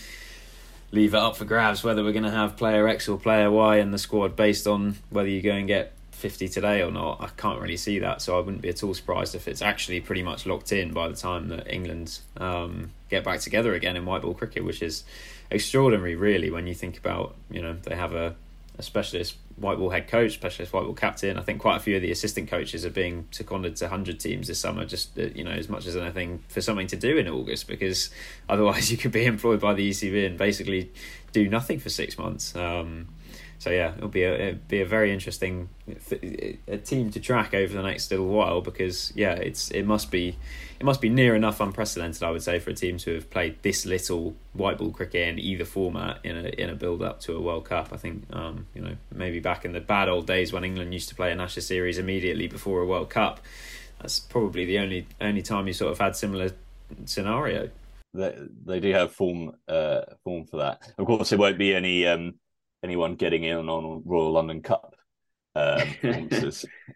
leave 0.92 1.14
it 1.14 1.18
up 1.18 1.36
for 1.36 1.46
grabs 1.46 1.84
whether 1.84 2.04
we're 2.04 2.14
going 2.14 2.24
to 2.24 2.32
have 2.32 2.58
player 2.58 2.88
X 2.88 3.08
or 3.08 3.20
player 3.20 3.52
Y 3.52 3.78
in 3.78 3.92
the 3.92 3.98
squad 3.98 4.36
based 4.36 4.66
on 4.68 4.96
whether 5.10 5.30
you 5.30 5.42
go 5.42 5.52
and 5.52 5.68
get 5.68 5.94
50 6.18 6.48
today 6.50 6.82
or 6.82 6.92
not 6.92 7.22
I 7.22 7.28
can't 7.38 7.62
really 7.62 7.78
see 7.78 8.00
that 8.00 8.22
so 8.22 8.38
I 8.38 8.40
wouldn't 8.40 8.62
be 8.62 8.70
at 8.70 8.84
all 8.84 8.94
surprised 8.94 9.36
if 9.36 9.48
it's 9.48 9.62
actually 9.62 10.02
pretty 10.02 10.24
much 10.24 10.46
locked 10.46 10.72
in 10.72 10.92
by 10.92 11.08
the 11.08 11.16
time 11.16 11.50
that 11.50 11.72
England 11.72 12.20
um, 12.38 12.92
get 13.10 13.24
back 13.24 13.40
together 13.40 13.74
again 13.74 13.96
in 13.96 14.06
white 14.06 14.24
ball 14.24 14.34
cricket 14.34 14.64
which 14.64 14.82
is 14.82 15.04
extraordinary 15.50 16.16
really 16.16 16.50
when 16.50 16.68
you 16.68 16.74
think 16.74 16.98
about 16.98 17.36
you 17.50 17.62
know 17.62 17.74
they 17.84 17.96
have 17.96 18.14
a 18.14 18.36
a 18.78 18.84
specialist 18.84 19.36
white 19.56 19.78
ball 19.78 19.90
head 19.90 20.08
coach, 20.08 20.34
specialist 20.34 20.72
white 20.72 20.84
ball 20.84 20.94
captain. 20.94 21.38
I 21.38 21.42
think 21.42 21.60
quite 21.60 21.78
a 21.78 21.80
few 21.80 21.96
of 21.96 22.02
the 22.02 22.12
assistant 22.12 22.48
coaches 22.48 22.86
are 22.86 22.92
being 22.92 23.28
seconded 23.32 23.76
to 23.78 23.90
hundred 23.90 24.20
teams 24.20 24.48
this 24.48 24.60
summer, 24.60 24.86
just 24.86 25.18
uh, 25.18 25.24
you 25.34 25.44
know 25.44 25.52
as 25.52 25.68
much 25.68 25.88
as 25.88 25.96
anything 25.96 26.44
for 26.48 26.62
something 26.62 26.88
to 26.88 26.96
do 26.96 27.18
in 27.18 27.28
August, 27.28 27.68
because 27.68 28.10
otherwise 28.50 28.92
you 28.92 28.98
could 28.98 29.12
be 29.12 29.26
employed 29.34 29.60
by 29.60 29.74
the 29.74 29.90
ECB 29.90 30.26
and 30.26 30.38
basically 30.38 30.92
do 31.32 31.50
nothing 31.50 31.80
for 31.80 31.90
six 31.90 32.18
months. 32.18 32.56
Um, 32.56 33.08
so 33.60 33.72
yeah, 33.72 33.94
it'll 33.96 34.08
be 34.08 34.24
a 34.24 34.34
it'll 34.34 34.60
be 34.68 34.82
a 34.82 34.86
very 34.86 35.12
interesting 35.12 35.70
a 36.68 36.78
team 36.78 37.10
to 37.12 37.20
track 37.20 37.56
over 37.56 37.74
the 37.74 37.82
next 37.82 38.12
little 38.12 38.28
while 38.28 38.62
because 38.62 39.12
yeah, 39.16 39.34
it's 39.34 39.72
it 39.72 39.84
must 39.84 40.12
be 40.12 40.38
it 40.80 40.86
must 40.86 41.02
be 41.02 41.10
near 41.10 41.36
enough 41.36 41.60
unprecedented, 41.60 42.22
I 42.22 42.30
would 42.30 42.44
say, 42.44 42.60
for 42.60 42.70
a 42.70 42.76
team 42.76 42.98
to 43.00 43.16
have 43.16 43.32
played 43.32 43.58
this 43.64 43.86
little 43.86 44.36
white 44.54 44.78
ball 44.78 44.92
cricket 44.92 45.28
in 45.28 45.40
either 45.40 45.66
format 45.66 46.20
in 46.24 46.38
a 46.38 46.50
in 46.50 46.70
a 46.70 46.76
build 46.76 47.02
up 47.02 47.20
to 47.22 47.36
a 47.36 47.42
World 47.42 47.66
Cup. 47.66 47.90
I 47.92 47.98
think 47.98 48.26
um, 48.32 48.68
you 48.76 48.82
know 48.82 48.96
maybe 49.12 49.40
back 49.40 49.66
in 49.66 49.74
the 49.74 49.82
bad 49.82 50.08
old 50.08 50.28
days 50.28 50.54
when 50.54 50.64
England 50.64 50.94
used 50.94 51.10
to 51.10 51.16
play 51.16 51.32
an 51.32 51.42
Ashes 51.42 51.66
series 51.66 51.98
immediately 51.98 52.48
before 52.48 52.82
a 52.82 52.86
World 52.86 53.10
Cup, 53.10 53.40
that's 54.00 54.20
probably 54.20 54.66
the 54.66 54.78
only 54.78 55.08
only 55.20 55.42
time 55.42 55.66
you 55.66 55.74
sort 55.74 55.92
of 55.92 55.98
had 55.98 56.16
similar 56.16 56.52
scenario. 57.06 57.72
They, 58.14 58.36
they 58.66 58.80
do 58.80 58.94
have 58.94 59.12
form 59.14 59.56
uh, 59.68 60.02
form 60.24 60.46
for 60.46 60.58
that. 60.58 60.94
Of 61.00 61.08
course, 61.08 61.32
there 61.32 61.40
won't 61.40 61.58
be 61.58 61.74
any 61.74 62.06
um, 62.06 62.36
anyone 62.84 63.16
getting 63.16 63.44
in 63.44 63.70
on 63.70 64.04
Royal 64.06 64.32
London 64.32 64.62
Cup 64.62 64.96
um, 65.58 65.96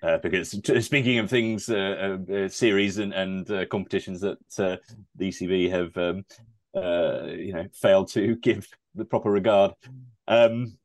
uh, 0.04 0.18
because 0.20 0.52
speaking 0.86 1.18
of 1.18 1.30
things, 1.30 1.68
uh, 1.68 2.18
uh, 2.30 2.34
uh, 2.34 2.48
series 2.48 3.00
and, 3.00 3.14
and 3.14 3.50
uh, 3.50 3.66
competitions 3.66 4.22
that 4.22 4.38
uh, 4.60 4.78
the 5.16 5.30
ECB 5.30 5.70
have, 5.72 5.98
um, 5.98 6.24
you 7.36 7.54
know, 7.54 7.66
failed 7.74 8.10
to 8.10 8.36
give 8.42 8.68
the 8.94 9.06
proper 9.06 9.32
regard. 9.32 9.74
Um, 10.28 10.78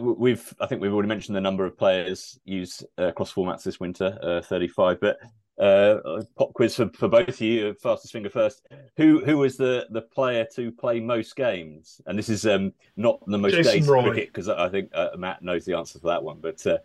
we've, 0.00 0.54
I 0.60 0.66
think 0.66 0.80
we've 0.80 0.92
already 0.92 1.08
mentioned 1.08 1.36
the 1.36 1.42
number 1.42 1.66
of 1.66 1.76
players 1.76 2.38
used 2.44 2.86
across 2.96 3.32
formats 3.32 3.62
this 3.62 3.78
winter, 3.78 4.42
thirty-five. 4.44 5.00
But 5.00 5.18
uh, 5.58 6.22
pop 6.36 6.52
quiz 6.54 6.76
for, 6.76 6.88
for 6.90 7.08
both 7.08 7.28
of 7.28 7.40
you. 7.40 7.74
Fastest 7.74 8.12
finger 8.12 8.30
first. 8.30 8.66
Who 8.96 9.24
who 9.24 9.38
was 9.38 9.56
the 9.56 9.86
the 9.90 10.02
player 10.02 10.46
to 10.54 10.70
play 10.72 11.00
most 11.00 11.36
games? 11.36 12.00
And 12.06 12.18
this 12.18 12.28
is 12.28 12.46
um, 12.46 12.72
not 12.96 13.20
the 13.26 13.38
most 13.38 13.54
Jason 13.54 13.72
days 13.72 13.88
Roy. 13.88 14.02
cricket 14.02 14.28
because 14.28 14.48
I 14.48 14.68
think 14.68 14.90
uh, 14.94 15.10
Matt 15.16 15.42
knows 15.42 15.64
the 15.64 15.74
answer 15.74 15.98
for 15.98 16.08
that 16.08 16.22
one, 16.22 16.38
but. 16.40 16.64
Uh, 16.66 16.78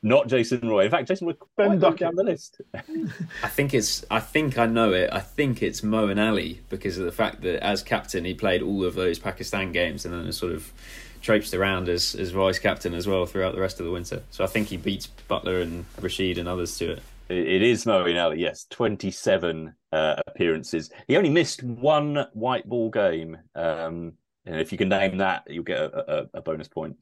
not 0.00 0.28
Jason 0.28 0.60
Roy. 0.68 0.84
In 0.84 0.92
fact, 0.92 1.08
Jason 1.08 1.26
Roy 1.26 1.34
Ben 1.56 1.80
quite 1.80 1.96
down 1.96 2.14
the 2.14 2.22
list. 2.22 2.60
I 2.74 3.48
think 3.48 3.74
it's. 3.74 4.04
I 4.10 4.20
think 4.20 4.56
I 4.56 4.66
know 4.66 4.92
it. 4.92 5.10
I 5.12 5.18
think 5.18 5.60
it's 5.60 5.80
Moeen 5.80 6.24
Ali 6.24 6.60
because 6.68 6.98
of 6.98 7.04
the 7.04 7.10
fact 7.10 7.42
that 7.42 7.60
as 7.64 7.82
captain 7.82 8.24
he 8.24 8.32
played 8.32 8.62
all 8.62 8.84
of 8.84 8.94
those 8.94 9.18
Pakistan 9.18 9.72
games 9.72 10.04
and 10.04 10.14
then 10.14 10.32
sort 10.32 10.52
of 10.52 10.72
traipsed 11.20 11.52
around 11.52 11.88
as 11.88 12.14
as 12.14 12.30
vice 12.30 12.60
captain 12.60 12.94
as 12.94 13.08
well 13.08 13.26
throughout 13.26 13.56
the 13.56 13.60
rest 13.60 13.80
of 13.80 13.86
the 13.86 13.92
winter. 13.92 14.22
So 14.30 14.44
I 14.44 14.46
think 14.46 14.68
he 14.68 14.76
beats 14.76 15.08
Buttler 15.28 15.62
and 15.62 15.84
Rashid 16.00 16.38
and 16.38 16.48
others 16.48 16.78
to 16.78 16.92
it. 16.92 17.02
It 17.28 17.62
is 17.62 17.84
Moeen 17.84 18.22
Ali, 18.22 18.40
yes. 18.40 18.66
27 18.70 19.74
uh, 19.92 20.16
appearances. 20.26 20.90
He 21.06 21.16
only 21.16 21.30
missed 21.30 21.62
one 21.62 22.26
white 22.32 22.66
ball 22.66 22.90
game. 22.90 23.36
Um, 23.54 24.14
and 24.46 24.60
if 24.60 24.72
you 24.72 24.78
can 24.78 24.88
name 24.88 25.18
that, 25.18 25.44
you'll 25.46 25.64
get 25.64 25.78
a, 25.78 26.20
a, 26.20 26.38
a 26.38 26.42
bonus 26.42 26.68
point. 26.68 26.96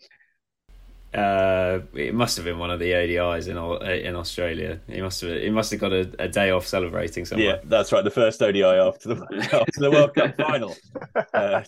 Uh, 1.14 1.81
it 1.95 2.14
must 2.14 2.37
have 2.37 2.45
been 2.45 2.59
one 2.59 2.70
of 2.70 2.81
the 2.81 2.93
ODIs 2.93 3.49
in 3.49 3.57
in 4.07 4.16
Australia. 4.16 4.81
He 4.89 5.01
must 5.01 5.20
have 5.22 5.41
he 5.41 5.49
must 5.49 5.70
have 5.70 5.81
got 5.81 5.93
a, 5.93 6.11
a 6.18 6.29
day 6.29 6.51
off 6.51 6.66
celebrating 6.66 7.24
somewhere. 7.24 7.47
Yeah, 7.47 7.61
that's 7.64 7.93
right. 7.93 8.05
The 8.05 8.11
first 8.11 8.43
ODI 8.43 8.64
after 8.64 9.14
the 9.14 9.49
after 9.53 9.81
the 9.81 9.91
World 9.91 10.14
Cup 10.14 10.37
final. 10.37 10.74
Uh, 11.33 11.62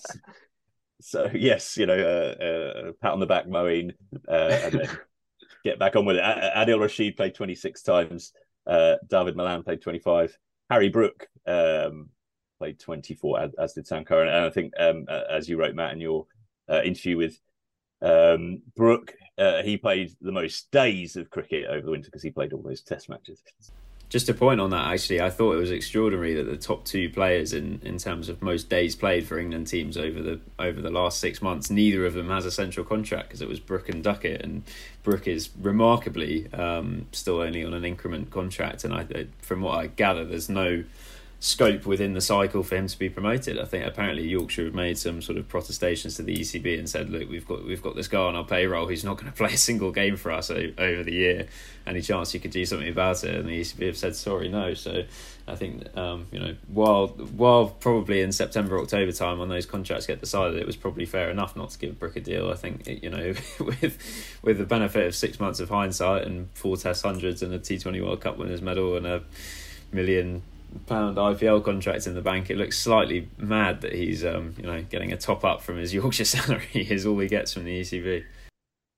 so 1.00 1.30
yes, 1.32 1.76
you 1.76 1.86
know, 1.86 1.96
uh, 1.96 2.42
uh, 2.42 2.92
pat 3.00 3.12
on 3.12 3.20
the 3.20 3.26
back, 3.26 3.46
Moeen, 3.46 3.92
uh, 4.28 4.58
and 4.64 4.80
then 4.80 4.98
get 5.64 5.78
back 5.78 5.96
on 5.96 6.04
with 6.04 6.16
it. 6.16 6.22
Adil 6.22 6.80
Rashid 6.80 7.16
played 7.16 7.34
26 7.34 7.82
times. 7.82 8.32
Uh, 8.68 8.96
Dawid 9.06 9.34
Malan 9.34 9.62
played 9.62 9.80
25. 9.80 10.36
Harry 10.70 10.90
Brook 10.90 11.26
um, 11.46 12.10
played 12.58 12.78
24, 12.78 13.40
as, 13.40 13.54
as 13.54 13.72
did 13.72 13.86
Sam 13.86 14.04
Curran. 14.04 14.28
And 14.28 14.44
I 14.44 14.50
think, 14.50 14.72
um, 14.78 15.06
as 15.30 15.48
you 15.48 15.58
wrote, 15.58 15.74
Matt, 15.74 15.94
in 15.94 16.00
your 16.00 16.26
uh, 16.68 16.82
interview 16.84 17.16
with 17.16 17.40
um, 18.02 18.60
Brook, 18.76 19.14
uh, 19.38 19.62
he 19.62 19.76
played 19.76 20.14
the 20.20 20.32
most 20.32 20.70
days 20.70 21.16
of 21.16 21.30
cricket 21.30 21.66
over 21.68 21.84
the 21.84 21.90
winter 21.90 22.08
because 22.08 22.22
he 22.22 22.30
played 22.30 22.52
all 22.52 22.62
those 22.62 22.82
test 22.82 23.08
matches. 23.08 23.42
Just 24.08 24.30
a 24.30 24.34
point 24.34 24.58
on 24.58 24.70
that, 24.70 24.86
actually, 24.86 25.20
I 25.20 25.28
thought 25.28 25.52
it 25.52 25.58
was 25.58 25.70
extraordinary 25.70 26.32
that 26.34 26.44
the 26.44 26.56
top 26.56 26.86
two 26.86 27.10
players 27.10 27.52
in, 27.52 27.78
in 27.84 27.98
terms 27.98 28.30
of 28.30 28.40
most 28.40 28.70
days 28.70 28.96
played 28.96 29.26
for 29.26 29.38
England 29.38 29.66
teams 29.66 29.98
over 29.98 30.22
the 30.22 30.40
over 30.58 30.80
the 30.80 30.90
last 30.90 31.20
six 31.20 31.42
months, 31.42 31.68
neither 31.68 32.06
of 32.06 32.14
them 32.14 32.30
has 32.30 32.46
a 32.46 32.50
central 32.50 32.86
contract 32.86 33.28
because 33.28 33.42
it 33.42 33.48
was 33.48 33.60
Brook 33.60 33.90
and 33.90 34.02
Duckett, 34.02 34.40
and 34.40 34.62
Brook 35.02 35.28
is 35.28 35.50
remarkably 35.60 36.50
um, 36.54 37.06
still 37.12 37.42
only 37.42 37.62
on 37.64 37.74
an 37.74 37.84
increment 37.84 38.30
contract, 38.30 38.82
and 38.82 38.94
I, 38.94 39.26
from 39.42 39.60
what 39.60 39.78
I 39.78 39.88
gather, 39.88 40.24
there's 40.24 40.48
no 40.48 40.84
scope 41.40 41.86
within 41.86 42.14
the 42.14 42.20
cycle 42.20 42.64
for 42.64 42.76
him 42.76 42.88
to 42.88 42.98
be 42.98 43.08
promoted. 43.08 43.58
I 43.58 43.64
think 43.64 43.86
apparently 43.86 44.26
Yorkshire 44.26 44.64
have 44.64 44.74
made 44.74 44.98
some 44.98 45.22
sort 45.22 45.38
of 45.38 45.48
protestations 45.48 46.16
to 46.16 46.22
the 46.22 46.36
ECB 46.36 46.78
and 46.78 46.88
said, 46.88 47.10
"Look, 47.10 47.28
we've 47.28 47.46
got 47.46 47.64
we've 47.64 47.82
got 47.82 47.94
this 47.94 48.08
guy 48.08 48.20
on 48.20 48.34
our 48.34 48.44
payroll 48.44 48.88
who's 48.88 49.04
not 49.04 49.18
going 49.18 49.26
to 49.32 49.36
play 49.36 49.52
a 49.52 49.56
single 49.56 49.92
game 49.92 50.16
for 50.16 50.32
us 50.32 50.50
over 50.50 51.02
the 51.02 51.12
year. 51.12 51.46
Any 51.86 52.02
chance 52.02 52.34
you 52.34 52.40
could 52.40 52.50
do 52.50 52.64
something 52.64 52.88
about 52.88 53.22
it?" 53.22 53.36
And 53.36 53.48
the 53.48 53.60
ECB 53.60 53.86
have 53.86 53.96
said, 53.96 54.16
"Sorry, 54.16 54.48
no." 54.48 54.74
So 54.74 55.04
I 55.46 55.54
think 55.54 55.96
um, 55.96 56.26
you 56.32 56.40
know, 56.40 56.56
while 56.66 57.06
while 57.06 57.68
probably 57.68 58.20
in 58.20 58.32
September 58.32 58.76
October 58.80 59.12
time 59.12 59.38
when 59.38 59.48
those 59.48 59.64
contracts 59.64 60.08
get 60.08 60.18
decided, 60.18 60.58
it 60.58 60.66
was 60.66 60.76
probably 60.76 61.06
fair 61.06 61.30
enough 61.30 61.54
not 61.54 61.70
to 61.70 61.78
give 61.78 62.00
Brook 62.00 62.16
a 62.16 62.20
deal. 62.20 62.50
I 62.50 62.54
think 62.54 62.84
you 62.86 63.10
know, 63.10 63.34
with 63.60 64.38
with 64.42 64.58
the 64.58 64.66
benefit 64.66 65.06
of 65.06 65.14
six 65.14 65.38
months 65.38 65.60
of 65.60 65.68
hindsight 65.68 66.26
and 66.26 66.48
four 66.54 66.76
Test 66.76 67.04
hundreds 67.04 67.42
and 67.42 67.54
a 67.54 67.60
T 67.60 67.78
Twenty 67.78 68.00
World 68.00 68.20
Cup 68.20 68.38
winners 68.38 68.60
medal 68.60 68.96
and 68.96 69.06
a 69.06 69.22
million 69.92 70.42
pound 70.86 71.16
IPL 71.16 71.64
contract 71.64 72.06
in 72.06 72.14
the 72.14 72.22
bank, 72.22 72.50
it 72.50 72.56
looks 72.56 72.78
slightly 72.78 73.28
mad 73.36 73.80
that 73.82 73.94
he's 73.94 74.24
um, 74.24 74.54
you 74.56 74.64
know 74.64 74.82
getting 74.82 75.12
a 75.12 75.16
top 75.16 75.44
up 75.44 75.62
from 75.62 75.76
his 75.76 75.92
Yorkshire 75.94 76.24
salary 76.24 76.66
is 76.72 77.06
all 77.06 77.18
he 77.18 77.28
gets 77.28 77.52
from 77.52 77.64
the 77.64 77.80
ECB. 77.80 78.24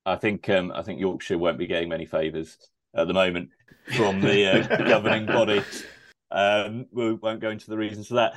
I 0.05 0.15
think 0.15 0.49
um, 0.49 0.71
I 0.73 0.81
think 0.81 0.99
Yorkshire 0.99 1.37
won't 1.37 1.57
be 1.57 1.67
getting 1.67 1.89
many 1.89 2.05
favours 2.05 2.57
at 2.95 3.07
the 3.07 3.13
moment 3.13 3.49
from 3.95 4.21
the 4.21 4.47
uh, 4.47 4.77
governing 4.87 5.25
body. 5.25 5.63
Um, 6.31 6.87
we 6.91 7.13
won't 7.13 7.41
go 7.41 7.49
into 7.49 7.69
the 7.69 7.77
reasons 7.77 8.07
for 8.07 8.15
that. 8.15 8.33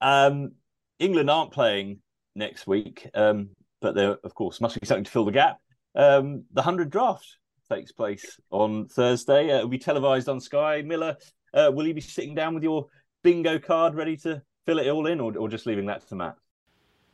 Um, 0.00 0.52
England 0.98 1.30
aren't 1.30 1.52
playing 1.52 2.00
next 2.34 2.66
week, 2.66 3.08
um, 3.14 3.50
but 3.80 3.94
there, 3.94 4.18
of 4.24 4.34
course, 4.34 4.60
must 4.60 4.80
be 4.80 4.86
something 4.86 5.04
to 5.04 5.10
fill 5.10 5.24
the 5.24 5.32
gap. 5.32 5.58
Um, 5.94 6.44
the 6.52 6.62
hundred 6.62 6.90
draft 6.90 7.26
takes 7.70 7.92
place 7.92 8.38
on 8.50 8.88
Thursday. 8.88 9.50
Uh, 9.50 9.58
it'll 9.58 9.68
be 9.68 9.78
televised 9.78 10.28
on 10.28 10.40
Sky. 10.40 10.82
Miller, 10.82 11.16
uh, 11.54 11.70
will 11.72 11.86
you 11.86 11.94
be 11.94 12.00
sitting 12.00 12.34
down 12.34 12.54
with 12.54 12.62
your 12.62 12.88
bingo 13.22 13.58
card 13.58 13.94
ready 13.94 14.16
to 14.18 14.42
fill 14.66 14.78
it 14.78 14.88
all 14.88 15.06
in, 15.06 15.20
or, 15.20 15.36
or 15.36 15.48
just 15.48 15.66
leaving 15.66 15.86
that 15.86 16.06
to 16.08 16.14
Matt? 16.14 16.36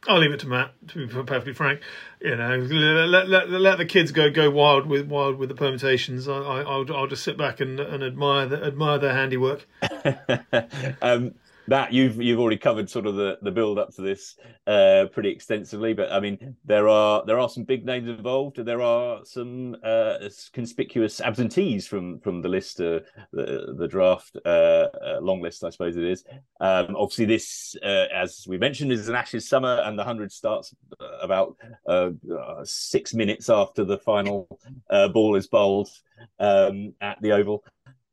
I'll 0.09 0.19
leave 0.19 0.33
it 0.33 0.41
to 0.41 0.49
Matt. 0.49 0.73
To 0.89 1.07
be 1.07 1.13
perfectly 1.13 1.53
frank, 1.53 1.81
you 2.21 2.37
know, 2.37 2.59
let, 2.59 3.29
let, 3.29 3.51
let 3.51 3.79
the 3.79 3.87
kids 3.87 4.13
go 4.13 4.31
go 4.31 4.51
wild 4.51 4.87
with 4.87 5.07
wild 5.07 5.37
with 5.37 5.49
the 5.49 5.55
permutations. 5.55 6.29
I, 6.29 6.37
I 6.37 6.77
will 6.77 6.97
I'll 6.97 7.07
just 7.07 7.25
sit 7.25 7.37
back 7.37 7.61
and, 7.61 7.81
and 7.81 8.05
admire 8.05 8.47
the, 8.47 8.65
admire 8.65 8.99
their 8.99 9.15
handiwork. 9.15 9.67
um, 11.03 11.35
Matt, 11.69 11.93
you've 11.93 12.21
you've 12.21 12.39
already 12.39 12.59
covered 12.59 12.89
sort 12.89 13.07
of 13.07 13.17
the, 13.17 13.39
the 13.43 13.51
build 13.51 13.79
up 13.79 13.95
to 13.95 14.03
this 14.03 14.37
uh, 14.67 15.07
pretty 15.13 15.31
extensively, 15.31 15.95
but 15.95 16.13
I 16.13 16.21
mean 16.21 16.57
there 16.65 16.89
are 16.89 17.25
there 17.27 17.39
are 17.39 17.49
some 17.49 17.65
big 17.65 17.85
names 17.85 18.09
involved. 18.09 18.59
And 18.59 18.69
there 18.69 18.83
are 18.83 19.25
some 19.25 19.77
uh, 19.83 20.19
conspicuous 20.53 21.21
absentees 21.21 21.87
from 21.87 22.21
from 22.21 22.43
the 22.43 22.49
list, 22.49 22.81
uh, 22.81 23.01
the 23.33 23.75
the 23.77 23.89
draft 23.89 24.37
uh, 24.45 24.49
uh, 24.49 25.19
long 25.21 25.41
list, 25.41 25.65
I 25.65 25.71
suppose 25.71 25.97
it 25.97 26.05
is. 26.05 26.25
Um, 26.61 26.95
obviously, 26.97 27.25
this 27.25 27.77
uh, 27.83 28.07
as 28.15 28.47
we 28.49 28.59
mentioned 28.59 28.93
is 28.93 29.09
an 29.09 29.17
Ashes 29.17 29.49
summer, 29.49 29.81
and 29.85 29.99
the 29.99 30.05
hundred 30.05 30.33
starts 30.33 30.75
about 31.21 31.57
six 32.65 33.13
minutes 33.15 33.51
after 33.51 33.85
the 33.85 33.99
final 33.99 34.49
ball 35.13 35.37
is 35.37 35.47
bowled 35.49 35.89
um, 36.39 36.95
at 37.01 37.21
the 37.21 37.33
Oval. 37.33 37.65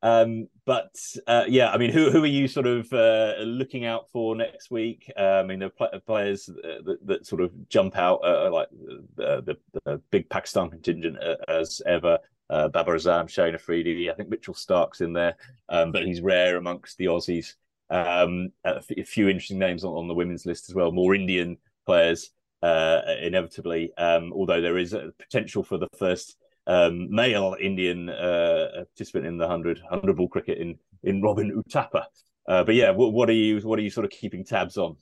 Um, 0.03 0.49
but 0.65 0.93
uh, 1.27 1.45
yeah, 1.47 1.71
I 1.71 1.77
mean, 1.77 1.89
who 1.89 2.11
who 2.11 2.23
are 2.23 2.27
you 2.27 2.49
sort 2.49 2.67
of 2.67 2.91
uh, 2.91 3.35
looking 3.39 3.85
out 3.85 4.09
for 4.11 4.35
next 4.35 4.69
week? 4.69 5.09
Uh, 5.17 5.39
I 5.39 5.43
mean, 5.43 5.59
the 5.59 5.69
players 6.05 6.49
uh, 6.49 6.81
that, 6.85 6.97
that, 7.07 7.25
sort 7.25 7.41
of 7.41 7.69
jump 7.69 7.97
out, 7.97 8.19
uh, 8.23 8.51
like 8.51 8.67
the, 9.15 9.57
the, 9.85 10.01
big 10.11 10.29
Pakistan 10.29 10.69
contingent 10.69 11.17
uh, 11.23 11.37
as 11.47 11.81
ever. 11.85 12.19
Babar 12.49 12.95
Azam, 12.95 13.25
Shaheen 13.25 13.55
Afridi. 13.55 14.11
I 14.11 14.13
think 14.13 14.29
Mitchell 14.29 14.53
Starc's 14.53 15.01
in 15.01 15.13
there, 15.13 15.35
um, 15.69 15.91
but 15.91 16.05
he's 16.05 16.21
rare 16.21 16.57
amongst 16.57 16.97
the 16.97 17.05
Aussies. 17.05 17.53
Um, 17.89 18.49
a, 18.63 18.81
few 18.81 19.27
interesting 19.27 19.57
names 19.57 19.83
on, 19.83 19.93
on, 19.93 20.07
the 20.07 20.13
women's 20.13 20.45
list 20.45 20.69
as 20.69 20.75
well. 20.75 20.91
More 20.91 21.15
Indian 21.15 21.57
players, 21.87 22.29
inevitably. 22.61 23.91
Um, 23.97 24.33
although 24.33 24.61
there 24.61 24.77
is 24.77 24.93
a 24.93 25.13
potential 25.17 25.63
for 25.63 25.77
the 25.77 25.87
first 25.97 26.37
um, 26.67 27.13
male 27.13 27.55
Indian 27.59 28.09
uh, 28.09 28.85
participant 28.95 29.25
in 29.25 29.37
the 29.37 29.45
100, 29.45 29.81
100 29.89 30.15
ball 30.15 30.27
cricket 30.27 30.57
in, 30.57 30.77
in 31.03 31.21
Robin 31.21 31.51
Uthappa. 31.51 32.05
Uh, 32.47 32.63
but 32.63 32.75
yeah, 32.75 32.91
what, 32.91 33.13
what, 33.13 33.29
are 33.29 33.33
you 33.33 33.59
what 33.61 33.79
are 33.79 33.81
you 33.81 33.89
sort 33.89 34.05
of 34.05 34.11
keeping 34.11 34.43
tabs 34.43 34.77
on? 34.77 34.97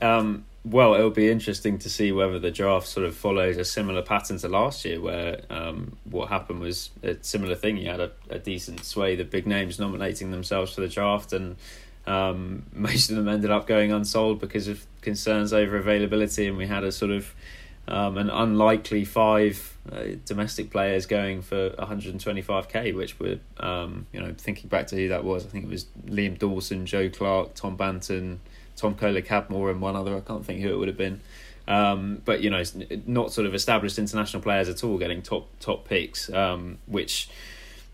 Um, 0.00 0.44
well, 0.64 0.94
it'll 0.94 1.10
be 1.10 1.30
interesting 1.30 1.78
to 1.78 1.90
see 1.90 2.12
whether 2.12 2.38
the 2.38 2.50
draft 2.50 2.86
sort 2.86 3.06
of 3.06 3.14
follows 3.14 3.56
a 3.56 3.64
similar 3.64 4.02
pattern 4.02 4.38
to 4.38 4.48
last 4.48 4.84
year, 4.84 5.00
where 5.00 5.40
um, 5.50 5.96
what 6.04 6.28
happened 6.28 6.60
was 6.60 6.90
a 7.02 7.16
similar 7.22 7.54
thing. 7.54 7.76
You 7.76 7.90
had 7.90 8.00
a, 8.00 8.12
a, 8.30 8.38
decent 8.38 8.84
sway 8.84 9.18
of 9.18 9.30
big 9.30 9.46
names 9.46 9.78
nominating 9.78 10.30
themselves 10.30 10.74
for 10.74 10.80
the 10.80 10.88
draft, 10.88 11.32
and 11.32 11.56
um, 12.06 12.64
most 12.72 13.10
of 13.10 13.16
them 13.16 13.28
ended 13.28 13.50
up 13.50 13.66
going 13.66 13.92
unsold 13.92 14.40
because 14.40 14.68
of 14.68 14.84
concerns 15.02 15.52
over 15.52 15.76
availability, 15.76 16.46
and 16.46 16.56
we 16.56 16.66
had 16.66 16.84
a 16.84 16.92
sort 16.92 17.10
of 17.10 17.34
um, 17.86 18.16
an 18.16 18.30
unlikely 18.30 19.04
five 19.04 19.73
uh, 19.92 20.04
domestic 20.24 20.70
players 20.70 21.06
going 21.06 21.42
for 21.42 21.70
125k, 21.70 22.94
which 22.94 23.18
were, 23.18 23.38
um, 23.58 24.06
you 24.12 24.20
know, 24.20 24.34
thinking 24.36 24.68
back 24.68 24.86
to 24.88 24.96
who 24.96 25.08
that 25.08 25.24
was, 25.24 25.44
I 25.44 25.48
think 25.48 25.64
it 25.64 25.70
was 25.70 25.86
Liam 26.06 26.38
Dawson, 26.38 26.86
Joe 26.86 27.10
Clark, 27.10 27.54
Tom 27.54 27.76
Banton, 27.76 28.38
Tom 28.76 28.94
Kohler 28.94 29.22
Cadmore, 29.22 29.70
and 29.70 29.80
one 29.80 29.96
other. 29.96 30.16
I 30.16 30.20
can't 30.20 30.44
think 30.44 30.60
who 30.60 30.72
it 30.72 30.76
would 30.76 30.88
have 30.88 30.96
been. 30.96 31.20
Um, 31.66 32.20
but 32.24 32.42
you 32.42 32.50
know, 32.50 32.62
not 33.06 33.32
sort 33.32 33.46
of 33.46 33.54
established 33.54 33.98
international 33.98 34.42
players 34.42 34.68
at 34.68 34.84
all 34.84 34.98
getting 34.98 35.22
top 35.22 35.48
top 35.60 35.86
picks, 35.86 36.30
um, 36.32 36.78
which 36.86 37.28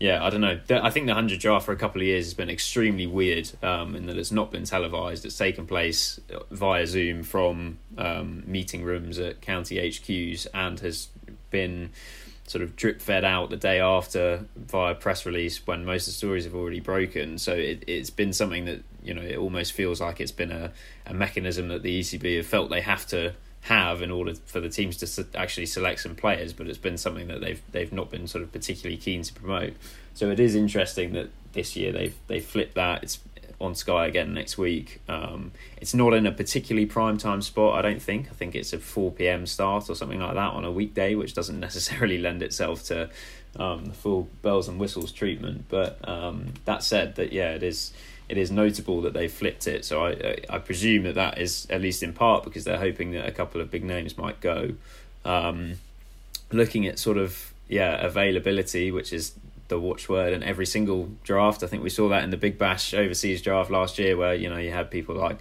yeah, 0.01 0.23
I 0.25 0.31
don't 0.31 0.41
know. 0.41 0.59
I 0.67 0.89
think 0.89 1.05
the 1.05 1.13
100 1.13 1.39
draft 1.39 1.67
for 1.67 1.73
a 1.73 1.75
couple 1.75 2.01
of 2.01 2.07
years 2.07 2.25
has 2.25 2.33
been 2.33 2.49
extremely 2.49 3.05
weird 3.05 3.51
um, 3.61 3.95
in 3.95 4.07
that 4.07 4.17
it's 4.17 4.31
not 4.31 4.51
been 4.51 4.63
televised. 4.63 5.25
It's 5.25 5.37
taken 5.37 5.67
place 5.67 6.19
via 6.49 6.87
Zoom 6.87 7.21
from 7.21 7.77
um, 7.99 8.43
meeting 8.47 8.83
rooms 8.83 9.19
at 9.19 9.41
county 9.41 9.75
HQs 9.75 10.47
and 10.55 10.79
has 10.79 11.09
been 11.51 11.91
sort 12.47 12.63
of 12.63 12.75
drip 12.75 13.01
fed 13.01 13.23
out 13.23 13.49
the 13.49 13.57
day 13.57 13.79
after 13.79 14.45
via 14.55 14.93
press 14.95 15.25
release 15.25 15.65
when 15.65 15.85
most 15.85 16.07
of 16.07 16.13
the 16.13 16.17
stories 16.17 16.43
have 16.43 16.55
already 16.55 16.79
broken. 16.79 17.37
So 17.37 17.53
it, 17.53 17.83
it's 17.87 18.09
been 18.09 18.33
something 18.33 18.65
that, 18.65 18.83
you 19.03 19.13
know, 19.13 19.21
it 19.21 19.37
almost 19.37 19.71
feels 19.71 20.01
like 20.01 20.19
it's 20.19 20.31
been 20.31 20.51
a, 20.51 20.71
a 21.05 21.13
mechanism 21.13 21.69
that 21.69 21.83
the 21.83 22.01
ECB 22.01 22.37
have 22.37 22.45
felt 22.45 22.69
they 22.69 22.81
have 22.81 23.05
to 23.07 23.33
have 23.61 24.01
in 24.01 24.09
order 24.09 24.33
for 24.33 24.59
the 24.59 24.69
teams 24.69 24.97
to 24.97 25.25
actually 25.37 25.67
select 25.67 26.01
some 26.01 26.15
players, 26.15 26.51
but 26.51 26.67
it's 26.67 26.79
been 26.79 26.97
something 26.97 27.27
that 27.27 27.41
they've 27.41 27.61
they've 27.71 27.93
not 27.93 28.09
been 28.09 28.27
sort 28.27 28.43
of 28.43 28.51
particularly 28.51 28.97
keen 28.97 29.21
to 29.21 29.33
promote. 29.33 29.73
So 30.15 30.29
it 30.31 30.39
is 30.39 30.55
interesting 30.55 31.13
that 31.13 31.29
this 31.53 31.75
year 31.75 31.91
they've 31.91 32.15
they 32.27 32.39
flipped 32.39 32.75
that. 32.75 33.03
It's 33.03 33.19
on 33.61 33.75
Sky 33.75 34.07
again 34.07 34.33
next 34.33 34.57
week. 34.57 35.01
Um, 35.07 35.51
it's 35.77 35.93
not 35.93 36.13
in 36.13 36.25
a 36.25 36.31
particularly 36.31 36.85
prime 36.85 37.17
time 37.17 37.41
spot, 37.41 37.77
I 37.77 37.81
don't 37.81 38.01
think. 38.01 38.27
I 38.29 38.33
think 38.33 38.55
it's 38.55 38.73
a 38.73 38.79
four 38.79 39.11
pm 39.11 39.45
start 39.45 39.89
or 39.89 39.95
something 39.95 40.19
like 40.19 40.33
that 40.33 40.53
on 40.53 40.65
a 40.65 40.71
weekday, 40.71 41.15
which 41.15 41.33
doesn't 41.33 41.59
necessarily 41.69 42.17
lend 42.17 42.41
itself 42.41 42.83
to 42.85 43.09
um, 43.57 43.85
the 43.85 43.93
full 43.93 44.29
bells 44.41 44.67
and 44.67 44.79
whistles 44.79 45.11
treatment. 45.11 45.65
But 45.69 45.97
um, 46.07 46.53
that 46.65 46.83
said, 46.83 47.15
that 47.15 47.31
yeah, 47.31 47.51
it 47.51 47.63
is 47.63 47.93
it 48.29 48.37
is 48.37 48.49
notable 48.49 49.01
that 49.01 49.13
they 49.13 49.27
flipped 49.27 49.67
it. 49.67 49.85
So 49.85 50.05
I 50.05 50.37
I 50.49 50.59
presume 50.59 51.03
that 51.03 51.15
that 51.15 51.37
is 51.37 51.67
at 51.69 51.81
least 51.81 52.03
in 52.03 52.13
part 52.13 52.43
because 52.43 52.63
they're 52.63 52.79
hoping 52.79 53.11
that 53.11 53.27
a 53.27 53.31
couple 53.31 53.61
of 53.61 53.69
big 53.69 53.83
names 53.83 54.17
might 54.17 54.39
go. 54.41 54.73
Um, 55.25 55.75
looking 56.51 56.87
at 56.87 56.99
sort 56.99 57.17
of 57.17 57.53
yeah 57.67 58.03
availability, 58.05 58.91
which 58.91 59.13
is 59.13 59.33
the 59.71 59.79
watchword 59.79 60.33
in 60.33 60.43
every 60.43 60.65
single 60.65 61.09
draft. 61.23 61.63
I 61.63 61.67
think 61.67 61.81
we 61.81 61.89
saw 61.89 62.09
that 62.09 62.23
in 62.23 62.29
the 62.29 62.37
Big 62.37 62.57
Bash 62.57 62.93
overseas 62.93 63.41
draft 63.41 63.71
last 63.71 63.97
year, 63.97 64.15
where 64.17 64.35
you 64.35 64.49
know 64.49 64.57
you 64.57 64.71
had 64.71 64.91
people 64.91 65.15
like 65.15 65.39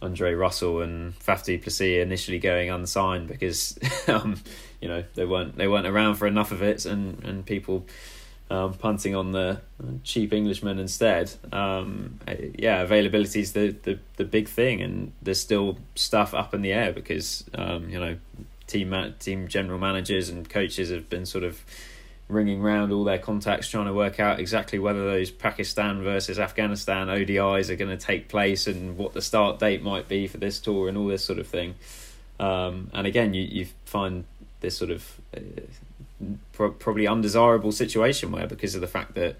Andre 0.00 0.32
Russell 0.32 0.80
and 0.80 1.18
Faf 1.18 1.44
du 1.44 1.58
Plessis 1.58 2.00
initially 2.00 2.38
going 2.38 2.70
unsigned 2.70 3.26
because 3.26 3.76
um, 4.08 4.36
you 4.80 4.88
know 4.88 5.04
they 5.14 5.24
weren't 5.26 5.56
they 5.56 5.66
weren't 5.68 5.86
around 5.86 6.14
for 6.14 6.26
enough 6.26 6.52
of 6.52 6.62
it, 6.62 6.86
and 6.86 7.22
and 7.24 7.44
people 7.44 7.84
um, 8.48 8.74
punting 8.74 9.16
on 9.16 9.32
the 9.32 9.60
cheap 10.04 10.32
Englishman 10.32 10.78
instead. 10.78 11.32
Um, 11.52 12.20
yeah, 12.56 12.82
availability 12.82 13.40
is 13.40 13.54
the, 13.54 13.70
the, 13.82 13.98
the 14.16 14.24
big 14.24 14.48
thing, 14.48 14.80
and 14.82 15.12
there's 15.20 15.40
still 15.40 15.78
stuff 15.96 16.32
up 16.32 16.54
in 16.54 16.62
the 16.62 16.72
air 16.72 16.92
because 16.92 17.44
um, 17.54 17.88
you 17.90 17.98
know 17.98 18.16
team 18.68 19.14
team 19.18 19.48
general 19.48 19.80
managers 19.80 20.28
and 20.28 20.48
coaches 20.48 20.90
have 20.90 21.10
been 21.10 21.26
sort 21.26 21.42
of 21.42 21.64
ringing 22.28 22.62
round 22.62 22.90
all 22.92 23.04
their 23.04 23.18
contacts 23.18 23.68
trying 23.68 23.86
to 23.86 23.92
work 23.92 24.18
out 24.18 24.40
exactly 24.40 24.78
whether 24.78 25.04
those 25.04 25.30
Pakistan 25.30 26.02
versus 26.02 26.38
Afghanistan 26.38 27.08
ODIs 27.08 27.68
are 27.68 27.76
going 27.76 27.90
to 27.90 28.02
take 28.02 28.28
place 28.28 28.66
and 28.66 28.96
what 28.96 29.12
the 29.12 29.20
start 29.20 29.58
date 29.58 29.82
might 29.82 30.08
be 30.08 30.26
for 30.26 30.38
this 30.38 30.58
tour 30.58 30.88
and 30.88 30.96
all 30.96 31.06
this 31.06 31.24
sort 31.24 31.38
of 31.38 31.46
thing. 31.46 31.74
Um, 32.40 32.90
and 32.92 33.06
again, 33.06 33.34
you 33.34 33.42
you 33.42 33.66
find 33.84 34.24
this 34.60 34.76
sort 34.76 34.90
of 34.90 35.20
uh, 35.36 35.40
pro- 36.52 36.72
probably 36.72 37.06
undesirable 37.06 37.72
situation 37.72 38.32
where 38.32 38.46
because 38.46 38.74
of 38.74 38.80
the 38.80 38.86
fact 38.86 39.14
that 39.14 39.36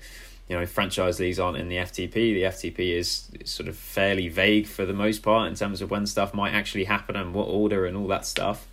you 0.49 0.57
know 0.57 0.67
franchise 0.67 1.19
leagues 1.19 1.41
aren't 1.41 1.57
in 1.57 1.69
the 1.69 1.77
FTP, 1.77 2.13
the 2.13 2.43
FTP 2.43 2.97
is 2.97 3.29
sort 3.45 3.69
of 3.69 3.77
fairly 3.77 4.29
vague 4.29 4.67
for 4.67 4.85
the 4.85 4.93
most 4.93 5.23
part 5.23 5.49
in 5.49 5.55
terms 5.55 5.81
of 5.81 5.91
when 5.91 6.07
stuff 6.07 6.35
might 6.35 6.53
actually 6.53 6.85
happen 6.85 7.17
and 7.17 7.35
what 7.35 7.49
order 7.49 7.87
and 7.87 7.97
all 7.97 8.07
that 8.09 8.27
stuff. 8.27 8.69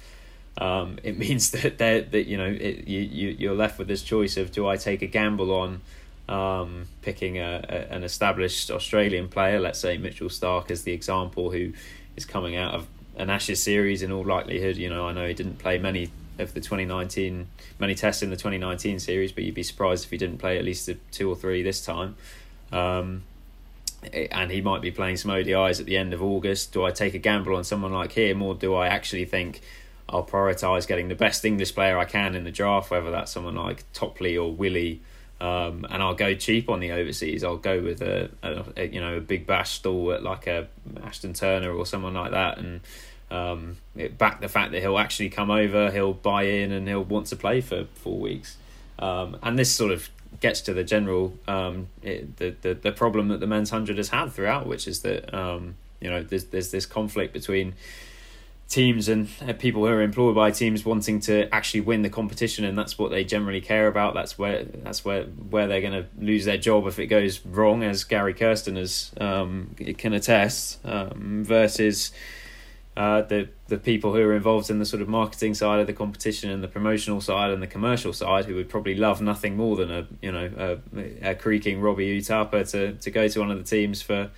Um, 0.58 0.98
it 1.04 1.18
means 1.18 1.52
that 1.52 1.78
that 1.78 2.28
you 2.28 2.38
know 2.38 2.46
it, 2.46 2.88
you, 2.88 3.00
you 3.00 3.30
you're 3.38 3.56
left 3.56 3.80
with 3.80 3.88
this 3.88 4.04
choice 4.04 4.38
of 4.38 4.52
do 4.52 4.68
I 4.68 4.78
take 4.78 5.02
a 5.02 5.08
gamble 5.08 5.52
on 5.54 5.82
um, 6.30 6.88
picking 7.02 7.38
a, 7.38 7.66
a, 7.68 7.94
an 7.94 8.04
established 8.04 8.72
Australian 8.72 9.28
player, 9.28 9.60
let's 9.60 9.80
say 9.80 9.98
Mitchell 9.98 10.30
Starc 10.30 10.72
as 10.72 10.84
the 10.84 10.94
example, 10.94 11.52
who 11.52 11.74
is 12.16 12.26
coming 12.26 12.56
out 12.56 12.74
of 12.74 12.88
an 13.18 13.30
Ashes 13.30 13.62
series 13.62 14.02
in 14.02 14.12
all 14.12 14.26
likelihood. 14.26 14.78
You 14.78 14.90
know, 14.90 15.08
I 15.08 15.14
know 15.14 15.28
he 15.28 15.34
didn't 15.34 15.60
play 15.60 15.78
many 15.78 16.10
of 16.40 16.54
the 16.54 16.62
2019 16.62 17.48
many 17.80 17.96
tests 17.96 18.24
in 18.24 18.30
the 18.30 18.38
2019 18.38 19.00
series, 19.00 19.32
but 19.32 19.44
you'd 19.44 19.56
be 19.56 19.64
surprised 19.64 20.06
if 20.06 20.12
he 20.12 20.18
didn't 20.18 20.38
play 20.38 20.58
at 20.58 20.64
least 20.64 20.90
two 21.12 21.30
or 21.30 21.36
three 21.36 21.62
this 21.62 21.84
time. 21.84 22.16
Um, 22.72 23.24
and 24.14 24.50
he 24.50 24.62
might 24.62 24.82
be 24.82 24.90
playing 24.90 25.18
some 25.18 25.30
ODIs 25.30 25.80
at 25.80 25.86
the 25.86 25.98
end 25.98 26.14
of 26.14 26.24
August. 26.24 26.72
Do 26.74 26.84
I 26.84 26.92
take 26.92 27.14
a 27.14 27.20
gamble 27.20 27.56
on 27.56 27.64
someone 27.64 27.92
like 27.92 28.14
him, 28.14 28.42
or 28.42 28.56
do 28.56 28.74
I 28.74 28.88
actually 28.88 29.26
think 29.26 29.62
I'll 30.12 30.26
prioritise 30.26 30.86
getting 30.88 31.08
the 31.08 31.16
best 31.16 31.46
English 31.46 31.74
player 31.74 31.98
I 31.98 32.06
can 32.06 32.36
in 32.36 32.44
the 32.44 32.52
draft, 32.52 32.92
whether 32.92 33.12
that's 33.12 33.32
someone 33.32 33.56
like 33.56 33.84
Topley 33.94 34.38
or 34.38 34.52
Willey, 34.52 35.02
um, 35.40 35.86
and 35.90 36.04
I'll 36.04 36.16
go 36.16 36.36
cheap 36.36 36.70
on 36.70 36.82
the 36.82 36.92
overseas. 36.92 37.44
I'll 37.44 37.58
go 37.58 37.82
with 37.82 38.02
a, 38.02 38.30
a, 38.44 38.66
a 38.76 38.88
you 38.88 39.00
know 39.00 39.18
a 39.18 39.22
big 39.22 39.48
bash 39.48 39.72
stalwart 39.72 40.22
like 40.22 40.48
a 40.48 40.68
Ashton 41.04 41.34
Turner 41.34 41.72
or 41.72 41.86
someone 41.86 42.14
like 42.14 42.32
that, 42.32 42.58
and 42.58 42.82
um, 43.32 43.78
it 43.96 44.18
back 44.18 44.42
the 44.42 44.50
fact 44.50 44.74
that 44.74 44.82
he'll 44.82 44.98
actually 44.98 45.30
come 45.30 45.50
over, 45.50 45.90
he'll 45.92 46.14
buy 46.14 46.44
in, 46.44 46.72
and 46.72 46.88
he'll 46.88 47.04
want 47.04 47.28
to 47.28 47.36
play 47.36 47.62
for 47.62 47.86
four 47.96 48.20
weeks. 48.20 48.58
Um, 49.00 49.38
and 49.42 49.58
this 49.58 49.74
sort 49.74 49.92
of 49.92 50.10
gets 50.42 50.62
to 50.62 50.74
the 50.74 50.84
general 50.84 51.34
um, 51.48 51.88
it, 52.04 52.38
the, 52.38 52.56
the 52.62 52.74
the 52.74 52.92
problem 52.92 53.30
that 53.30 53.40
the 53.40 53.48
men's 53.48 53.70
hundred 53.70 53.98
has 53.98 54.10
had 54.10 54.32
throughout, 54.34 54.68
which 54.68 54.88
is 54.88 55.02
that 55.02 55.34
um, 55.34 55.76
you 56.02 56.10
know 56.10 56.22
there's 56.22 56.46
there's 56.46 56.72
this 56.72 56.86
conflict 56.86 57.34
between 57.34 57.74
teams 58.72 59.10
and 59.10 59.28
people 59.60 59.86
who 59.86 59.92
are 59.92 60.02
employed 60.02 60.34
by 60.34 60.50
teams 60.50 60.86
wanting 60.86 61.20
to 61.20 61.54
actually 61.54 61.82
win 61.82 62.04
the 62.04 62.10
competition 62.10 62.64
and 62.64 62.78
that's 62.78 62.98
what 62.98 63.12
they 63.12 63.22
generally 63.26 63.60
care 63.60 63.88
about. 63.88 64.14
That's 64.14 64.38
where 64.38 64.64
that's 64.64 65.04
where 65.04 65.24
where 65.26 65.68
they're 65.68 65.82
going 65.82 66.04
to 66.04 66.08
lose 66.18 66.46
their 66.46 66.58
job 66.58 66.88
if 66.88 66.98
it 66.98 67.08
goes 67.08 67.46
wrong 67.46 67.84
as 67.84 68.06
Gary 68.06 68.34
Kirsten 68.34 68.78
has 68.78 69.12
um, 69.20 69.76
can 69.98 70.14
attest 70.14 70.84
um, 70.86 71.44
versus 71.44 72.14
uh, 72.96 73.24
the 73.24 73.50
the 73.68 73.78
people 73.78 74.14
who 74.14 74.22
are 74.22 74.36
involved 74.36 74.70
in 74.70 74.80
the 74.80 74.86
sort 74.86 75.02
of 75.02 75.10
marketing 75.10 75.54
side 75.54 75.82
of 75.82 75.88
the 75.88 75.94
competition 75.94 76.50
and 76.50 76.64
the 76.64 76.68
promotional 76.70 77.20
side 77.20 77.52
and 77.52 77.62
the 77.62 77.68
commercial 77.68 78.14
side, 78.14 78.46
who 78.46 78.56
would 78.56 78.70
probably 78.70 78.96
love 78.96 79.22
nothing 79.22 79.58
more 79.58 79.76
than 79.76 79.92
a 79.92 80.08
you 80.22 80.32
know 80.32 80.80
a, 80.96 81.32
a 81.32 81.36
creaking 81.36 81.82
Robbie 81.82 82.22
Uthappa 82.22 82.70
to 82.72 82.94
to 82.94 83.12
go 83.12 83.28
to 83.28 83.40
one 83.42 83.52
of 83.52 83.58
the 83.58 83.66
teams 83.66 84.02
for 84.02 84.32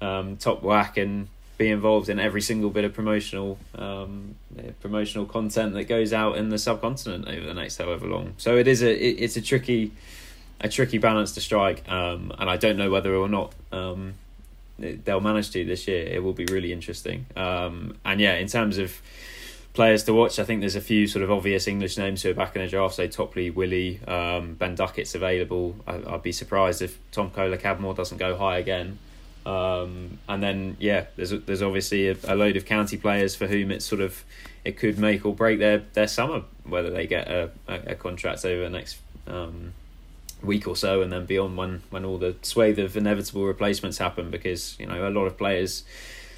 um, 0.00 0.36
top 0.36 0.62
whack 0.62 0.96
and 0.96 1.28
be 1.58 1.70
involved 1.70 2.08
in 2.08 2.20
every 2.20 2.42
single 2.42 2.70
bit 2.70 2.84
of 2.84 2.92
promotional 2.92 3.58
um, 3.76 4.34
promotional 4.80 5.24
content 5.24 5.74
that 5.74 5.84
goes 5.84 6.12
out 6.12 6.36
in 6.36 6.50
the 6.50 6.58
subcontinent 6.58 7.26
over 7.26 7.46
the 7.46 7.54
next 7.54 7.78
however 7.78 8.06
long. 8.06 8.34
So 8.36 8.56
it 8.56 8.68
is 8.68 8.82
a 8.82 8.92
it, 8.92 9.22
it's 9.22 9.36
a 9.36 9.42
tricky 9.42 9.92
a 10.60 10.68
tricky 10.68 10.98
balance 10.98 11.32
to 11.32 11.40
strike, 11.40 11.88
um, 11.90 12.32
and 12.38 12.48
I 12.48 12.56
don't 12.56 12.76
know 12.76 12.90
whether 12.90 13.14
or 13.14 13.28
not 13.28 13.52
um, 13.72 14.14
they'll 14.78 15.20
manage 15.20 15.50
to 15.52 15.64
this 15.64 15.86
year. 15.86 16.06
It 16.06 16.22
will 16.22 16.32
be 16.32 16.46
really 16.46 16.72
interesting. 16.72 17.26
Um, 17.36 17.96
and 18.04 18.20
yeah, 18.20 18.34
in 18.34 18.48
terms 18.48 18.78
of 18.78 19.00
players 19.74 20.04
to 20.04 20.14
watch, 20.14 20.38
I 20.38 20.44
think 20.44 20.60
there's 20.60 20.76
a 20.76 20.80
few 20.80 21.06
sort 21.06 21.22
of 21.22 21.30
obvious 21.30 21.68
English 21.68 21.98
names 21.98 22.22
who 22.22 22.30
are 22.30 22.34
back 22.34 22.56
in 22.56 22.62
the 22.62 22.68
draft. 22.68 22.94
So 22.94 23.06
Topley, 23.06 23.50
Willey, 23.50 24.00
um, 24.06 24.54
Ben 24.54 24.74
Duckett's 24.74 25.14
available. 25.14 25.76
I, 25.86 25.96
would 25.96 26.22
be 26.22 26.32
surprised 26.32 26.82
if 26.82 26.98
Tom 27.12 27.30
Kohler 27.30 27.58
Cadmore 27.58 27.94
doesn't 27.94 28.18
go 28.18 28.36
high 28.36 28.58
again. 28.58 28.98
Um, 29.46 30.18
and 30.28 30.42
then 30.42 30.76
yeah, 30.80 31.04
there's 31.14 31.30
there's 31.30 31.62
obviously 31.62 32.08
a, 32.08 32.16
a, 32.24 32.34
load 32.34 32.56
of 32.56 32.64
county 32.64 32.96
players 32.96 33.36
for 33.36 33.46
whom 33.46 33.70
it's 33.70 33.84
sort 33.84 34.00
of 34.00 34.24
it 34.64 34.76
could 34.76 34.98
make 34.98 35.24
or 35.24 35.32
break 35.36 35.60
their, 35.60 35.84
their 35.92 36.08
summer 36.08 36.42
whether 36.64 36.90
they 36.90 37.06
get 37.06 37.28
a, 37.28 37.50
a, 37.68 37.74
a 37.92 37.94
contract 37.94 38.44
over 38.44 38.64
the 38.64 38.70
next 38.70 38.98
um, 39.28 39.72
week 40.42 40.66
or 40.66 40.74
so, 40.74 41.00
and 41.00 41.12
then 41.12 41.26
beyond 41.26 41.56
when 41.56 41.82
when 41.90 42.04
all 42.04 42.18
the 42.18 42.34
swathe 42.42 42.80
of 42.80 42.96
inevitable 42.96 43.44
replacements 43.44 43.98
happen, 43.98 44.32
because 44.32 44.76
you 44.80 44.86
know 44.86 45.08
a 45.08 45.10
lot 45.10 45.26
of 45.26 45.38
players. 45.38 45.84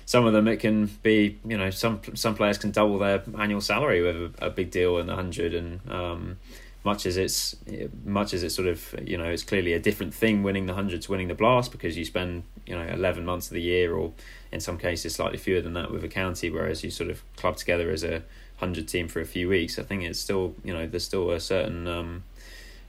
Some 0.04 0.24
of 0.24 0.32
them 0.32 0.48
it 0.48 0.56
can 0.56 0.86
be, 1.02 1.38
you 1.46 1.58
know, 1.58 1.68
some 1.68 2.00
some 2.14 2.34
players 2.34 2.56
can 2.56 2.70
double 2.70 2.98
their 2.98 3.22
annual 3.38 3.60
salary 3.60 4.00
with 4.02 4.34
a, 4.38 4.46
a 4.46 4.50
big 4.50 4.70
deal 4.70 4.98
in 4.98 5.06
the 5.06 5.14
hundred, 5.14 5.54
and 5.54 5.80
um, 5.90 6.38
much 6.84 7.04
as 7.06 7.16
it's 7.16 7.56
much 8.04 8.32
as 8.32 8.42
it's 8.42 8.54
sort 8.54 8.68
of 8.68 8.94
you 9.04 9.18
know 9.18 9.24
it's 9.24 9.42
clearly 9.42 9.72
a 9.72 9.78
different 9.78 10.14
thing 10.14 10.42
winning 10.42 10.66
the 10.66 10.74
hundred 10.74 11.02
to 11.02 11.10
winning 11.10 11.28
the 11.28 11.34
blast 11.34 11.72
because 11.72 11.96
you 11.98 12.04
spend 12.04 12.42
you 12.68 12.76
know 12.76 12.86
eleven 12.86 13.24
months 13.24 13.48
of 13.48 13.54
the 13.54 13.62
year 13.62 13.94
or 13.94 14.12
in 14.52 14.60
some 14.60 14.78
cases 14.78 15.14
slightly 15.14 15.38
fewer 15.38 15.60
than 15.60 15.74
that 15.74 15.90
with 15.90 16.04
a 16.04 16.08
county, 16.08 16.50
whereas 16.50 16.84
you 16.84 16.90
sort 16.90 17.10
of 17.10 17.22
club 17.36 17.56
together 17.56 17.90
as 17.90 18.04
a 18.04 18.22
hundred 18.56 18.88
team 18.88 19.08
for 19.08 19.20
a 19.20 19.24
few 19.26 19.48
weeks. 19.48 19.78
I 19.78 19.82
think 19.82 20.02
it's 20.02 20.18
still 20.18 20.54
you 20.64 20.72
know 20.72 20.86
there's 20.86 21.04
still 21.04 21.30
a 21.30 21.40
certain 21.40 21.86
um, 21.86 22.24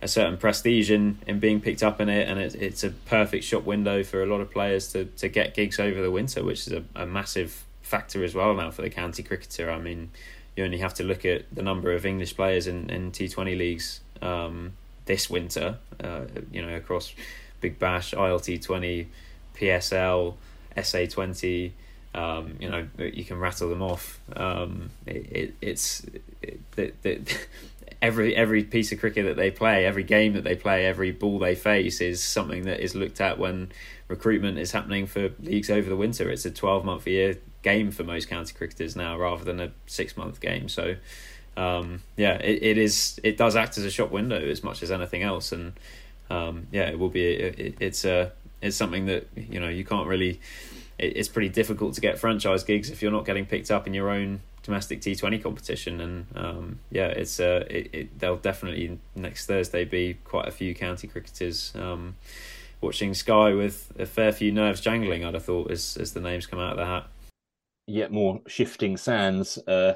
a 0.01 0.07
certain 0.07 0.37
prestige 0.37 0.89
in, 0.91 1.17
in 1.27 1.39
being 1.39 1.59
picked 1.59 1.83
up 1.83 1.99
in 1.99 2.09
it, 2.09 2.27
and 2.27 2.39
it, 2.39 2.55
it's 2.55 2.83
a 2.83 2.89
perfect 2.89 3.43
shop 3.43 3.63
window 3.63 4.03
for 4.03 4.23
a 4.23 4.25
lot 4.25 4.39
of 4.39 4.49
players 4.51 4.91
to, 4.93 5.05
to 5.05 5.27
get 5.27 5.53
gigs 5.53 5.79
over 5.79 6.01
the 6.01 6.11
winter, 6.11 6.43
which 6.43 6.67
is 6.67 6.73
a, 6.73 6.83
a 6.95 7.05
massive 7.05 7.65
factor 7.81 8.23
as 8.23 8.33
well 8.33 8.53
now 8.53 8.71
for 8.71 8.81
the 8.81 8.89
county 8.89 9.23
cricketer. 9.23 9.69
I 9.69 9.79
mean, 9.79 10.11
you 10.55 10.63
only 10.63 10.77
have 10.77 10.93
to 10.95 11.03
look 11.03 11.25
at 11.25 11.43
the 11.53 11.61
number 11.61 11.91
of 11.91 12.05
English 12.05 12.35
players 12.35 12.67
in 12.67 12.89
in 12.89 13.11
T 13.11 13.27
Twenty 13.27 13.55
leagues 13.55 14.01
um, 14.21 14.73
this 15.05 15.29
winter. 15.29 15.77
Uh, 16.01 16.21
you 16.51 16.61
know, 16.61 16.73
across 16.75 17.13
Big 17.59 17.77
Bash, 17.77 18.13
ILT 18.13 18.63
twenty, 18.63 19.09
PSL, 19.59 20.35
SA 20.81 21.05
twenty. 21.09 21.73
Um, 22.15 22.55
you 22.59 22.69
know, 22.69 22.87
you 22.97 23.23
can 23.23 23.39
rattle 23.39 23.69
them 23.69 23.83
off. 23.83 24.19
Um, 24.35 24.89
it, 25.05 25.31
it, 25.31 25.55
it's 25.61 26.05
it, 26.41 27.47
every 28.01 28.35
every 28.35 28.63
piece 28.63 28.91
of 28.91 28.99
cricket 28.99 29.25
that 29.25 29.35
they 29.35 29.51
play, 29.51 29.85
every 29.85 30.03
game 30.03 30.33
that 30.33 30.43
they 30.43 30.55
play, 30.55 30.85
every 30.85 31.11
ball 31.11 31.39
they 31.39 31.55
face 31.55 32.01
is 32.01 32.23
something 32.23 32.63
that 32.63 32.79
is 32.79 32.95
looked 32.95 33.21
at 33.21 33.37
when 33.37 33.71
recruitment 34.07 34.57
is 34.57 34.71
happening 34.71 35.05
for 35.05 35.29
leagues 35.39 35.69
over 35.69 35.89
the 35.89 35.95
winter. 35.95 36.29
It's 36.29 36.45
a 36.45 36.51
twelve 36.51 36.85
month 36.85 37.07
year 37.07 37.37
game 37.61 37.91
for 37.91 38.03
most 38.03 38.29
county 38.29 38.53
cricketers 38.53 38.95
now, 38.95 39.17
rather 39.17 39.43
than 39.43 39.59
a 39.59 39.71
six 39.85 40.15
month 40.15 40.39
game. 40.39 40.69
So, 40.69 40.95
um, 41.57 42.01
yeah, 42.15 42.35
it, 42.35 42.63
it 42.63 42.77
is 42.77 43.19
it 43.23 43.37
does 43.37 43.55
act 43.55 43.77
as 43.77 43.85
a 43.85 43.91
shop 43.91 44.11
window 44.11 44.39
as 44.39 44.63
much 44.63 44.81
as 44.81 44.91
anything 44.91 45.23
else, 45.23 45.51
and 45.51 45.73
um, 46.29 46.67
yeah, 46.71 46.89
it 46.89 46.99
will 46.99 47.09
be. 47.09 47.25
It, 47.25 47.77
it's 47.79 48.05
a 48.05 48.31
it's 48.61 48.77
something 48.77 49.05
that 49.05 49.27
you 49.35 49.59
know 49.59 49.69
you 49.69 49.83
can't 49.83 50.07
really. 50.07 50.39
It, 50.97 51.17
it's 51.17 51.29
pretty 51.29 51.49
difficult 51.49 51.93
to 51.95 52.01
get 52.01 52.19
franchise 52.19 52.63
gigs 52.63 52.89
if 52.89 53.01
you're 53.01 53.11
not 53.11 53.25
getting 53.25 53.45
picked 53.45 53.71
up 53.71 53.87
in 53.87 53.93
your 53.93 54.09
own 54.09 54.41
domestic 54.63 55.01
T 55.01 55.15
Twenty 55.15 55.39
competition, 55.39 56.01
and 56.01 56.25
um, 56.35 56.79
yeah, 56.91 57.07
it's 57.07 57.39
uh, 57.39 57.65
it, 57.69 57.89
it, 57.93 58.19
there'll 58.19 58.37
definitely 58.37 58.99
next 59.15 59.45
Thursday 59.45 59.85
be 59.85 60.17
quite 60.23 60.47
a 60.47 60.51
few 60.51 60.75
county 60.75 61.07
cricketers 61.07 61.73
um, 61.75 62.15
watching 62.81 63.13
Sky 63.13 63.53
with 63.53 63.91
a 63.97 64.05
fair 64.05 64.31
few 64.31 64.51
nerves 64.51 64.81
jangling. 64.81 65.25
I'd 65.25 65.33
have 65.33 65.45
thought 65.45 65.71
as 65.71 65.97
as 65.97 66.13
the 66.13 66.21
names 66.21 66.45
come 66.45 66.59
out 66.59 66.73
of 66.73 66.77
the 66.77 66.85
hat. 66.85 67.07
Yet 67.87 68.11
more 68.11 68.41
shifting 68.47 68.97
sands 68.97 69.57
uh, 69.67 69.95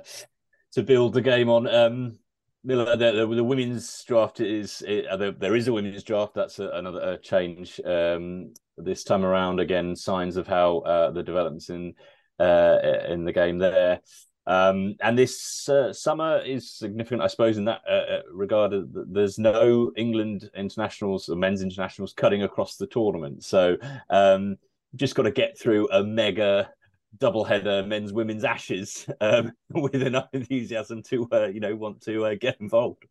to 0.72 0.82
build 0.82 1.14
the 1.14 1.22
game 1.22 1.50
on. 1.50 1.68
Um, 1.68 2.20
the, 2.64 2.96
the, 2.96 3.36
the, 3.36 3.44
women's 3.44 4.04
draft 4.06 4.40
is 4.40 4.82
it, 4.88 5.06
uh, 5.08 5.32
there 5.38 5.56
is 5.56 5.68
a 5.68 5.74
women's 5.74 6.04
draft. 6.04 6.34
That's 6.34 6.60
a, 6.60 6.70
another 6.70 7.18
change 7.18 7.82
um, 7.86 8.54
this 8.78 9.04
time 9.04 9.26
around. 9.26 9.60
Again, 9.60 9.96
signs 9.96 10.38
of 10.38 10.48
how 10.48 10.80
uh, 10.80 11.12
the 11.12 11.24
developments 11.24 11.70
in 11.70 11.94
uh, 12.40 12.78
in 13.10 13.26
the 13.26 13.34
game 13.34 13.58
there. 13.58 14.00
Um, 14.46 14.96
and 15.02 15.18
this 15.18 15.70
uh, 15.70 15.94
summer 15.94 16.40
is 16.40 16.72
significant, 16.72 17.22
I 17.22 17.28
suppose, 17.28 17.58
in 17.58 17.66
that 17.66 17.82
uh, 17.90 17.94
uh 17.94 18.22
regard. 18.32 18.74
There's 18.92 19.40
no 19.40 19.92
England 19.96 20.50
internationals 20.56 21.30
or 21.30 21.36
men's 21.36 21.62
internationals 21.62 22.14
cutting 22.14 22.44
across 22.44 22.76
the 22.76 22.88
tournament, 22.88 23.44
so 23.44 23.78
um, 24.10 24.58
just 24.96 25.16
got 25.16 25.24
to 25.24 25.32
get 25.32 25.58
through 25.60 25.90
a 25.92 26.04
mega 26.04 26.70
double 27.18 27.44
header 27.44 27.84
men's 27.86 28.12
women's 28.12 28.44
ashes 28.44 29.08
um, 29.22 29.52
with 29.70 30.02
enough 30.02 30.30
enthusiasm 30.34 31.02
to 31.04 31.28
uh, 31.32 31.48
you 31.48 31.60
know 31.60 31.76
want 31.76 32.02
to 32.02 32.26
uh, 32.26 32.36
get 32.40 32.60
involved. 32.60 33.06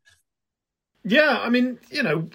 Yeah, 1.04 1.40
I 1.40 1.48
mean, 1.48 1.80
you 1.90 2.02
know, 2.04 2.28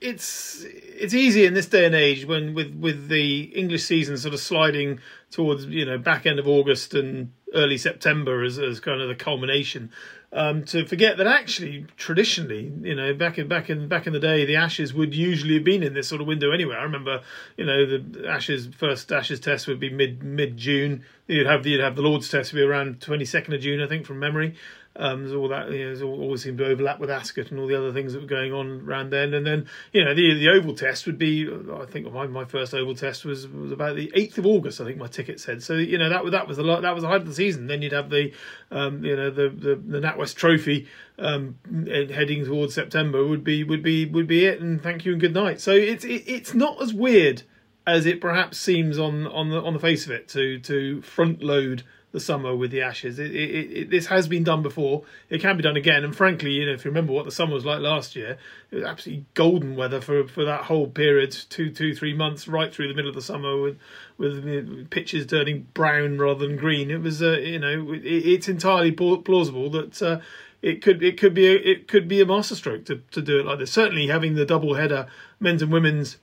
it's 0.00 0.64
it's 0.66 1.14
easy 1.14 1.46
in 1.46 1.54
this 1.54 1.66
day 1.66 1.86
and 1.86 1.94
age 1.94 2.24
when 2.26 2.52
with 2.52 2.74
with 2.74 3.08
the 3.08 3.42
English 3.42 3.84
season 3.84 4.18
sort 4.18 4.34
of 4.34 4.40
sliding 4.40 4.98
towards 5.30 5.66
you 5.66 5.84
know 5.84 5.98
back 5.98 6.26
end 6.26 6.40
of 6.40 6.48
August 6.48 6.94
and 6.94 7.32
early 7.54 7.78
September 7.78 8.42
as, 8.42 8.58
as 8.58 8.80
kind 8.80 9.00
of 9.00 9.08
the 9.08 9.14
culmination. 9.14 9.90
Um, 10.34 10.64
to 10.64 10.86
forget 10.86 11.18
that 11.18 11.26
actually 11.26 11.84
traditionally, 11.98 12.72
you 12.80 12.94
know, 12.94 13.12
back 13.12 13.36
in 13.36 13.48
back 13.48 13.68
in 13.68 13.86
back 13.86 14.06
in 14.06 14.14
the 14.14 14.18
day, 14.18 14.46
the 14.46 14.56
Ashes 14.56 14.94
would 14.94 15.14
usually 15.14 15.54
have 15.54 15.64
been 15.64 15.82
in 15.82 15.92
this 15.92 16.08
sort 16.08 16.22
of 16.22 16.26
window 16.26 16.52
anyway. 16.52 16.74
I 16.74 16.84
remember, 16.84 17.20
you 17.58 17.66
know, 17.66 17.84
the 17.84 18.26
Ashes 18.26 18.66
first 18.66 19.12
Ashes 19.12 19.40
test 19.40 19.66
would 19.66 19.78
be 19.78 19.90
mid 19.90 20.22
mid 20.22 20.56
June. 20.56 21.04
You'd 21.26 21.46
have 21.46 21.66
you'd 21.66 21.80
have 21.80 21.96
the 21.96 22.02
Lord's 22.02 22.30
test 22.30 22.54
would 22.54 22.60
be 22.60 22.64
around 22.64 23.02
twenty 23.02 23.26
second 23.26 23.52
of 23.52 23.60
June, 23.60 23.82
I 23.82 23.86
think, 23.86 24.06
from 24.06 24.18
memory. 24.20 24.54
Um, 24.94 25.34
all 25.34 25.48
that 25.48 25.70
you 25.70 25.94
know, 25.94 26.06
always 26.06 26.42
seemed 26.42 26.58
to 26.58 26.66
overlap 26.66 26.98
with 26.98 27.10
Ascot 27.10 27.50
and 27.50 27.58
all 27.58 27.66
the 27.66 27.78
other 27.78 27.94
things 27.94 28.12
that 28.12 28.20
were 28.20 28.28
going 28.28 28.52
on 28.52 28.82
around 28.86 29.10
then. 29.10 29.32
And 29.32 29.46
then 29.46 29.66
you 29.92 30.04
know 30.04 30.14
the 30.14 30.34
the 30.34 30.48
oval 30.50 30.74
test 30.74 31.06
would 31.06 31.16
be 31.16 31.48
I 31.48 31.86
think 31.86 32.12
my, 32.12 32.26
my 32.26 32.44
first 32.44 32.74
oval 32.74 32.94
test 32.94 33.24
was 33.24 33.48
was 33.48 33.72
about 33.72 33.96
the 33.96 34.12
eighth 34.14 34.36
of 34.36 34.44
August. 34.44 34.80
I 34.80 34.84
think 34.84 34.98
my 34.98 35.06
ticket 35.06 35.40
said. 35.40 35.62
So 35.62 35.74
you 35.74 35.96
know 35.96 36.10
that 36.10 36.30
that 36.30 36.46
was 36.46 36.58
the 36.58 36.80
that 36.80 36.94
was 36.94 37.02
the 37.02 37.08
height 37.08 37.22
of 37.22 37.26
the 37.26 37.34
season. 37.34 37.68
Then 37.68 37.80
you'd 37.80 37.92
have 37.92 38.10
the 38.10 38.32
um, 38.70 39.02
you 39.02 39.16
know 39.16 39.30
the 39.30 39.48
the, 39.48 39.76
the 39.76 40.00
NatWest 40.00 40.34
Trophy 40.34 40.86
um, 41.18 41.56
heading 41.86 42.44
towards 42.44 42.74
September 42.74 43.26
would 43.26 43.44
be 43.44 43.64
would 43.64 43.82
be 43.82 44.04
would 44.04 44.26
be 44.26 44.44
it. 44.44 44.60
And 44.60 44.82
thank 44.82 45.06
you 45.06 45.12
and 45.12 45.20
good 45.20 45.34
night. 45.34 45.60
So 45.60 45.72
it's 45.72 46.04
it, 46.04 46.24
it's 46.26 46.52
not 46.52 46.82
as 46.82 46.92
weird 46.92 47.44
as 47.86 48.06
it 48.06 48.20
perhaps 48.20 48.58
seems 48.58 48.98
on 48.98 49.26
on 49.26 49.50
the 49.50 49.60
on 49.62 49.72
the 49.72 49.80
face 49.80 50.04
of 50.04 50.12
it 50.12 50.28
to 50.28 50.58
to 50.60 51.00
front 51.02 51.42
load 51.42 51.82
the 52.12 52.20
summer 52.20 52.54
with 52.54 52.70
the 52.70 52.82
Ashes. 52.82 53.18
It, 53.18 53.34
it, 53.34 53.72
it, 53.72 53.90
this 53.90 54.06
has 54.06 54.28
been 54.28 54.44
done 54.44 54.62
before. 54.62 55.02
It 55.30 55.40
can 55.40 55.56
be 55.56 55.62
done 55.62 55.76
again. 55.76 56.04
And 56.04 56.14
frankly, 56.14 56.52
you 56.52 56.66
know, 56.66 56.72
if 56.72 56.84
you 56.84 56.90
remember 56.90 57.12
what 57.12 57.24
the 57.24 57.30
summer 57.30 57.54
was 57.54 57.64
like 57.64 57.80
last 57.80 58.14
year, 58.14 58.36
it 58.70 58.76
was 58.76 58.84
absolutely 58.84 59.24
golden 59.34 59.74
weather 59.74 60.00
for, 60.00 60.28
for 60.28 60.44
that 60.44 60.64
whole 60.64 60.86
period, 60.86 61.32
two, 61.48 61.70
two, 61.70 61.94
three 61.94 62.14
months, 62.14 62.46
right 62.46 62.72
through 62.72 62.88
the 62.88 62.94
middle 62.94 63.08
of 63.08 63.14
the 63.14 63.22
summer, 63.22 63.60
with 63.60 63.78
with 64.18 64.90
pitches 64.90 65.26
turning 65.26 65.66
brown 65.74 66.18
rather 66.18 66.46
than 66.46 66.56
green. 66.56 66.90
It 66.90 67.00
was, 67.00 67.22
uh, 67.22 67.38
you 67.38 67.58
know, 67.58 67.92
it's 67.92 68.48
entirely 68.48 68.92
plausible 68.92 69.70
that. 69.70 70.00
Uh, 70.00 70.20
it 70.60 70.80
could 70.80 71.02
it 71.02 71.18
could 71.18 71.34
be 71.34 71.48
a, 71.48 71.54
it 71.56 71.88
could 71.88 72.06
be 72.06 72.20
a 72.20 72.24
masterstroke 72.24 72.84
to, 72.84 73.02
to 73.10 73.20
do 73.20 73.40
it 73.40 73.46
like 73.46 73.58
this. 73.58 73.72
Certainly, 73.72 74.06
having 74.06 74.36
the 74.36 74.46
double 74.46 74.74
header, 74.74 75.08
men's 75.40 75.60
and 75.60 75.72
women's 75.72 76.18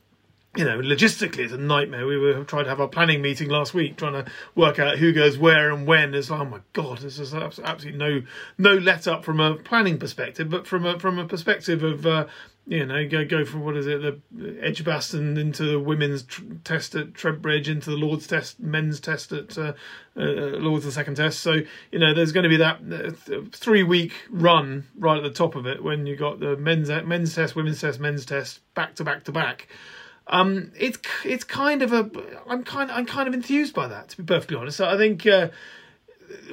you 0.56 0.66
know, 0.66 0.80
logistically, 0.80 1.40
it's 1.40 1.54
a 1.54 1.58
nightmare. 1.58 2.08
We 2.08 2.18
were 2.18 2.44
trying 2.44 2.64
to 2.64 2.70
have 2.70 2.82
our 2.82 2.88
planning 2.88 3.22
meeting 3.22 3.50
last 3.50 3.74
week, 3.74 3.98
trying 3.98 4.14
to 4.14 4.32
work 4.56 4.80
out 4.80 4.98
who 4.98 5.14
goes 5.14 5.38
where 5.38 5.72
and 5.72 5.86
when. 5.86 6.16
It's 6.16 6.32
like, 6.32 6.40
oh 6.40 6.46
my 6.46 6.60
god, 6.74 7.00
there's 7.00 7.34
absolutely 7.34 7.92
no 7.92 8.24
no 8.58 8.74
let 8.74 9.08
up 9.08 9.24
from 9.24 9.40
a 9.40 9.56
planning 9.56 10.00
perspective, 10.00 10.50
but 10.50 10.66
from 10.66 10.86
a 10.86 11.00
from 11.00 11.20
a 11.20 11.28
perspective 11.28 11.84
of 11.84 12.06
uh, 12.06 12.26
you 12.70 12.86
know, 12.86 13.08
go 13.08 13.26
go 13.26 13.46
from 13.46 13.64
what 13.64 13.78
is 13.78 13.88
it, 13.88 14.02
the 14.02 14.60
Edgbaston 14.62 15.38
into 15.38 15.66
the 15.66 15.80
women's 15.80 16.24
tr- 16.24 16.44
test 16.64 16.94
at 16.94 17.14
Trent 17.16 17.42
Bridge, 17.42 17.68
into 17.68 17.92
the 17.92 17.96
Lord's 17.96 18.28
test, 18.28 18.60
men's 18.60 19.00
test 19.00 19.32
at 19.32 19.58
uh, 19.58 19.74
uh, 20.16 20.22
Lord's 20.22 20.86
the 20.86 20.92
second 20.92 21.16
test. 21.16 21.40
So 21.40 21.62
you 21.92 22.00
know, 22.00 22.14
there's 22.14 22.32
going 22.32 22.44
to 22.44 22.50
be 22.50 22.58
that 22.58 22.80
uh, 22.92 23.42
three 23.52 23.84
week 23.84 24.14
run 24.30 24.88
right 24.98 25.18
at 25.18 25.24
the 25.24 25.32
top 25.32 25.56
of 25.56 25.66
it 25.66 25.84
when 25.84 26.06
you 26.06 26.16
got 26.16 26.40
the 26.40 26.58
men's 26.58 26.90
men's 26.90 27.34
test, 27.34 27.56
women's 27.56 27.82
test, 27.82 28.00
men's 28.00 28.26
test 28.26 28.62
back 28.76 28.96
to 28.96 29.04
back 29.04 29.24
to 29.26 29.32
back. 29.32 29.68
Um, 30.30 30.72
it's 30.78 31.00
it's 31.26 31.44
kind 31.44 31.82
of 31.82 31.92
a 31.92 32.10
I'm 32.48 32.64
kind 32.64 32.92
I'm 32.92 33.06
kind 33.06 33.28
of 33.28 33.34
enthused 33.34 33.74
by 33.74 33.88
that 33.88 34.10
to 34.10 34.18
be 34.18 34.24
perfectly 34.24 34.58
honest. 34.58 34.80
I 34.80 34.96
think 34.96 35.26
uh, 35.26 35.50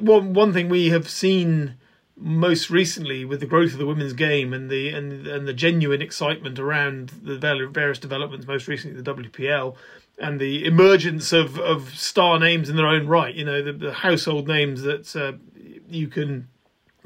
one 0.01 0.33
one 0.33 0.53
thing 0.53 0.69
we 0.69 0.89
have 0.89 1.09
seen 1.09 1.75
most 2.17 2.71
recently 2.71 3.27
with 3.27 3.41
the 3.41 3.47
growth 3.47 3.73
of 3.73 3.79
the 3.79 3.87
women's 3.87 4.15
game 4.15 4.55
and 4.55 4.71
the 4.71 4.89
and 4.89 5.27
and 5.27 5.47
the 5.47 5.53
genuine 5.53 6.01
excitement 6.01 6.59
around 6.59 7.11
the 7.23 7.37
various 7.71 7.99
developments, 7.99 8.47
most 8.47 8.67
recently 8.67 9.01
the 9.01 9.15
WPL 9.15 9.77
and 10.19 10.41
the 10.41 10.65
emergence 10.65 11.33
of 11.33 11.59
of 11.59 11.95
star 11.99 12.39
names 12.39 12.71
in 12.71 12.77
their 12.77 12.87
own 12.87 13.07
right. 13.07 13.35
You 13.35 13.45
know 13.45 13.63
the, 13.63 13.73
the 13.73 13.93
household 13.93 14.49
names 14.49 14.83
that 14.83 15.15
uh, 15.15 15.33
you 15.89 16.09
can 16.09 16.49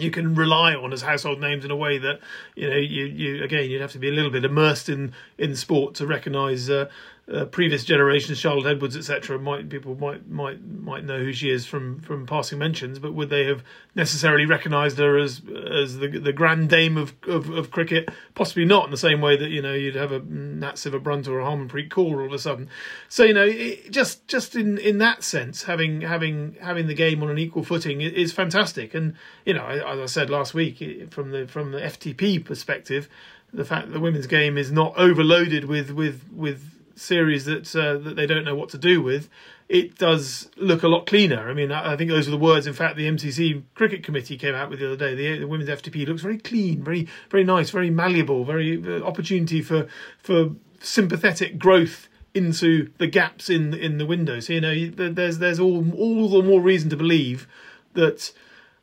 you 0.02 0.10
can 0.10 0.34
rely 0.34 0.74
on 0.74 0.92
as 0.92 1.02
household 1.02 1.40
names 1.40 1.64
in 1.64 1.70
a 1.70 1.76
way 1.76 1.98
that 1.98 2.20
you 2.54 2.68
know 2.68 2.76
you, 2.76 3.04
you 3.04 3.44
again 3.44 3.68
you'd 3.70 3.80
have 3.80 3.92
to 3.92 3.98
be 3.98 4.08
a 4.08 4.12
little 4.12 4.30
bit 4.30 4.44
immersed 4.44 4.88
in 4.88 5.12
in 5.38 5.54
sport 5.56 5.94
to 5.96 6.06
recognise 6.06 6.68
uh, 6.70 6.88
uh, 7.32 7.44
previous 7.44 7.84
generations, 7.84 8.38
Charlotte 8.38 8.66
Edwards, 8.66 8.96
etc. 8.96 9.38
Might 9.38 9.68
people 9.68 9.94
might 9.94 10.28
might 10.28 10.64
might 10.64 11.04
know 11.04 11.18
who 11.18 11.32
she 11.32 11.48
is 11.48 11.64
from 11.64 12.00
from 12.00 12.26
passing 12.26 12.58
mentions, 12.58 12.98
but 12.98 13.14
would 13.14 13.30
they 13.30 13.44
have 13.44 13.62
necessarily 13.94 14.46
recognised 14.46 14.98
her 14.98 15.16
as 15.16 15.40
as 15.72 15.98
the 15.98 16.08
the 16.08 16.32
grand 16.32 16.68
dame 16.68 16.96
of, 16.96 17.14
of, 17.28 17.48
of 17.50 17.70
cricket? 17.70 18.08
Possibly 18.34 18.64
not 18.64 18.86
in 18.86 18.90
the 18.90 18.96
same 18.96 19.20
way 19.20 19.36
that 19.36 19.50
you 19.50 19.62
know 19.62 19.72
you'd 19.72 19.94
have 19.94 20.12
a 20.12 20.18
Nat 20.20 20.74
Sciver-Brunt 20.74 21.28
or 21.28 21.40
a 21.40 21.44
Harmanpreet 21.44 21.88
Kaur 21.88 22.18
all 22.18 22.26
of 22.26 22.32
a 22.32 22.38
sudden. 22.38 22.68
So 23.08 23.22
you 23.22 23.34
know 23.34 23.46
it, 23.46 23.90
just 23.90 24.26
just 24.26 24.56
in 24.56 24.78
in 24.78 24.98
that 24.98 25.22
sense, 25.22 25.62
having 25.62 26.00
having 26.00 26.56
having 26.60 26.88
the 26.88 26.94
game 26.94 27.22
on 27.22 27.30
an 27.30 27.38
equal 27.38 27.62
footing 27.62 28.00
is 28.00 28.32
fantastic. 28.32 28.92
And 28.92 29.14
you 29.44 29.54
know 29.54 29.66
as 29.66 30.00
I 30.00 30.06
said 30.06 30.30
last 30.30 30.52
week, 30.52 31.12
from 31.12 31.30
the 31.30 31.46
from 31.46 31.70
the 31.70 31.80
FTP 31.80 32.44
perspective, 32.44 33.08
the 33.52 33.64
fact 33.64 33.86
that 33.86 33.92
the 33.92 34.00
women's 34.00 34.26
game 34.26 34.58
is 34.58 34.72
not 34.72 34.96
overloaded 34.96 35.66
with 35.66 35.92
with 35.92 36.24
with 36.32 36.79
series 36.96 37.44
that 37.44 37.74
uh, 37.74 37.98
that 37.98 38.16
they 38.16 38.26
don't 38.26 38.44
know 38.44 38.54
what 38.54 38.68
to 38.70 38.78
do 38.78 39.02
with, 39.02 39.28
it 39.68 39.96
does 39.96 40.50
look 40.56 40.82
a 40.82 40.88
lot 40.88 41.06
cleaner. 41.06 41.48
I 41.48 41.54
mean, 41.54 41.70
I, 41.70 41.96
think 41.96 42.10
those 42.10 42.26
are 42.26 42.32
the 42.32 42.36
words. 42.36 42.66
In 42.66 42.74
fact, 42.74 42.96
the 42.96 43.06
MCC 43.06 43.62
Cricket 43.74 44.02
Committee 44.02 44.36
came 44.36 44.54
out 44.54 44.68
with 44.68 44.80
the 44.80 44.86
other 44.86 44.96
day. 44.96 45.14
The, 45.14 45.38
the 45.40 45.48
women's 45.48 45.70
FTP 45.70 46.06
looks 46.06 46.22
very 46.22 46.38
clean, 46.38 46.82
very 46.82 47.08
very 47.30 47.44
nice, 47.44 47.70
very 47.70 47.90
malleable, 47.90 48.44
very 48.44 48.82
uh, 48.84 49.04
opportunity 49.04 49.62
for 49.62 49.86
for 50.18 50.50
sympathetic 50.80 51.58
growth 51.58 52.08
into 52.34 52.90
the 52.98 53.06
gaps 53.06 53.48
in 53.48 53.74
in 53.74 53.98
the 53.98 54.06
window. 54.06 54.40
So 54.40 54.54
you 54.54 54.60
know, 54.60 54.86
there's 54.88 55.38
there's 55.38 55.60
all 55.60 55.92
all 55.94 56.28
the 56.28 56.42
more 56.42 56.60
reason 56.60 56.90
to 56.90 56.96
believe 56.96 57.46
that 57.94 58.32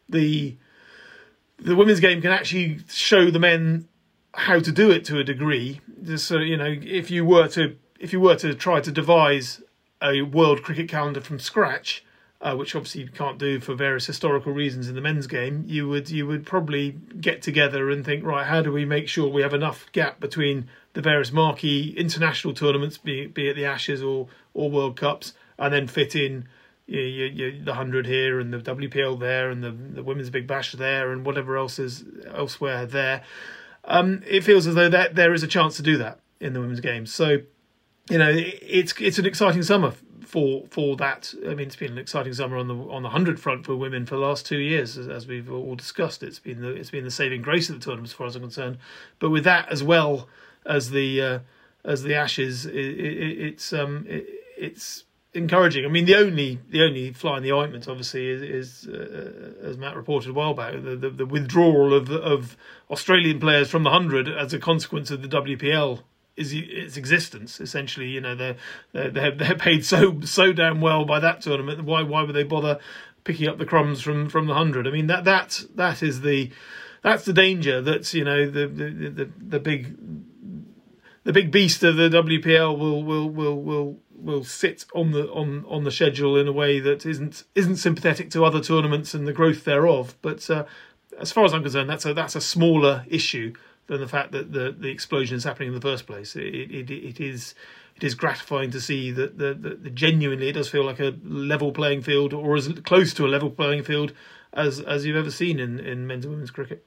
the 0.07 0.55
the 1.59 1.75
women's 1.75 1.99
game 1.99 2.21
can 2.21 2.31
actually 2.31 2.79
show 2.89 3.29
the 3.29 3.39
men 3.39 3.87
how 4.33 4.59
to 4.59 4.71
do 4.71 4.91
it 4.91 5.03
to 5.05 5.19
a 5.19 5.23
degree. 5.23 5.81
So 6.15 6.37
you 6.37 6.57
know, 6.57 6.75
if 6.81 7.09
you 7.11 7.25
were 7.25 7.47
to 7.49 7.75
if 7.99 8.13
you 8.13 8.19
were 8.19 8.35
to 8.35 8.53
try 8.53 8.81
to 8.81 8.91
devise 8.91 9.61
a 10.01 10.21
world 10.21 10.63
cricket 10.63 10.87
calendar 10.87 11.21
from 11.21 11.39
scratch, 11.39 12.03
uh, 12.39 12.55
which 12.55 12.75
obviously 12.75 13.01
you 13.01 13.09
can't 13.09 13.39
do 13.39 13.59
for 13.59 13.73
various 13.73 14.05
historical 14.05 14.53
reasons 14.53 14.87
in 14.87 14.95
the 14.95 15.01
men's 15.01 15.25
game, 15.25 15.63
you 15.67 15.87
would 15.87 16.09
you 16.09 16.27
would 16.27 16.45
probably 16.45 16.91
get 17.19 17.41
together 17.41 17.89
and 17.89 18.05
think, 18.05 18.23
right, 18.23 18.45
how 18.45 18.61
do 18.61 18.71
we 18.71 18.85
make 18.85 19.07
sure 19.07 19.27
we 19.27 19.41
have 19.41 19.53
enough 19.53 19.91
gap 19.91 20.19
between 20.19 20.67
the 20.93 21.01
various 21.01 21.31
marquee 21.31 21.95
international 21.97 22.53
tournaments, 22.53 22.97
be, 22.97 23.25
be 23.25 23.49
it 23.49 23.55
the 23.55 23.65
Ashes 23.65 24.03
or 24.03 24.27
or 24.53 24.69
World 24.69 24.95
Cups, 24.95 25.33
and 25.57 25.73
then 25.73 25.87
fit 25.87 26.15
in 26.15 26.47
you, 26.85 27.01
you, 27.01 27.25
you, 27.25 27.63
the 27.63 27.73
hundred 27.73 28.05
here 28.05 28.39
and 28.39 28.53
the 28.53 28.59
WPL 28.59 29.19
there 29.19 29.49
and 29.49 29.63
the, 29.63 29.71
the 29.71 30.03
Women's 30.03 30.29
Big 30.29 30.47
Bash 30.47 30.71
there 30.73 31.11
and 31.11 31.25
whatever 31.25 31.57
else 31.57 31.79
is 31.79 32.05
elsewhere 32.33 32.85
there. 32.85 33.23
Um, 33.83 34.21
it 34.27 34.43
feels 34.43 34.67
as 34.67 34.75
though 34.75 34.89
that 34.89 35.15
there 35.15 35.33
is 35.33 35.43
a 35.43 35.47
chance 35.47 35.77
to 35.77 35.83
do 35.83 35.97
that 35.97 36.19
in 36.39 36.53
the 36.53 36.61
women's 36.61 36.79
game. 36.79 37.05
So, 37.05 37.39
you 38.09 38.17
know, 38.17 38.31
it's 38.33 38.93
it's 38.99 39.19
an 39.19 39.25
exciting 39.25 39.63
summer 39.63 39.93
for 40.21 40.65
for 40.69 40.95
that. 40.97 41.33
I 41.45 41.49
mean, 41.49 41.67
it's 41.67 41.75
been 41.75 41.93
an 41.93 41.97
exciting 41.97 42.33
summer 42.33 42.57
on 42.57 42.67
the 42.67 42.75
on 42.75 43.03
the 43.03 43.09
hundred 43.09 43.39
front 43.39 43.65
for 43.65 43.75
women 43.75 44.05
for 44.05 44.15
the 44.15 44.21
last 44.21 44.45
two 44.45 44.59
years, 44.59 44.97
as, 44.97 45.07
as, 45.07 45.27
we've 45.27 45.51
all 45.51 45.75
discussed. 45.75 46.23
It's 46.23 46.39
been 46.39 46.61
the 46.61 46.69
it's 46.69 46.91
been 46.91 47.03
the 47.03 47.11
saving 47.11 47.41
grace 47.41 47.69
of 47.69 47.75
the 47.75 47.81
tournament, 47.83 48.09
as 48.09 48.13
far 48.13 48.27
as 48.27 48.35
I'm 48.35 48.43
concerned. 48.43 48.77
But 49.19 49.29
with 49.29 49.43
that 49.45 49.69
as 49.69 49.83
well 49.83 50.27
as 50.65 50.91
the 50.91 51.21
uh, 51.21 51.39
as 51.83 52.03
the 52.03 52.15
Ashes, 52.15 52.65
it, 52.65 52.75
it, 52.75 53.39
it's 53.39 53.73
um 53.73 54.05
it, 54.07 54.27
it's 54.57 55.05
encouraging. 55.33 55.85
I 55.85 55.87
mean, 55.87 56.05
the 56.05 56.15
only 56.15 56.59
the 56.69 56.83
only 56.83 57.13
fly 57.13 57.37
in 57.37 57.43
the 57.43 57.51
ointment, 57.51 57.87
obviously, 57.87 58.29
is, 58.29 58.41
is 58.41 58.87
uh, 58.87 59.53
as 59.63 59.77
Matt 59.77 59.95
reported 59.95 60.29
a 60.29 60.33
while 60.33 60.53
back, 60.53 60.73
the, 60.73 60.95
the, 60.95 61.09
the 61.09 61.25
withdrawal 61.25 61.93
of 61.93 62.09
of 62.11 62.57
Australian 62.89 63.39
players 63.39 63.69
from 63.69 63.83
the 63.83 63.91
hundred 63.91 64.27
as 64.27 64.53
a 64.53 64.59
consequence 64.59 65.11
of 65.11 65.21
the 65.21 65.27
WPL 65.27 66.01
is 66.38 66.53
its 66.53 66.95
existence. 66.95 67.59
Essentially, 67.59 68.07
you 68.07 68.21
know, 68.21 68.35
they're 68.35 68.55
they're 68.93 69.31
they're 69.31 69.55
paid 69.55 69.83
so 69.83 70.21
so 70.21 70.53
damn 70.53 70.79
well 70.79 71.03
by 71.03 71.19
that 71.19 71.41
tournament. 71.41 71.83
Why 71.83 72.03
why 72.03 72.21
would 72.21 72.35
they 72.35 72.43
bother 72.43 72.79
picking 73.23 73.47
up 73.47 73.57
the 73.57 73.65
crumbs 73.65 74.01
from 74.01 74.29
from 74.29 74.45
the 74.45 74.53
hundred? 74.53 74.88
I 74.88 74.91
mean, 74.91 75.07
that 75.07 75.25
that 75.25 75.63
that 75.75 76.01
is 76.01 76.21
the 76.21 76.51
that's 77.01 77.25
the 77.25 77.33
danger. 77.33 77.81
That's 77.81 78.13
you 78.13 78.23
know 78.23 78.49
the 78.49 78.67
the 78.67 79.09
the, 79.09 79.29
the 79.38 79.59
big 79.59 79.97
the 81.23 81.33
big 81.33 81.51
beast 81.51 81.83
of 81.83 81.97
the 81.97 82.09
WPL 82.09 82.77
will 82.77 83.03
will 83.03 83.29
will 83.29 83.61
will 83.61 83.99
will 84.15 84.43
sit 84.43 84.85
on 84.93 85.11
the 85.11 85.29
on 85.31 85.65
on 85.67 85.83
the 85.83 85.91
schedule 85.91 86.38
in 86.38 86.47
a 86.47 86.53
way 86.53 86.79
that 86.79 87.05
isn't 87.05 87.43
isn't 87.55 87.77
sympathetic 87.77 88.29
to 88.31 88.45
other 88.45 88.61
tournaments 88.61 89.13
and 89.13 89.27
the 89.27 89.33
growth 89.33 89.65
thereof. 89.65 90.15
But 90.21 90.49
uh, 90.49 90.65
as 91.19 91.31
far 91.31 91.45
as 91.45 91.53
I'm 91.53 91.63
concerned, 91.63 91.89
that's 91.89 92.05
a 92.05 92.13
that's 92.13 92.35
a 92.35 92.41
smaller 92.41 93.05
issue 93.07 93.53
than 93.88 93.99
the 93.99 94.07
fact 94.07 94.31
that 94.33 94.51
the 94.51 94.75
the 94.77 94.89
explosion 94.89 95.38
is 95.38 95.43
happening 95.43 95.69
in 95.69 95.75
the 95.75 95.81
first 95.81 96.05
place. 96.05 96.35
It 96.35 96.43
it, 96.43 96.91
it 96.91 97.19
is 97.19 97.55
it 97.95 98.03
is 98.03 98.15
gratifying 98.15 98.71
to 98.71 98.79
see 98.79 99.11
that 99.11 99.39
the, 99.39 99.55
the, 99.55 99.75
the, 99.75 99.89
genuinely 99.89 100.49
it 100.49 100.53
does 100.53 100.69
feel 100.69 100.85
like 100.85 100.99
a 100.99 101.15
level 101.23 101.71
playing 101.71 102.03
field 102.03 102.31
or 102.31 102.55
as 102.55 102.67
close 102.85 103.13
to 103.15 103.25
a 103.25 103.27
level 103.27 103.49
playing 103.49 103.83
field 103.83 104.13
as 104.53 104.79
as 104.79 105.05
you've 105.05 105.15
ever 105.15 105.31
seen 105.31 105.59
in, 105.59 105.79
in 105.79 106.05
men's 106.05 106.25
and 106.25 106.33
women's 106.33 106.51
cricket. 106.51 106.85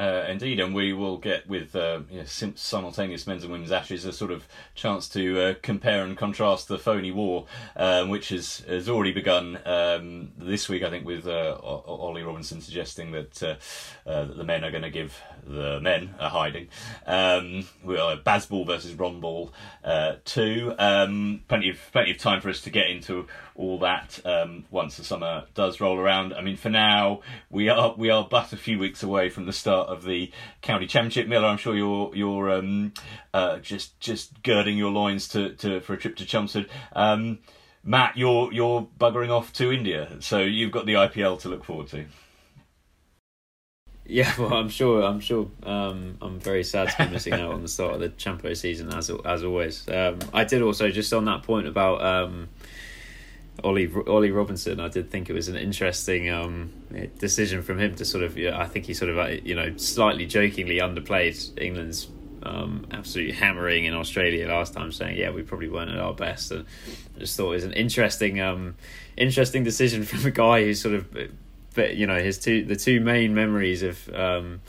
Uh, 0.00 0.24
indeed, 0.30 0.58
and 0.58 0.74
we 0.74 0.94
will 0.94 1.18
get 1.18 1.46
with 1.46 1.76
uh, 1.76 2.00
you 2.10 2.20
know, 2.20 2.24
simultaneous 2.24 3.26
men's 3.26 3.42
and 3.42 3.52
women's 3.52 3.70
ashes 3.70 4.06
a 4.06 4.12
sort 4.14 4.30
of 4.30 4.48
chance 4.74 5.06
to 5.10 5.38
uh, 5.38 5.54
compare 5.60 6.04
and 6.04 6.16
contrast 6.16 6.68
the 6.68 6.78
phony 6.78 7.10
war, 7.10 7.44
um, 7.76 8.08
which 8.08 8.30
has 8.30 8.60
has 8.60 8.88
already 8.88 9.12
begun 9.12 9.58
um, 9.66 10.32
this 10.38 10.70
week. 10.70 10.82
I 10.82 10.88
think 10.88 11.04
with 11.04 11.26
uh, 11.26 11.58
Ollie 11.62 12.22
Robinson 12.22 12.62
suggesting 12.62 13.12
that, 13.12 13.42
uh, 13.42 13.56
uh, 14.08 14.24
that 14.24 14.38
the 14.38 14.44
men 14.44 14.64
are 14.64 14.70
going 14.70 14.84
to 14.84 14.90
give 14.90 15.20
the 15.46 15.80
men 15.80 16.14
a 16.18 16.30
hiding. 16.30 16.68
Um, 17.06 17.66
we 17.84 17.98
are 17.98 18.16
Bazball 18.16 18.66
versus 18.66 18.94
Ron 18.94 19.20
Ball 19.20 19.52
two. 20.24 20.74
Um, 20.78 21.42
plenty 21.46 21.68
of 21.68 21.78
plenty 21.92 22.12
of 22.12 22.16
time 22.16 22.40
for 22.40 22.48
us 22.48 22.62
to 22.62 22.70
get 22.70 22.88
into 22.88 23.26
all 23.60 23.78
that 23.78 24.18
um, 24.24 24.64
once 24.70 24.96
the 24.96 25.04
summer 25.04 25.44
does 25.52 25.80
roll 25.80 25.98
around. 25.98 26.32
I 26.32 26.40
mean, 26.40 26.56
for 26.56 26.70
now 26.70 27.20
we 27.50 27.68
are 27.68 27.94
we 27.96 28.08
are 28.08 28.26
but 28.28 28.54
a 28.54 28.56
few 28.56 28.78
weeks 28.78 29.02
away 29.02 29.28
from 29.28 29.44
the 29.44 29.52
start 29.52 29.90
of 29.90 30.02
the 30.02 30.32
county 30.62 30.86
championship. 30.86 31.28
Miller, 31.28 31.46
I'm 31.46 31.58
sure 31.58 31.76
you're 31.76 32.10
you're 32.14 32.50
um, 32.50 32.94
uh, 33.34 33.58
just 33.58 34.00
just 34.00 34.42
girding 34.42 34.78
your 34.78 34.90
loins 34.90 35.28
to, 35.28 35.50
to 35.56 35.80
for 35.80 35.92
a 35.92 35.98
trip 35.98 36.16
to 36.16 36.24
Chelmsford. 36.24 36.70
Um, 36.94 37.40
Matt, 37.84 38.16
you're 38.16 38.50
you're 38.50 38.88
buggering 38.98 39.28
off 39.28 39.52
to 39.54 39.70
India, 39.70 40.16
so 40.20 40.38
you've 40.38 40.72
got 40.72 40.86
the 40.86 40.94
IPL 40.94 41.38
to 41.40 41.50
look 41.50 41.64
forward 41.64 41.88
to. 41.88 42.06
Yeah, 44.06 44.32
well, 44.38 44.54
I'm 44.54 44.70
sure. 44.70 45.02
I'm 45.02 45.20
sure. 45.20 45.50
Um, 45.62 46.16
I'm 46.22 46.40
very 46.40 46.64
sad 46.64 46.88
to 46.88 47.04
be 47.04 47.12
missing 47.12 47.34
out 47.34 47.52
on 47.52 47.60
the 47.60 47.68
start 47.68 47.94
of 47.94 48.00
the 48.00 48.08
Champo 48.08 48.56
season, 48.56 48.92
as 48.94 49.10
as 49.24 49.44
always. 49.44 49.86
Um, 49.86 50.18
I 50.32 50.44
did 50.44 50.62
also 50.62 50.90
just 50.90 51.12
on 51.12 51.26
that 51.26 51.42
point 51.42 51.66
about 51.66 52.02
um, 52.02 52.48
Ollie 53.64 53.90
Ollie 54.06 54.30
Robinson, 54.30 54.80
I 54.80 54.88
did 54.88 55.10
think 55.10 55.28
it 55.28 55.32
was 55.32 55.48
an 55.48 55.56
interesting 55.56 56.30
um, 56.30 56.72
decision 57.18 57.62
from 57.62 57.78
him 57.78 57.94
to 57.96 58.04
sort 58.04 58.24
of. 58.24 58.36
I 58.36 58.66
think 58.66 58.86
he 58.86 58.94
sort 58.94 59.10
of 59.10 59.18
uh, 59.18 59.28
you 59.44 59.54
know 59.54 59.76
slightly 59.76 60.26
jokingly 60.26 60.78
underplayed 60.78 61.60
England's 61.60 62.08
um, 62.42 62.86
absolute 62.90 63.34
hammering 63.34 63.84
in 63.84 63.94
Australia 63.94 64.48
last 64.48 64.74
time, 64.74 64.92
saying 64.92 65.18
yeah 65.18 65.30
we 65.30 65.42
probably 65.42 65.68
weren't 65.68 65.90
at 65.90 65.98
our 65.98 66.14
best, 66.14 66.50
and 66.50 66.64
I 67.16 67.20
just 67.20 67.36
thought 67.36 67.50
it 67.50 67.54
was 67.54 67.64
an 67.64 67.72
interesting 67.72 68.40
um, 68.40 68.76
interesting 69.16 69.64
decision 69.64 70.04
from 70.04 70.26
a 70.26 70.30
guy 70.30 70.64
who 70.64 70.74
sort 70.74 70.94
of, 70.94 71.14
but 71.74 71.96
you 71.96 72.06
know 72.06 72.20
his 72.20 72.38
two 72.38 72.64
the 72.64 72.76
two 72.76 73.00
main 73.00 73.34
memories 73.34 73.82
of. 73.82 74.08
Um, 74.14 74.60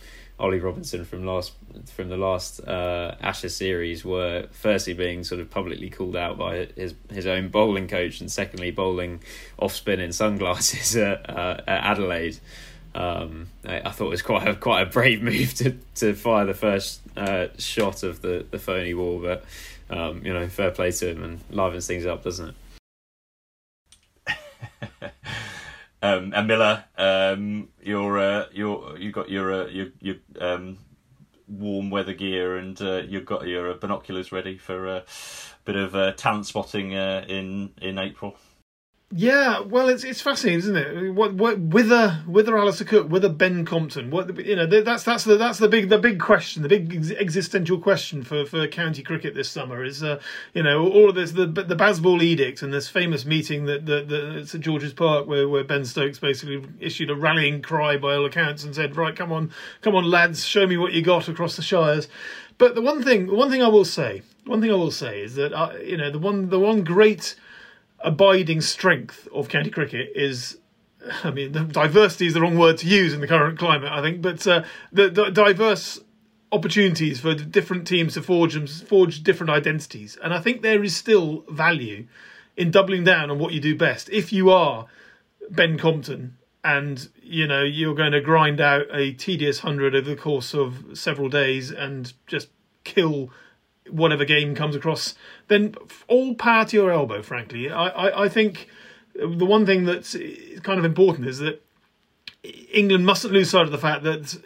Ollie 0.42 0.60
Robinson 0.60 1.06
from 1.06 1.24
last 1.24 1.54
from 1.94 2.10
the 2.10 2.18
last 2.18 2.60
uh, 2.68 3.16
Ashes 3.22 3.56
series 3.56 4.04
were 4.04 4.48
firstly 4.52 4.94
being 4.94 5.24
sort 5.24 5.39
of 5.39 5.52
publicly 5.52 5.89
called 5.89 6.16
out 6.16 6.38
by 6.38 6.68
his 6.76 6.96
his 7.12 7.28
own 7.28 7.50
bowling 7.50 7.88
coach, 7.88 8.20
and 8.20 8.32
secondly 8.32 8.72
bowling 8.72 9.22
off 9.60 9.76
spin 9.76 10.00
in 10.00 10.12
sunglasses 10.12 10.96
at, 10.98 11.30
uh, 11.30 11.62
at 11.68 11.84
Adelaide. 11.92 12.39
Um, 12.94 13.48
I, 13.66 13.82
I, 13.82 13.92
thought 13.92 14.08
it 14.08 14.10
was 14.10 14.22
quite 14.22 14.48
a 14.48 14.56
quite 14.56 14.82
a 14.82 14.86
brave 14.88 15.22
move 15.24 15.54
to, 15.56 15.78
to 15.96 16.14
fire 16.14 16.46
the 16.46 16.54
first 16.54 17.02
uh, 17.16 17.48
shot 17.58 18.04
of 18.04 18.22
the, 18.22 18.46
the 18.50 18.60
phony 18.60 18.94
wall, 18.96 19.20
but 19.20 19.46
um, 19.92 20.26
you 20.26 20.34
know, 20.34 20.48
fair 20.48 20.72
play 20.72 20.92
to 20.92 21.10
him 21.10 21.24
and 21.24 21.39
livens 21.52 21.86
things 21.86 22.06
up, 22.06 22.24
doesn't 22.24 22.56
it? 24.28 24.36
Um, 26.02 26.34
and 26.36 26.47
Miller, 26.47 26.84
um, 26.97 27.70
you're 27.82 28.18
uh, 28.18 28.45
you're 28.52 28.97
you 28.97 29.12
got 29.12 29.30
your 29.30 29.54
uh, 29.54 29.68
your 29.68 29.88
your 29.99 30.16
um, 30.39 30.80
warm 31.47 31.89
weather 31.89 32.14
gear 32.14 32.58
and 32.58 32.82
uh, 32.82 33.02
you've 33.08 33.26
got 33.26 33.47
your 33.47 33.74
binoculars 33.76 34.32
ready 34.32 34.58
for 34.58 34.88
a 34.88 35.04
bit 35.66 35.76
of 35.76 35.95
uh, 35.95 36.14
talent 36.14 36.47
spotting 36.47 36.95
uh, 36.95 37.26
in 37.28 37.72
in 37.82 37.97
April. 37.99 38.36
Yeah, 39.14 39.59
well, 39.59 39.89
it's 39.89 40.05
it's 40.05 40.22
fascinating, 40.22 40.59
isn't 40.59 40.76
it? 40.78 41.12
What, 41.14 41.34
what 41.34 41.59
whether 41.59 42.12
whether 42.26 42.57
Alastair 42.57 42.88
Cook, 42.88 43.09
whether 43.09 43.28
Ben 43.28 43.66
Compton, 43.66 44.09
what 44.09 44.38
you 44.45 44.55
know, 44.55 44.66
that's 44.66 45.03
that's 45.03 45.26
the 45.26 45.36
that's 45.36 45.59
the 45.59 45.68
big 45.68 45.89
the 45.89 45.97
big 45.97 46.18
question, 46.18 46.64
the 46.64 46.70
big 46.70 47.12
existential 47.20 47.78
question 47.78 48.24
for, 48.24 48.45
for 48.45 48.66
county 48.70 49.03
cricket 49.03 49.36
this 49.36 49.49
summer 49.49 49.84
is, 49.84 50.01
uh, 50.01 50.22
you 50.53 50.64
know, 50.64 50.88
all 50.88 51.09
of 51.09 51.16
this 51.16 51.34
the 51.34 51.45
the 51.45 51.76
Bazball 51.76 52.22
edict 52.24 52.62
and 52.62 52.74
this 52.74 52.88
famous 52.88 53.26
meeting 53.26 53.66
that 53.66 53.86
that, 53.86 54.07
that 54.07 54.24
at 54.24 54.47
St 54.47 54.64
George's 54.64 54.93
Park 54.93 55.28
where, 55.28 55.49
where 55.49 55.66
Ben 55.66 55.84
Stokes 55.84 56.20
basically 56.20 56.64
issued 56.80 57.09
a 57.09 57.16
rallying 57.16 57.62
cry 57.62 57.97
by 57.97 58.16
all 58.16 58.26
accounts 58.26 58.64
and 58.64 58.74
said, 58.74 58.95
right, 58.95 59.16
come 59.16 59.34
on, 59.34 59.51
come 59.82 59.93
on, 59.93 60.09
lads, 60.09 60.45
show 60.45 60.66
me 60.66 60.78
what 60.78 60.93
you 60.93 61.01
got 61.01 61.28
across 61.28 61.57
the 61.57 61.62
shires. 61.62 62.07
But 62.57 62.76
the 62.76 62.82
one 62.82 63.03
thing, 63.03 63.28
one 63.28 63.51
thing 63.51 63.62
I 63.62 63.68
will 63.68 63.86
say, 63.86 64.22
one 64.45 64.62
thing 64.62 64.72
I 64.72 64.76
will 64.76 64.91
say 64.91 65.22
is 65.22 65.36
that 65.36 65.51
uh, 65.51 65.74
you 65.84 65.97
know 65.97 66.09
the 66.09 66.20
one 66.20 66.47
the 66.47 66.59
one 66.59 66.86
great 66.86 67.36
abiding 68.04 68.62
strength 68.62 69.28
of 69.34 69.49
county 69.49 69.70
cricket 69.70 70.12
is 70.16 70.58
I 71.24 71.32
mean, 71.32 71.52
diversity 71.52 72.28
is 72.28 72.34
the 72.34 72.41
wrong 72.41 72.58
word 72.58 72.78
to 72.80 72.88
use 72.88 73.14
in 73.14 73.22
the 73.22 73.28
current 73.28 73.58
climate, 73.58 73.91
I 73.91 74.02
think, 74.02 74.22
but 74.22 74.45
uh, 74.45 74.64
the, 74.91 75.10
the, 75.10 75.30
diverse 75.32 75.99
opportunities 76.52 77.20
for 77.20 77.34
different 77.34 77.88
teams 77.88 78.14
to 78.14 78.22
forge 78.22 78.84
forge 78.84 79.24
different 79.24 79.49
identities, 79.49 80.18
and 80.24 80.34
I 80.34 80.39
think 80.39 80.62
there 80.62 80.84
is 80.84 80.95
still 80.95 81.43
value 81.49 82.08
in 82.56 82.70
doubling 82.70 83.04
down 83.04 83.32
on 83.32 83.39
what 83.39 83.54
you 83.54 83.60
do 83.60 83.76
best. 83.76 84.10
If 84.10 84.32
you 84.32 84.52
are 84.52 84.86
Ben 85.49 85.78
Compton 85.78 86.38
and 86.64 87.10
you 87.24 87.47
know 87.47 87.64
you're 87.64 87.95
going 87.95 88.12
to 88.12 88.22
grind 88.22 88.62
out 88.62 88.86
a 88.93 89.14
tedious 89.14 89.60
hundred 89.60 89.95
over 89.95 90.10
the 90.10 90.16
course 90.16 90.54
of 90.54 90.97
several 90.97 91.30
days 91.30 91.72
and 91.72 92.14
just 92.28 92.49
kill 92.84 93.32
whatever 93.92 94.26
game 94.26 94.56
comes 94.56 94.76
across, 94.76 95.16
then 95.48 95.76
all 96.08 96.36
power 96.36 96.66
to 96.66 96.78
your 96.78 96.92
elbow. 96.92 97.22
Frankly, 97.22 97.70
I, 97.70 97.88
I, 97.88 98.24
I 98.26 98.30
think 98.30 98.68
the 99.14 99.46
one 99.46 99.66
thing 99.66 99.86
that's 99.86 100.16
kind 100.64 100.80
of 100.80 100.86
important 100.86 101.28
is 101.28 101.39
that 101.39 101.62
England 102.72 103.06
mustn't 103.06 103.34
lose 103.34 103.50
sight 103.50 103.66
of 103.66 103.72
the 103.72 103.78
fact 103.78 104.04
that 104.04 104.42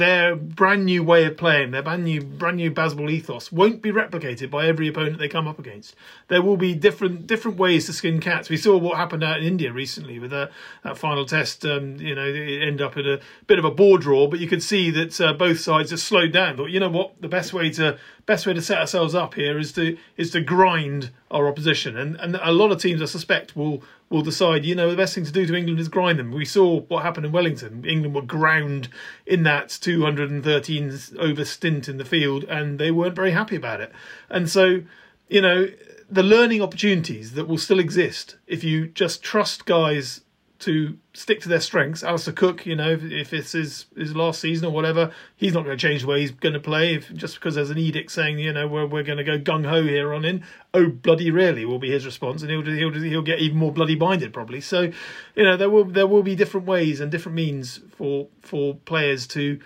their 0.00 0.34
brand 0.34 0.84
new 0.86 1.02
way 1.02 1.24
of 1.24 1.36
playing, 1.36 1.70
their 1.70 1.82
brand 1.82 2.04
new 2.04 2.22
brand 2.22 2.56
new 2.56 2.70
Bazball 2.70 3.10
ethos, 3.10 3.52
won't 3.52 3.82
be 3.82 3.92
replicated 3.92 4.50
by 4.50 4.66
every 4.66 4.88
opponent 4.88 5.18
they 5.18 5.28
come 5.28 5.46
up 5.46 5.58
against. 5.58 5.94
There 6.28 6.42
will 6.42 6.56
be 6.56 6.74
different 6.74 7.26
different 7.26 7.58
ways 7.58 7.86
to 7.86 7.92
skin 7.92 8.20
cats. 8.20 8.48
We 8.48 8.56
saw 8.56 8.76
what 8.76 8.96
happened 8.96 9.22
out 9.22 9.38
in 9.38 9.44
India 9.44 9.72
recently 9.72 10.18
with 10.18 10.30
that, 10.30 10.50
that 10.82 10.98
final 10.98 11.24
test. 11.26 11.64
Um, 11.64 11.96
you 11.96 12.14
know, 12.14 12.24
it 12.24 12.62
ended 12.62 12.82
up 12.82 12.96
in 12.96 13.06
a 13.06 13.20
bit 13.46 13.58
of 13.58 13.64
a 13.64 13.70
bore 13.70 13.98
draw, 13.98 14.26
but 14.26 14.40
you 14.40 14.48
could 14.48 14.62
see 14.62 14.90
that 14.90 15.20
uh, 15.20 15.32
both 15.34 15.60
sides 15.60 15.90
just 15.90 16.06
slowed 16.06 16.32
down. 16.32 16.56
Thought, 16.56 16.70
you 16.70 16.80
know 16.80 16.88
what, 16.88 17.20
the 17.20 17.28
best 17.28 17.52
way 17.52 17.70
to 17.70 17.98
best 18.26 18.46
way 18.46 18.52
to 18.52 18.62
set 18.62 18.78
ourselves 18.78 19.14
up 19.14 19.34
here 19.34 19.58
is 19.58 19.72
to 19.72 19.96
is 20.16 20.30
to 20.30 20.40
grind 20.40 21.10
our 21.30 21.46
opposition, 21.46 21.96
and 21.96 22.16
and 22.16 22.36
a 22.36 22.52
lot 22.52 22.72
of 22.72 22.80
teams 22.80 23.02
I 23.02 23.06
suspect 23.06 23.56
will 23.56 23.82
will 24.10 24.22
decide. 24.22 24.64
You 24.66 24.74
know, 24.74 24.90
the 24.90 24.96
best 24.96 25.14
thing 25.14 25.24
to 25.24 25.32
do 25.32 25.46
to 25.46 25.54
England 25.54 25.80
is 25.80 25.88
grind 25.88 26.18
them. 26.18 26.32
We 26.32 26.44
saw 26.44 26.80
what 26.80 27.02
happened 27.02 27.24
in 27.24 27.32
Wellington. 27.32 27.84
England 27.84 28.14
were 28.14 28.22
ground 28.22 28.88
in 29.24 29.44
that 29.44 29.70
213 29.80 30.98
over 31.18 31.44
stint 31.44 31.88
in 31.88 31.96
the 31.96 32.04
field, 32.04 32.44
and 32.44 32.78
they 32.78 32.90
weren't 32.90 33.16
very 33.16 33.30
happy 33.30 33.56
about 33.56 33.80
it. 33.80 33.92
And 34.28 34.50
so, 34.50 34.82
you 35.28 35.40
know, 35.40 35.68
the 36.10 36.22
learning 36.24 36.60
opportunities 36.60 37.32
that 37.32 37.46
will 37.46 37.58
still 37.58 37.78
exist 37.78 38.36
if 38.46 38.64
you 38.64 38.88
just 38.88 39.22
trust 39.22 39.64
guys 39.64 40.22
to 40.60 40.98
stick 41.14 41.40
to 41.40 41.48
their 41.48 41.60
strengths. 41.60 42.04
Alastair 42.04 42.34
Cook, 42.34 42.66
you 42.66 42.76
know, 42.76 42.90
if, 42.90 43.02
if 43.02 43.32
it's 43.32 43.52
his, 43.52 43.86
his 43.96 44.14
last 44.14 44.40
season 44.40 44.66
or 44.66 44.70
whatever, 44.72 45.10
he's 45.34 45.54
not 45.54 45.64
going 45.64 45.76
to 45.76 45.80
change 45.80 46.02
the 46.02 46.06
way 46.06 46.20
he's 46.20 46.30
going 46.30 46.52
to 46.52 46.60
play 46.60 46.94
if, 46.94 47.12
just 47.14 47.36
because 47.36 47.54
there's 47.54 47.70
an 47.70 47.78
edict 47.78 48.12
saying, 48.12 48.38
you 48.38 48.52
know, 48.52 48.68
we're, 48.68 48.86
we're 48.86 49.02
going 49.02 49.18
to 49.18 49.24
go 49.24 49.38
gung 49.38 49.66
ho 49.66 49.82
here 49.82 50.12
on 50.12 50.24
in. 50.24 50.44
Oh, 50.74 50.88
bloody 50.88 51.30
really 51.30 51.64
will 51.64 51.78
be 51.78 51.90
his 51.90 52.04
response, 52.04 52.42
and 52.42 52.50
he'll, 52.50 52.62
he'll 52.62 52.92
he'll 52.92 53.22
get 53.22 53.40
even 53.40 53.56
more 53.56 53.72
bloody 53.72 53.96
minded 53.96 54.32
probably. 54.34 54.60
So, 54.60 54.92
you 55.34 55.42
know, 55.42 55.56
there 55.56 55.70
will 55.70 55.84
there 55.84 56.06
will 56.06 56.22
be 56.22 56.36
different 56.36 56.66
ways 56.66 57.00
and 57.00 57.10
different 57.10 57.36
means 57.36 57.80
for 57.96 58.28
for 58.42 58.74
players 58.84 59.26
to, 59.28 59.58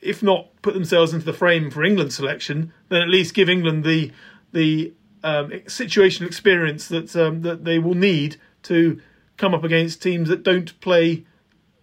if 0.00 0.22
not 0.22 0.48
put 0.62 0.74
themselves 0.74 1.14
into 1.14 1.24
the 1.24 1.32
frame 1.32 1.70
for 1.70 1.84
England 1.84 2.12
selection, 2.12 2.72
then 2.88 3.00
at 3.00 3.08
least 3.08 3.34
give 3.34 3.48
England 3.48 3.84
the 3.84 4.10
the 4.52 4.92
um, 5.22 5.50
situational 5.66 6.26
experience 6.26 6.88
that 6.88 7.14
um, 7.16 7.42
that 7.42 7.64
they 7.64 7.78
will 7.78 7.94
need 7.94 8.36
to 8.64 9.00
come 9.36 9.54
up 9.54 9.64
against 9.64 10.02
teams 10.02 10.28
that 10.28 10.42
don't 10.42 10.78
play 10.80 11.24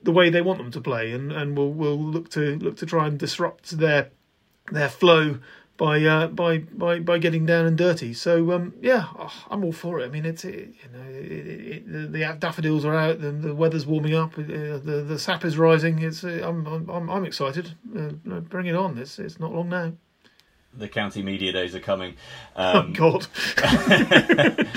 the 0.03 0.11
way 0.11 0.29
they 0.29 0.41
want 0.41 0.59
them 0.59 0.71
to 0.71 0.81
play, 0.81 1.11
and, 1.11 1.31
and 1.31 1.57
will 1.57 1.73
will 1.73 1.97
look 1.97 2.29
to 2.31 2.57
look 2.57 2.77
to 2.77 2.85
try 2.85 3.07
and 3.07 3.17
disrupt 3.17 3.77
their 3.77 4.09
their 4.71 4.89
flow 4.89 5.39
by 5.81 6.03
uh, 6.03 6.27
by 6.27 6.59
by 6.59 6.99
by 6.99 7.17
getting 7.17 7.45
down 7.45 7.65
and 7.65 7.77
dirty. 7.77 8.13
So 8.13 8.51
um, 8.51 8.75
yeah, 8.81 9.07
oh, 9.17 9.33
I'm 9.49 9.63
all 9.63 9.71
for 9.71 9.99
it. 9.99 10.05
I 10.05 10.09
mean, 10.09 10.25
it's 10.25 10.45
it, 10.45 10.75
you 10.83 10.89
know 10.93 11.09
it, 11.09 11.47
it, 11.47 11.91
the, 11.91 11.99
the, 12.07 12.37
daffodils 12.39 12.85
are 12.85 12.95
out, 12.95 13.19
the, 13.19 13.31
the 13.31 13.55
weather's 13.55 13.85
warming 13.85 14.13
up, 14.13 14.37
uh, 14.37 14.43
the 14.43 15.03
the 15.07 15.17
sap 15.17 15.43
is 15.43 15.57
rising. 15.57 15.99
It's 15.99 16.23
uh, 16.23 16.41
I'm 16.43 16.67
I'm 16.67 17.09
I'm 17.09 17.25
excited. 17.25 17.73
Uh, 17.95 18.11
bring 18.41 18.67
it 18.67 18.75
on. 18.75 18.97
It's 18.99 19.17
it's 19.17 19.39
not 19.39 19.53
long 19.53 19.69
now. 19.69 19.93
The 20.73 20.87
county 20.87 21.21
media 21.21 21.51
days 21.51 21.75
are 21.75 21.79
coming. 21.79 22.15
Um, 22.55 22.93
oh 22.99 23.15
God. 23.15 23.27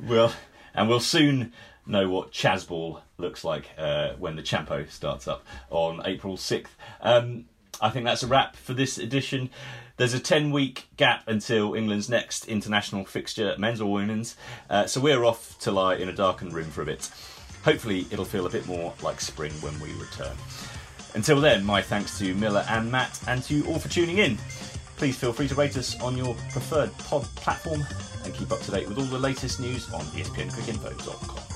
well, 0.00 0.32
and 0.74 0.88
we'll 0.88 1.00
soon 1.00 1.52
know 1.86 2.08
what 2.08 2.32
Chazball 2.32 3.00
looks 3.18 3.44
like 3.44 3.70
uh, 3.78 4.14
when 4.18 4.36
the 4.36 4.42
Champo 4.42 4.90
starts 4.90 5.28
up 5.28 5.44
on 5.70 6.02
April 6.04 6.36
6th. 6.36 6.66
Um, 7.00 7.46
I 7.80 7.90
think 7.90 8.04
that's 8.04 8.22
a 8.22 8.26
wrap 8.26 8.56
for 8.56 8.72
this 8.72 8.98
edition. 8.98 9.50
There's 9.96 10.14
a 10.14 10.20
10 10.20 10.50
week 10.50 10.88
gap 10.96 11.28
until 11.28 11.74
England's 11.74 12.08
next 12.08 12.46
international 12.46 13.04
fixture, 13.04 13.54
men's 13.58 13.80
or 13.80 13.92
women's, 13.92 14.36
uh, 14.68 14.86
so 14.86 15.00
we're 15.00 15.24
off 15.24 15.58
to 15.60 15.70
lie 15.70 15.96
in 15.96 16.08
a 16.08 16.12
darkened 16.12 16.52
room 16.52 16.70
for 16.70 16.82
a 16.82 16.86
bit. 16.86 17.10
Hopefully, 17.64 18.06
it'll 18.10 18.24
feel 18.24 18.46
a 18.46 18.50
bit 18.50 18.66
more 18.66 18.92
like 19.02 19.20
spring 19.20 19.52
when 19.60 19.78
we 19.80 19.92
return. 19.94 20.36
Until 21.14 21.40
then, 21.40 21.64
my 21.64 21.80
thanks 21.80 22.18
to 22.18 22.34
Miller 22.34 22.64
and 22.68 22.90
Matt, 22.90 23.20
and 23.28 23.42
to 23.44 23.54
you 23.54 23.66
all 23.66 23.78
for 23.78 23.88
tuning 23.88 24.18
in. 24.18 24.36
Please 24.96 25.16
feel 25.16 25.32
free 25.32 25.48
to 25.48 25.54
rate 25.54 25.76
us 25.76 26.00
on 26.00 26.16
your 26.16 26.34
preferred 26.50 26.92
pod 26.98 27.22
platform 27.36 27.84
and 28.24 28.34
keep 28.34 28.50
up 28.52 28.60
to 28.62 28.70
date 28.70 28.88
with 28.88 28.98
all 28.98 29.04
the 29.04 29.18
latest 29.18 29.60
news 29.60 29.92
on 29.92 30.02
espncricinfo.com. 30.06 31.53